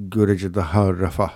görece 0.09 0.55
daha 0.55 0.93
refah 0.93 1.33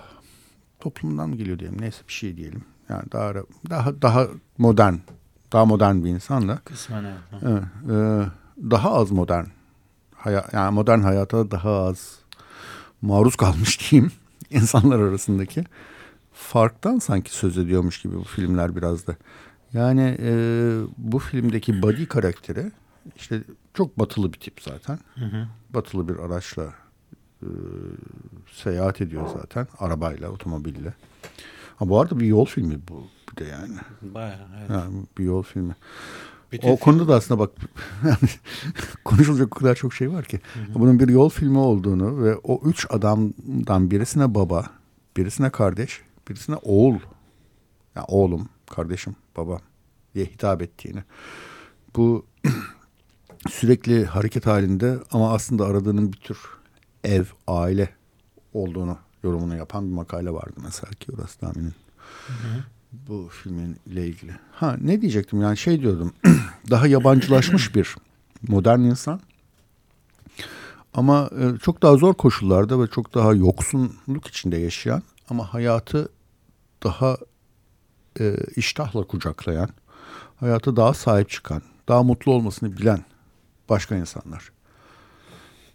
toplumundan 0.81 1.29
mı 1.29 1.37
geliyor 1.37 1.59
diyelim 1.59 1.81
neyse 1.81 2.03
bir 2.09 2.13
şey 2.13 2.37
diyelim. 2.37 2.65
Yani 2.89 3.03
daha 3.13 3.35
daha 3.71 4.03
daha 4.03 4.27
modern 4.59 4.95
daha 5.53 5.65
modern 5.65 6.05
bir 6.05 6.11
insanla 6.11 6.59
Kısmen 6.59 7.05
evet. 7.05 7.43
Evet, 7.43 7.63
e, 7.91 8.71
daha 8.71 8.95
az 8.95 9.11
modern 9.11 9.45
haya- 10.15 10.49
yani 10.53 10.75
modern 10.75 11.01
hayata 11.01 11.51
daha 11.51 11.71
az 11.71 12.19
maruz 13.03 13.37
kalmış 13.37 13.91
diyeyim 13.91 14.13
insanlar 14.51 14.99
arasındaki 15.01 15.65
farktan 16.33 16.99
sanki 16.99 17.31
söz 17.35 17.59
ediyormuş 17.59 18.03
gibi 18.03 18.15
bu 18.17 18.25
filmler 18.25 18.77
biraz 18.77 19.07
da. 19.07 19.17
Yani 19.73 20.17
e, 20.21 20.31
bu 20.99 21.19
filmdeki 21.19 21.83
body 21.83 22.07
karakteri 22.07 22.73
işte 23.17 23.43
çok 23.75 23.99
batılı 23.99 24.33
bir 24.33 24.39
tip 24.39 24.61
zaten. 24.63 24.99
Hı 25.15 25.25
hı. 25.25 25.49
Batılı 25.71 26.09
bir 26.09 26.17
araçla 26.17 26.75
e, 27.43 27.49
seyahat 28.53 29.01
ediyor 29.01 29.29
zaten 29.41 29.69
arabayla, 29.79 30.31
otomobille. 30.31 30.95
Ha, 31.77 31.89
bu 31.89 32.01
arada 32.01 32.21
bir 32.21 32.27
yol 32.27 32.45
filmi 32.45 32.81
bu 32.89 33.07
bir 33.31 33.37
de 33.37 33.49
yani. 33.49 33.77
Bayağı 34.03 34.49
evet. 34.59 34.71
Yani 34.71 35.07
bir 35.19 35.25
yol 35.25 35.43
filmi. 35.43 35.77
Bütün 36.53 36.69
O 36.69 36.77
konuda 36.77 37.09
da 37.09 37.15
aslında 37.15 37.41
bak 37.41 37.51
yani 38.05 38.17
konuşulacak 39.05 39.57
o 39.57 39.59
kadar 39.59 39.75
çok 39.75 39.95
şey 39.95 40.13
var 40.13 40.25
ki. 40.25 40.41
Bunun 40.75 41.01
bir 41.01 41.09
yol 41.09 41.29
filmi 41.29 41.59
olduğunu 41.59 42.25
ve 42.25 42.37
o 42.37 42.61
üç 42.65 42.87
adamdan 42.91 43.91
birisine 43.91 44.35
baba, 44.35 44.67
birisine 45.17 45.51
kardeş, 45.51 46.01
birisine 46.29 46.57
oğul. 46.57 46.99
Yani 47.95 48.07
oğlum, 48.09 48.49
kardeşim, 48.71 49.17
baba 49.37 49.59
diye 50.15 50.25
hitap 50.25 50.63
ettiğini. 50.63 51.05
Bu 51.97 52.27
sürekli 53.51 54.05
hareket 54.05 54.47
halinde 54.47 54.99
ama 55.13 55.33
aslında 55.33 55.65
aradığının 55.65 56.13
bir 56.13 56.19
tür 56.19 56.39
ev, 57.05 57.25
aile 57.47 57.89
olduğunu 58.53 58.99
yorumunu 59.23 59.57
yapan 59.57 59.89
bir 59.89 59.95
makale 59.95 60.31
vardı 60.31 60.55
mesela 60.63 60.91
ki 60.91 61.13
orası 61.13 61.39
tahminin 61.39 61.75
bu 63.09 63.29
filmin 63.43 63.77
ile 63.87 64.07
ilgili. 64.07 64.33
Ha 64.53 64.77
ne 64.81 65.01
diyecektim 65.01 65.43
yani 65.43 65.57
şey 65.57 65.81
diyordum. 65.81 66.13
daha 66.71 66.87
yabancılaşmış 66.87 67.75
bir 67.75 67.97
modern 68.49 68.81
insan. 68.81 69.21
Ama 70.95 71.31
e, 71.41 71.59
çok 71.59 71.83
daha 71.83 71.97
zor 71.97 72.15
koşullarda 72.15 72.83
ve 72.83 72.87
çok 72.87 73.15
daha 73.15 73.35
yoksunluk 73.35 74.27
içinde 74.27 74.57
yaşayan 74.57 75.03
ama 75.31 75.55
hayatı 75.55 76.09
daha 76.85 77.17
e, 78.21 78.37
iştahla 78.57 79.03
kucaklayan, 79.03 79.69
hayatı 80.37 80.77
daha 80.77 80.95
sahip 80.95 81.31
çıkan, 81.31 81.63
daha 81.89 82.03
mutlu 82.03 82.33
olmasını 82.33 82.77
bilen 82.77 83.05
başka 83.69 83.97
insanlar. 83.97 84.53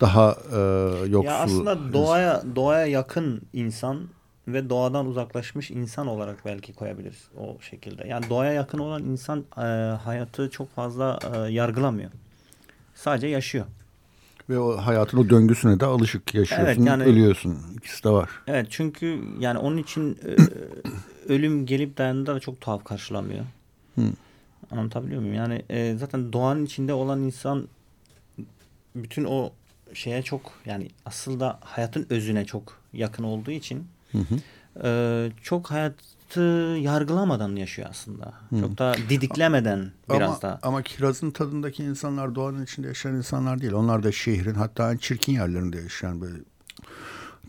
Daha 0.02 0.38
e, 0.54 0.60
yoksul. 1.08 1.24
Ya 1.24 1.40
aslında 1.40 1.94
doğaya 1.94 2.44
doğaya 2.56 2.86
yakın 2.86 3.42
insan 3.54 4.08
ve 4.48 4.70
doğadan 4.70 5.06
uzaklaşmış 5.06 5.72
insan 5.72 6.08
olarak 6.08 6.46
belki 6.46 6.74
koyabiliriz 6.74 7.28
o 7.38 7.58
şekilde. 7.62 8.08
Yani 8.08 8.30
doğaya 8.30 8.54
yakın 8.54 8.78
olan 8.78 9.04
insan 9.04 9.46
e, 9.58 9.62
hayatı 10.04 10.50
çok 10.50 10.76
fazla 10.76 11.20
e, 11.34 11.52
yargılamıyor. 11.52 12.12
Sadece 12.96 13.28
yaşıyor. 13.28 13.66
Ve 14.50 14.60
o 14.60 14.78
hayatın 14.78 15.18
o 15.18 15.30
döngüsüne 15.30 15.80
de 15.80 15.86
alışık 15.86 16.36
yaşıyorsun, 16.36 16.66
Evet, 16.66 16.88
yani- 16.88 17.04
ölüyorsun. 17.04 17.58
İkisi 17.78 18.04
de 18.04 18.10
var. 18.10 18.30
Evet 18.48 18.68
çünkü 18.70 19.20
yani 19.40 19.60
onun 19.60 19.78
için 19.78 20.20
e, 20.26 20.32
ölüm 21.34 21.66
gelip 21.66 21.98
dayandığında 21.98 22.36
da 22.36 22.40
çok 22.40 22.62
tuhaf 22.62 22.84
karşılamıyor. 22.84 23.46
Hı. 23.96 24.02
Anlatabiliyor 24.72 25.22
muyum? 25.22 25.36
Yani 25.36 25.62
e, 25.70 25.96
zaten 25.98 26.34
doğanın 26.34 26.66
içinde 26.66 26.94
olan 26.94 27.22
insan 27.22 27.68
bütün 28.96 29.26
o 29.26 29.52
şeye 29.94 30.22
çok 30.22 30.52
yani 30.66 30.88
aslında 31.06 31.60
hayatın 31.62 32.08
özüne 32.10 32.46
çok 32.46 32.78
yakın 32.94 33.24
olduğu 33.24 33.52
için 33.52 33.88
Hı 34.12 34.18
hı. 34.18 34.36
e, 34.88 35.32
çok 35.44 35.72
hayatı 35.72 36.42
yargılamadan 36.80 37.56
yaşıyor 37.56 37.88
aslında. 37.92 38.34
Çok 38.60 38.78
da 38.78 38.96
didiklemeden 39.10 39.92
biraz 40.10 40.30
ama, 40.30 40.42
da. 40.42 40.60
Ama 40.64 40.82
kirazın 40.82 41.32
tadındaki 41.32 41.84
insanlar 41.84 42.36
doğanın 42.36 42.64
içinde 42.64 42.88
yaşayan 42.88 43.16
insanlar 43.16 43.62
değil. 43.62 43.74
Onlar 43.74 44.04
da 44.04 44.12
şehrin 44.12 44.56
hatta 44.56 44.92
en 44.94 44.98
çirkin 44.98 45.34
yerlerinde 45.34 45.78
yaşayan 45.78 46.22
böyle 46.22 46.38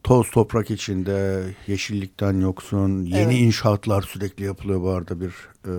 toz 0.04 0.30
toprak 0.30 0.70
içinde 0.70 1.44
yeşillikten 1.66 2.40
yoksun. 2.40 3.04
Yeni 3.04 3.22
Evet. 3.22 3.34
inşaatlar 3.34 4.02
sürekli 4.02 4.44
yapılıyor 4.44 4.80
bu 4.82 4.90
arada 4.90 5.20
bir 5.20 5.32
e, 5.66 5.72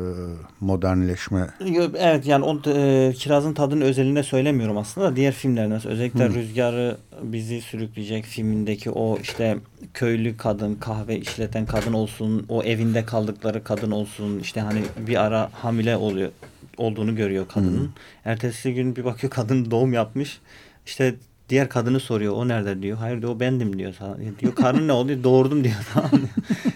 modernleşme. 0.59 1.49
Evet 1.97 2.25
yani 2.27 2.45
o 2.45 2.61
e, 2.69 3.13
kirazın 3.13 3.53
tadını 3.53 3.83
özelinde 3.83 4.23
söylemiyorum 4.23 4.77
aslında 4.77 5.11
da 5.11 5.15
diğer 5.15 5.33
filmlerden 5.33 5.87
özellikle 5.87 6.25
Hı. 6.25 6.33
Rüzgarı 6.33 6.97
bizi 7.23 7.61
sürükleyecek 7.61 8.25
filmindeki 8.25 8.89
o 8.91 9.19
işte 9.21 9.57
köylü 9.93 10.37
kadın 10.37 10.75
kahve 10.75 11.17
işleten 11.19 11.65
kadın 11.65 11.93
olsun 11.93 12.45
o 12.49 12.63
evinde 12.63 13.05
kaldıkları 13.05 13.63
kadın 13.63 13.91
olsun 13.91 14.39
işte 14.39 14.61
hani 14.61 14.81
bir 15.07 15.23
ara 15.23 15.49
hamile 15.53 15.97
oluyor 15.97 16.31
olduğunu 16.77 17.15
görüyor 17.15 17.47
kadının. 17.47 17.91
Ertesi 18.25 18.73
gün 18.73 18.95
bir 18.95 19.05
bakıyor 19.05 19.31
kadın 19.33 19.71
doğum 19.71 19.93
yapmış 19.93 20.39
işte 20.85 21.15
diğer 21.49 21.69
kadını 21.69 21.99
soruyor 21.99 22.33
o 22.33 22.47
nerede 22.47 22.81
diyor. 22.81 22.97
Hayır 22.97 23.21
diyor 23.21 23.35
o 23.35 23.39
bendim 23.39 23.79
diyor. 23.79 23.93
sana. 23.99 24.17
Diyor 24.39 24.55
karnın 24.55 24.87
ne 24.87 24.91
oldu? 24.91 25.23
Doğurdum 25.23 25.63
diyor. 25.63 25.75
Tamam 25.93 26.11
diyor. 26.11 26.29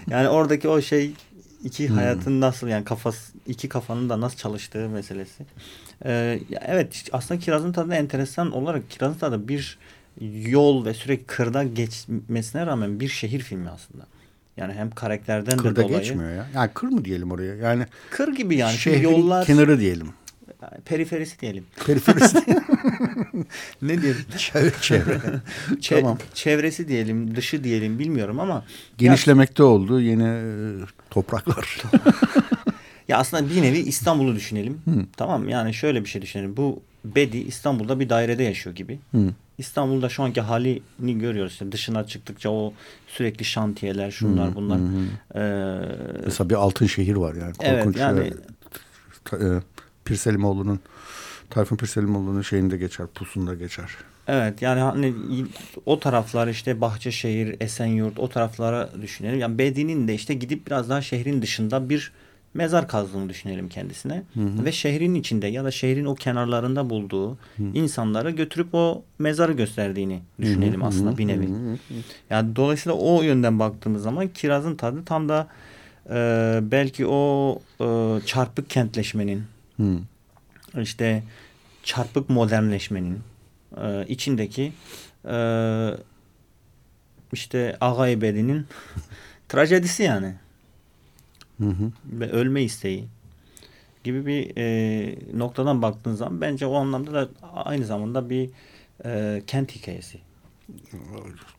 yani 0.10 0.28
oradaki 0.30 0.68
o 0.70 0.82
şey 0.82 1.12
iki 1.64 1.88
hayatın 1.88 2.42
nasıl 2.42 2.68
yani 2.68 2.86
kafası 2.86 3.34
iki 3.48 3.70
kafanın 3.70 4.10
da 4.10 4.22
nasıl 4.22 4.38
çalıştığı 4.38 4.90
meselesi. 4.90 5.44
Ee, 6.06 6.40
evet 6.66 7.04
aslında 7.12 7.40
kirazın 7.40 7.72
tadı 7.72 7.94
enteresan 7.94 8.52
olarak 8.52 8.90
kirazın 8.90 9.20
tadı 9.20 9.48
bir 9.48 9.78
yol 10.50 10.86
ve 10.86 10.94
sürekli 10.94 11.26
kırda 11.26 11.64
geçmesine 11.64 12.66
rağmen 12.66 13.00
bir 13.00 13.08
şehir 13.08 13.40
filmi 13.40 13.70
aslında. 13.70 14.06
Yani 14.58 14.74
hem 14.74 14.92
karakterden 14.92 15.52
de 15.60 15.62
Kırda 15.62 15.84
dolayı. 15.84 16.00
geçmiyor 16.00 16.30
ya. 16.32 16.48
Yani 16.56 16.70
kır 16.74 16.88
mı 16.88 17.06
diyelim 17.06 17.32
oraya? 17.32 17.56
Yani 17.56 17.86
Kır 18.10 18.36
gibi 18.36 18.56
yani. 18.56 18.78
Şehrin 18.78 19.02
yollar 19.04 19.46
kenarı 19.46 19.80
diyelim. 19.80 20.10
Periferisi 20.86 21.40
diyelim. 21.40 21.64
Periferisi. 21.86 22.38
ne 23.82 24.02
diyelim? 24.02 24.26
çevre, 24.38 24.72
çevre. 24.82 25.20
Çe- 25.72 26.02
Tamam. 26.02 26.18
Çevresi 26.34 26.88
diyelim, 26.88 27.36
dışı 27.36 27.64
diyelim 27.64 28.00
bilmiyorum 28.00 28.40
ama 28.40 28.66
Genişlemekte 28.98 29.64
olduğu 29.64 30.02
yeni 30.02 30.24
e, 30.28 30.44
topraklar. 31.10 31.78
Ya 33.08 33.18
aslında 33.18 33.50
bir 33.50 33.62
nevi 33.62 33.78
İstanbul'u 33.78 34.36
düşünelim. 34.36 34.82
Tamam 35.18 35.50
yani 35.50 35.74
şöyle 35.74 36.04
bir 36.04 36.10
şey 36.10 36.22
düşünelim. 36.22 36.58
Bu 36.58 36.82
Bedi 37.06 37.38
İstanbul'da 37.38 38.00
bir 38.00 38.10
dairede 38.10 38.44
yaşıyor 38.44 38.76
gibi. 38.76 39.00
Hı. 39.12 39.18
İstanbul'da 39.58 40.10
şu 40.10 40.24
anki 40.24 40.42
halini 40.42 41.20
görüyoruz. 41.20 41.52
İşte 41.54 41.72
dışına 41.72 42.08
çıktıkça 42.08 42.50
o 42.50 42.74
sürekli 43.08 43.46
şantiyeler, 43.46 44.12
şunlar 44.12 44.56
bunlar. 44.56 44.80
Ee, 45.36 46.22
Mesela 46.26 46.50
bir 46.50 46.56
altın 46.56 46.88
şehir 46.88 47.16
var 47.16 47.36
yani. 47.36 47.54
Evet, 47.60 47.84
Korkunç 47.84 47.98
yani- 48.02 48.20
ve, 48.20 48.32
ta- 49.26 49.38
e, 49.38 49.62
Pirselimoğlu'nun 50.08 50.80
Tayfun 51.50 51.76
Pirselimoğlu'nun 51.76 52.42
şeyinde 52.42 52.78
geçer, 52.78 53.08
pusunda 53.16 53.56
geçer. 53.56 53.90
evet 54.28 54.62
yani 54.62 54.80
hani 54.80 55.14
o 55.86 56.00
taraflar 56.00 56.48
işte 56.48 56.82
Bahçeşehir, 56.82 57.56
Esenyurt 57.60 58.20
o 58.20 58.30
taraflara 58.30 58.90
düşünelim. 59.02 59.40
Yani 59.40 59.58
Bedi'nin 59.58 60.08
de 60.08 60.14
işte 60.14 60.34
gidip 60.34 60.68
biraz 60.68 60.90
daha 60.90 61.02
şehrin 61.02 61.42
dışında 61.42 61.90
bir 61.90 62.12
mezar 62.54 62.88
kazdığını 62.88 63.30
düşünelim 63.30 63.70
kendisine. 63.70 64.24
Ve 64.36 64.72
şehrin 64.72 65.16
içinde 65.16 65.48
ya 65.48 65.64
da 65.64 65.72
şehrin 65.72 66.06
o 66.06 66.16
kenarlarında 66.16 66.90
bulduğu 66.90 67.38
insanları 67.74 68.32
götürüp 68.32 68.68
o 68.74 69.04
mezarı 69.20 69.54
gösterdiğini 69.54 70.22
düşünelim 70.42 70.84
aslında 70.84 71.18
bir 71.18 71.28
nevi. 71.28 71.50
Yani 72.30 72.56
dolayısıyla 72.56 72.98
o 72.98 73.22
yönden 73.22 73.60
baktığımız 73.60 74.04
zaman 74.04 74.28
kirazın 74.28 74.76
tadı 74.76 75.06
tam 75.06 75.30
da 75.30 75.48
e, 76.10 76.60
belki 76.62 77.08
o 77.08 77.60
e, 77.82 77.86
çarpık 78.26 78.70
kentleşmenin 78.70 79.44
Hı. 79.78 80.00
işte 80.82 81.24
çarpık 81.84 82.30
modernleşmenin 82.30 83.20
e, 83.82 84.06
içindeki 84.08 84.74
e, 85.26 85.38
işte 87.34 87.78
Ağa 87.82 88.10
Ebedi'nin 88.10 88.68
trajedisi 89.50 90.04
yani. 90.04 90.36
hı 91.60 91.70
hı. 91.70 91.92
ve 92.06 92.32
ölme 92.32 92.64
isteği 92.64 93.06
gibi 94.04 94.26
bir 94.26 94.58
e, 94.58 95.16
noktadan 95.34 95.82
baktığın 95.82 96.16
zaman 96.16 96.42
bence 96.42 96.66
o 96.66 96.76
anlamda 96.76 97.14
da 97.14 97.30
aynı 97.54 97.86
zamanda 97.86 98.30
bir 98.30 98.50
e, 99.06 99.42
kent 99.48 99.72
hikayesi. 99.76 100.27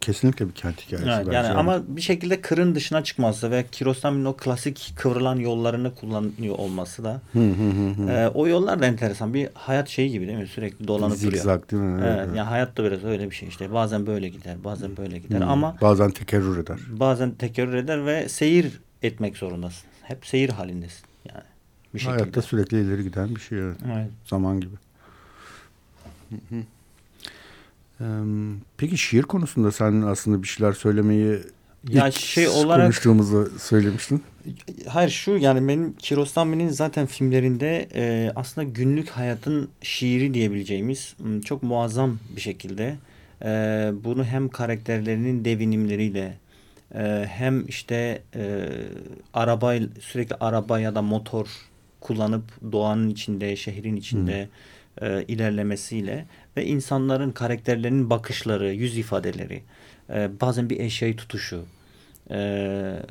Kesinlikle 0.01 0.49
bir 0.49 0.53
kent 0.53 0.81
hikayesi. 0.81 1.11
Evet, 1.11 1.35
yani 1.35 1.49
ama 1.49 1.83
bir 1.89 2.01
şekilde 2.01 2.41
kırın 2.41 2.75
dışına 2.75 3.05
çıkması 3.05 3.51
ve 3.51 3.65
Kiarostami'nin 3.73 4.25
o 4.25 4.37
klasik 4.37 4.93
kıvrılan 4.97 5.37
yollarını 5.37 5.95
kullanıyor 5.95 6.59
olması 6.59 7.05
da 7.05 7.21
hı 7.33 7.39
hı 7.39 8.03
hı. 8.03 8.11
E, 8.11 8.29
o 8.29 8.47
yollar 8.47 8.83
da 8.83 8.87
enteresan. 8.87 9.35
Bir 9.35 9.49
hayat 9.55 9.89
şeyi 9.89 10.11
gibi 10.11 10.27
değil 10.27 10.39
mi? 10.39 10.47
Sürekli 10.47 10.89
dolanıp 10.89 11.17
Zigzag, 11.17 11.71
duruyor. 11.71 11.71
değil 11.71 11.83
mi? 11.83 12.03
Evet, 12.05 12.19
evet. 12.25 12.37
Yani 12.37 12.49
hayat 12.49 12.77
da 12.77 12.85
biraz 12.85 13.05
öyle 13.05 13.31
bir 13.31 13.35
şey 13.35 13.49
işte. 13.49 13.73
Bazen 13.73 14.07
böyle 14.07 14.29
gider, 14.29 14.65
bazen 14.65 14.97
böyle 14.97 15.19
gider 15.19 15.41
hı. 15.41 15.45
ama 15.47 15.77
bazen 15.81 16.11
tekerrür 16.11 16.59
eder. 16.59 16.79
Bazen 16.91 17.31
tekerrür 17.31 17.75
eder 17.75 18.07
ve 18.07 18.29
seyir 18.29 18.81
etmek 19.03 19.37
zorundasın. 19.37 19.89
Hep 20.03 20.27
seyir 20.27 20.49
halindesin 20.49 21.05
yani. 21.29 21.45
Bir 21.95 21.99
şekilde. 21.99 22.21
Hayatta 22.21 22.43
sürekli 22.43 22.81
ileri 22.81 23.05
giden 23.05 23.35
bir 23.37 23.41
şey. 23.41 23.59
Evet. 23.59 23.77
evet. 23.93 24.11
Zaman 24.25 24.61
gibi. 24.61 24.75
Hı 26.31 26.35
hı. 26.35 26.63
Peki 28.76 28.99
şiir 28.99 29.22
konusunda 29.22 29.72
sen 29.72 30.03
aslında 30.03 30.42
bir 30.42 30.49
şeyler 30.49 30.72
söylemeyi 30.72 31.38
ya 31.88 32.11
şey 32.11 32.49
olarak 32.49 32.84
konuştuğumuzu 32.84 33.53
söylemiştin. 33.59 34.22
Hayır 34.88 35.11
şu 35.11 35.30
yani 35.30 35.68
benim 35.68 35.92
Kiarostami'nin 35.92 36.68
zaten 36.68 37.07
filmlerinde 37.07 37.88
e, 37.94 38.32
aslında 38.36 38.68
günlük 38.68 39.11
hayatın 39.11 39.68
şiiri 39.82 40.34
diyebileceğimiz 40.34 41.16
çok 41.44 41.62
muazzam 41.62 42.18
bir 42.36 42.40
şekilde 42.40 42.96
e, 43.44 43.49
bunu 44.05 44.24
hem 44.24 44.49
karakterlerinin 44.49 45.44
devinimleriyle 45.44 46.38
e, 46.94 47.26
hem 47.28 47.66
işte 47.66 48.22
e, 48.34 48.68
araba 49.34 49.74
sürekli 50.01 50.36
araba 50.40 50.80
ya 50.80 50.94
da 50.94 51.03
motor 51.03 51.46
kullanıp 52.01 52.72
doğanın 52.72 53.09
içinde, 53.09 53.57
şehrin 53.57 53.96
içinde 53.96 54.49
hmm. 54.99 55.09
e, 55.09 55.24
ilerlemesiyle 55.28 56.26
ve 56.59 56.67
insanların 56.67 57.31
karakterlerinin 57.31 58.11
bakışları, 58.11 58.73
yüz 58.73 58.99
ifadeleri, 58.99 59.63
e, 60.11 60.31
bazen 60.41 60.71
bir 60.71 60.81
eşyayı 60.81 61.17
tutuşu, 61.17 61.65
e, 62.31 62.39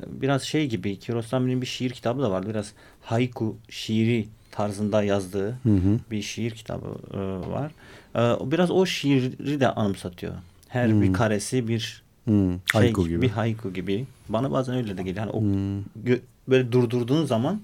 biraz 0.07 0.43
şey 0.43 0.67
gibi 0.67 0.99
Kirosami'nin 0.99 1.61
bir 1.61 1.67
şiir 1.67 1.89
kitabı 1.89 2.21
da 2.21 2.31
vardı. 2.31 2.49
Biraz 2.49 2.73
haiku 3.01 3.57
şiiri 3.69 4.27
tarzında 4.51 5.03
yazdığı 5.03 5.49
hı 5.49 5.69
hı. 5.69 5.99
bir 6.11 6.21
şiir 6.21 6.51
kitabı 6.51 6.85
e, 7.13 7.17
var. 7.51 7.71
E, 8.15 8.51
biraz 8.51 8.71
o 8.71 8.85
şiiri 8.85 9.59
de 9.59 9.67
anımsatıyor. 9.67 10.33
Her 10.67 10.89
hı. 10.89 11.01
bir 11.01 11.13
karesi 11.13 11.67
bir 11.67 12.03
hmm. 12.25 12.51
şey 12.51 12.81
haiku 12.81 13.07
gibi. 13.07 13.21
bir 13.21 13.29
haiku 13.29 13.73
gibi. 13.73 14.05
Bana 14.29 14.51
bazen 14.51 14.75
öyle 14.75 14.97
de 14.97 15.03
geliyor. 15.03 15.25
Yani 15.25 15.31
o 15.31 15.41
hmm. 15.41 16.19
böyle 16.47 16.71
durdurduğun 16.71 17.25
zaman 17.25 17.61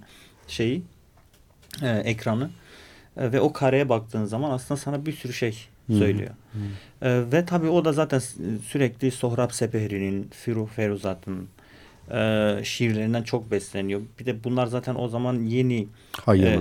şeyi 0.47 0.81
e, 1.81 1.89
ekranı 1.89 2.49
e, 3.17 3.31
ve 3.31 3.41
o 3.41 3.53
kareye 3.53 3.89
baktığın 3.89 4.25
zaman 4.25 4.51
aslında 4.51 4.79
sana 4.79 5.05
bir 5.05 5.13
sürü 5.13 5.33
şey 5.33 5.67
söylüyor. 5.87 6.31
Hmm. 6.51 7.09
E, 7.09 7.31
ve 7.31 7.45
tabii 7.45 7.69
o 7.69 7.85
da 7.85 7.93
zaten 7.93 8.19
sürekli 8.67 9.11
Sohrab 9.11 9.51
Sepehri'nin, 9.51 10.29
Firuh 10.31 10.67
Feruzat'ın 10.67 11.47
e, 12.11 12.59
şiirlerinden 12.63 13.23
çok 13.23 13.51
besleniyor. 13.51 14.01
Bir 14.19 14.25
de 14.25 14.43
bunlar 14.43 14.67
zaten 14.67 14.95
o 14.95 15.07
zaman 15.07 15.43
yeni 15.43 15.87
e, 16.27 16.33
e, 16.33 16.59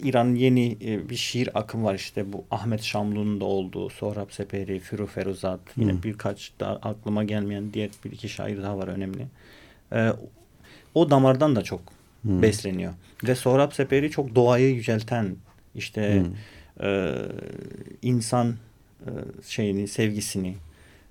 İran'ın 0.00 0.34
yeni 0.34 0.76
e, 0.84 1.08
bir 1.10 1.16
şiir 1.16 1.48
akım 1.54 1.84
var 1.84 1.94
işte 1.94 2.32
bu 2.32 2.44
Ahmet 2.50 2.82
Şamlu'nun 2.82 3.40
da 3.40 3.44
olduğu 3.44 3.90
Sohrab 3.90 4.30
Sepehri, 4.30 4.80
Firuh 4.80 5.08
Feruzat 5.08 5.60
hmm. 5.74 5.82
yine 5.82 6.02
birkaç 6.02 6.52
da 6.60 6.68
aklıma 6.68 7.24
gelmeyen 7.24 7.72
diğer 7.72 7.90
bir 8.04 8.12
iki 8.12 8.28
şair 8.28 8.62
daha 8.62 8.78
var 8.78 8.88
önemli. 8.88 9.26
E, 9.92 10.12
o 10.94 11.10
damardan 11.10 11.56
da 11.56 11.62
çok 11.62 11.80
hmm. 12.22 12.42
besleniyor. 12.42 12.92
Ve 13.24 13.34
Sohrab 13.34 13.72
Sepehri 13.72 14.10
çok 14.10 14.34
doğayı 14.34 14.74
yücelten 14.74 15.36
işte 15.74 16.20
hmm 16.20 16.34
e, 16.82 17.14
insan 18.02 18.54
e, 19.00 19.10
şeyini, 19.48 19.88
sevgisini 19.88 20.54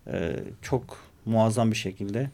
e, 0.07 0.35
çok 0.61 0.97
muazzam 1.25 1.71
bir 1.71 1.75
şekilde 1.75 2.29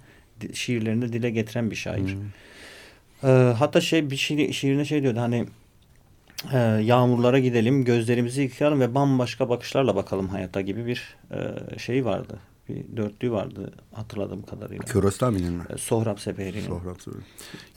şiirlerinde 0.53 1.13
dile 1.13 1.29
getiren 1.29 1.71
bir 1.71 1.75
şair. 1.75 2.15
Hmm. 2.15 3.29
E, 3.29 3.53
hatta 3.53 3.81
şey 3.81 4.09
bir 4.09 4.17
şiir, 4.17 4.53
şiirine 4.53 4.86
şey 4.86 5.03
diyordu 5.03 5.19
hani 5.19 5.45
e, 6.53 6.57
yağmurlara 6.59 7.39
gidelim, 7.39 7.86
gözlerimizi 7.86 8.41
yıkayalım 8.41 8.79
ve 8.79 8.95
bambaşka 8.95 9.49
bakışlarla 9.49 9.95
bakalım 9.95 10.27
hayata 10.27 10.61
gibi 10.61 10.86
bir 10.86 11.15
e, 11.31 11.79
şey 11.79 12.05
vardı 12.05 12.39
bir 12.74 12.97
dörtlüğü 12.97 13.32
vardı 13.32 13.74
hatırladığım 13.93 14.41
kadarıyla. 14.41 14.86
Kiarostami'nin 14.86 15.53
mi? 15.53 15.63
E, 15.69 15.78
Sohrab 15.78 16.17
Sepehri'nin. 16.17 16.67
Sohrab. 16.67 16.95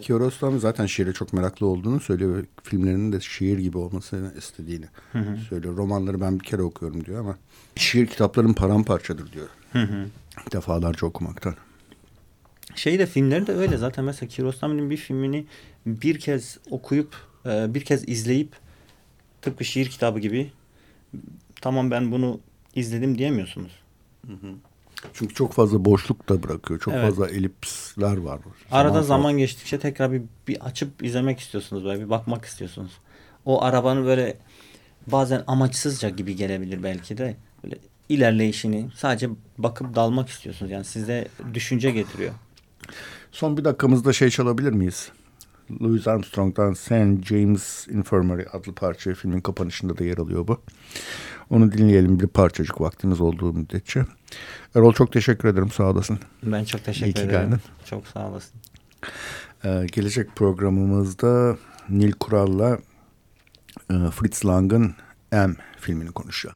Kiarostami 0.00 0.60
zaten 0.60 0.86
şiire 0.86 1.12
çok 1.12 1.32
meraklı 1.32 1.66
olduğunu 1.66 2.00
söylüyor 2.00 2.44
filmlerinin 2.62 3.12
de 3.12 3.20
şiir 3.20 3.58
gibi 3.58 3.78
olmasını 3.78 4.32
istediğini 4.38 4.86
hı 5.12 5.18
hı. 5.18 5.36
söylüyor. 5.36 5.76
Romanları 5.76 6.20
ben 6.20 6.40
bir 6.40 6.44
kere 6.44 6.62
okuyorum 6.62 7.04
diyor 7.04 7.20
ama 7.20 7.36
şiir 7.76 8.06
kitapların 8.06 8.52
paramparçadır 8.52 9.32
diyor. 9.32 9.48
Hı 9.72 9.82
hı. 9.82 10.06
Defalarca 10.52 11.06
okumaktan. 11.06 11.54
Şey 12.74 12.98
de 12.98 13.06
filmleri 13.06 13.46
de 13.46 13.52
öyle 13.52 13.76
zaten 13.76 14.04
mesela 14.04 14.28
Kiarostami'nin 14.28 14.90
bir 14.90 14.96
filmini 14.96 15.46
bir 15.86 16.20
kez 16.20 16.58
okuyup 16.70 17.16
e, 17.46 17.74
bir 17.74 17.80
kez 17.80 18.08
izleyip 18.08 18.56
tıpkı 19.42 19.64
şiir 19.64 19.88
kitabı 19.88 20.18
gibi 20.18 20.52
tamam 21.60 21.90
ben 21.90 22.12
bunu 22.12 22.40
izledim 22.74 23.18
diyemiyorsunuz. 23.18 23.72
Hı 24.26 24.32
hı. 24.32 24.54
Çünkü 25.14 25.34
çok 25.34 25.52
fazla 25.52 25.84
boşluk 25.84 26.28
da 26.28 26.42
bırakıyor. 26.42 26.80
Çok 26.80 26.94
evet. 26.94 27.04
fazla 27.04 27.28
elipsler 27.28 28.16
var. 28.16 28.40
Arada 28.70 28.92
zaman, 28.92 29.02
zaman 29.02 29.38
geçtikçe 29.38 29.78
tekrar 29.78 30.12
bir, 30.12 30.22
bir 30.48 30.66
açıp 30.66 31.04
izlemek 31.04 31.40
istiyorsunuz 31.40 31.84
böyle 31.84 32.04
bir 32.04 32.10
bakmak 32.10 32.44
istiyorsunuz. 32.44 32.92
O 33.44 33.62
arabanın 33.62 34.06
böyle 34.06 34.36
bazen 35.06 35.44
amaçsızca 35.46 36.08
gibi 36.08 36.36
gelebilir 36.36 36.82
belki 36.82 37.18
de. 37.18 37.36
Böyle 37.64 37.78
ilerleyişini 38.08 38.88
sadece 38.96 39.30
bakıp 39.58 39.94
dalmak 39.94 40.28
istiyorsunuz. 40.28 40.72
Yani 40.72 40.84
size 40.84 41.28
düşünce 41.54 41.90
getiriyor. 41.90 42.32
Son 43.32 43.56
bir 43.56 43.64
dakikamızda 43.64 44.12
şey 44.12 44.30
çalabilir 44.30 44.72
miyiz? 44.72 45.10
Louis 45.82 46.08
Armstrong'dan 46.08 46.72
St. 46.72 47.26
James 47.26 47.88
Infirmary 47.88 48.44
adlı 48.52 48.72
parça 48.72 49.14
filmin 49.14 49.40
kapanışında 49.40 49.98
da 49.98 50.04
yer 50.04 50.18
alıyor 50.18 50.48
bu. 50.48 50.60
Onu 51.50 51.72
dinleyelim 51.72 52.20
bir 52.20 52.26
parçacık 52.26 52.80
vaktimiz 52.80 53.20
olduğu 53.20 53.52
müddetçe. 53.52 54.04
Erol 54.74 54.92
çok 54.92 55.12
teşekkür 55.12 55.48
ederim 55.48 55.70
sağ 55.70 55.84
olasın. 55.84 56.18
Ben 56.42 56.64
çok 56.64 56.84
teşekkür 56.84 57.20
İyi 57.20 57.24
ederim. 57.24 57.50
Geldin. 57.50 57.60
Çok 57.84 58.06
sağ 58.06 58.28
olasın. 58.28 58.60
Ee, 59.64 59.86
gelecek 59.92 60.36
programımızda 60.36 61.56
Nil 61.88 62.12
Kural'la 62.12 62.78
e, 63.90 63.94
Fritz 64.10 64.44
Lang'ın 64.46 64.94
M 65.32 65.54
filmini 65.80 66.10
konuşacağız. 66.10 66.54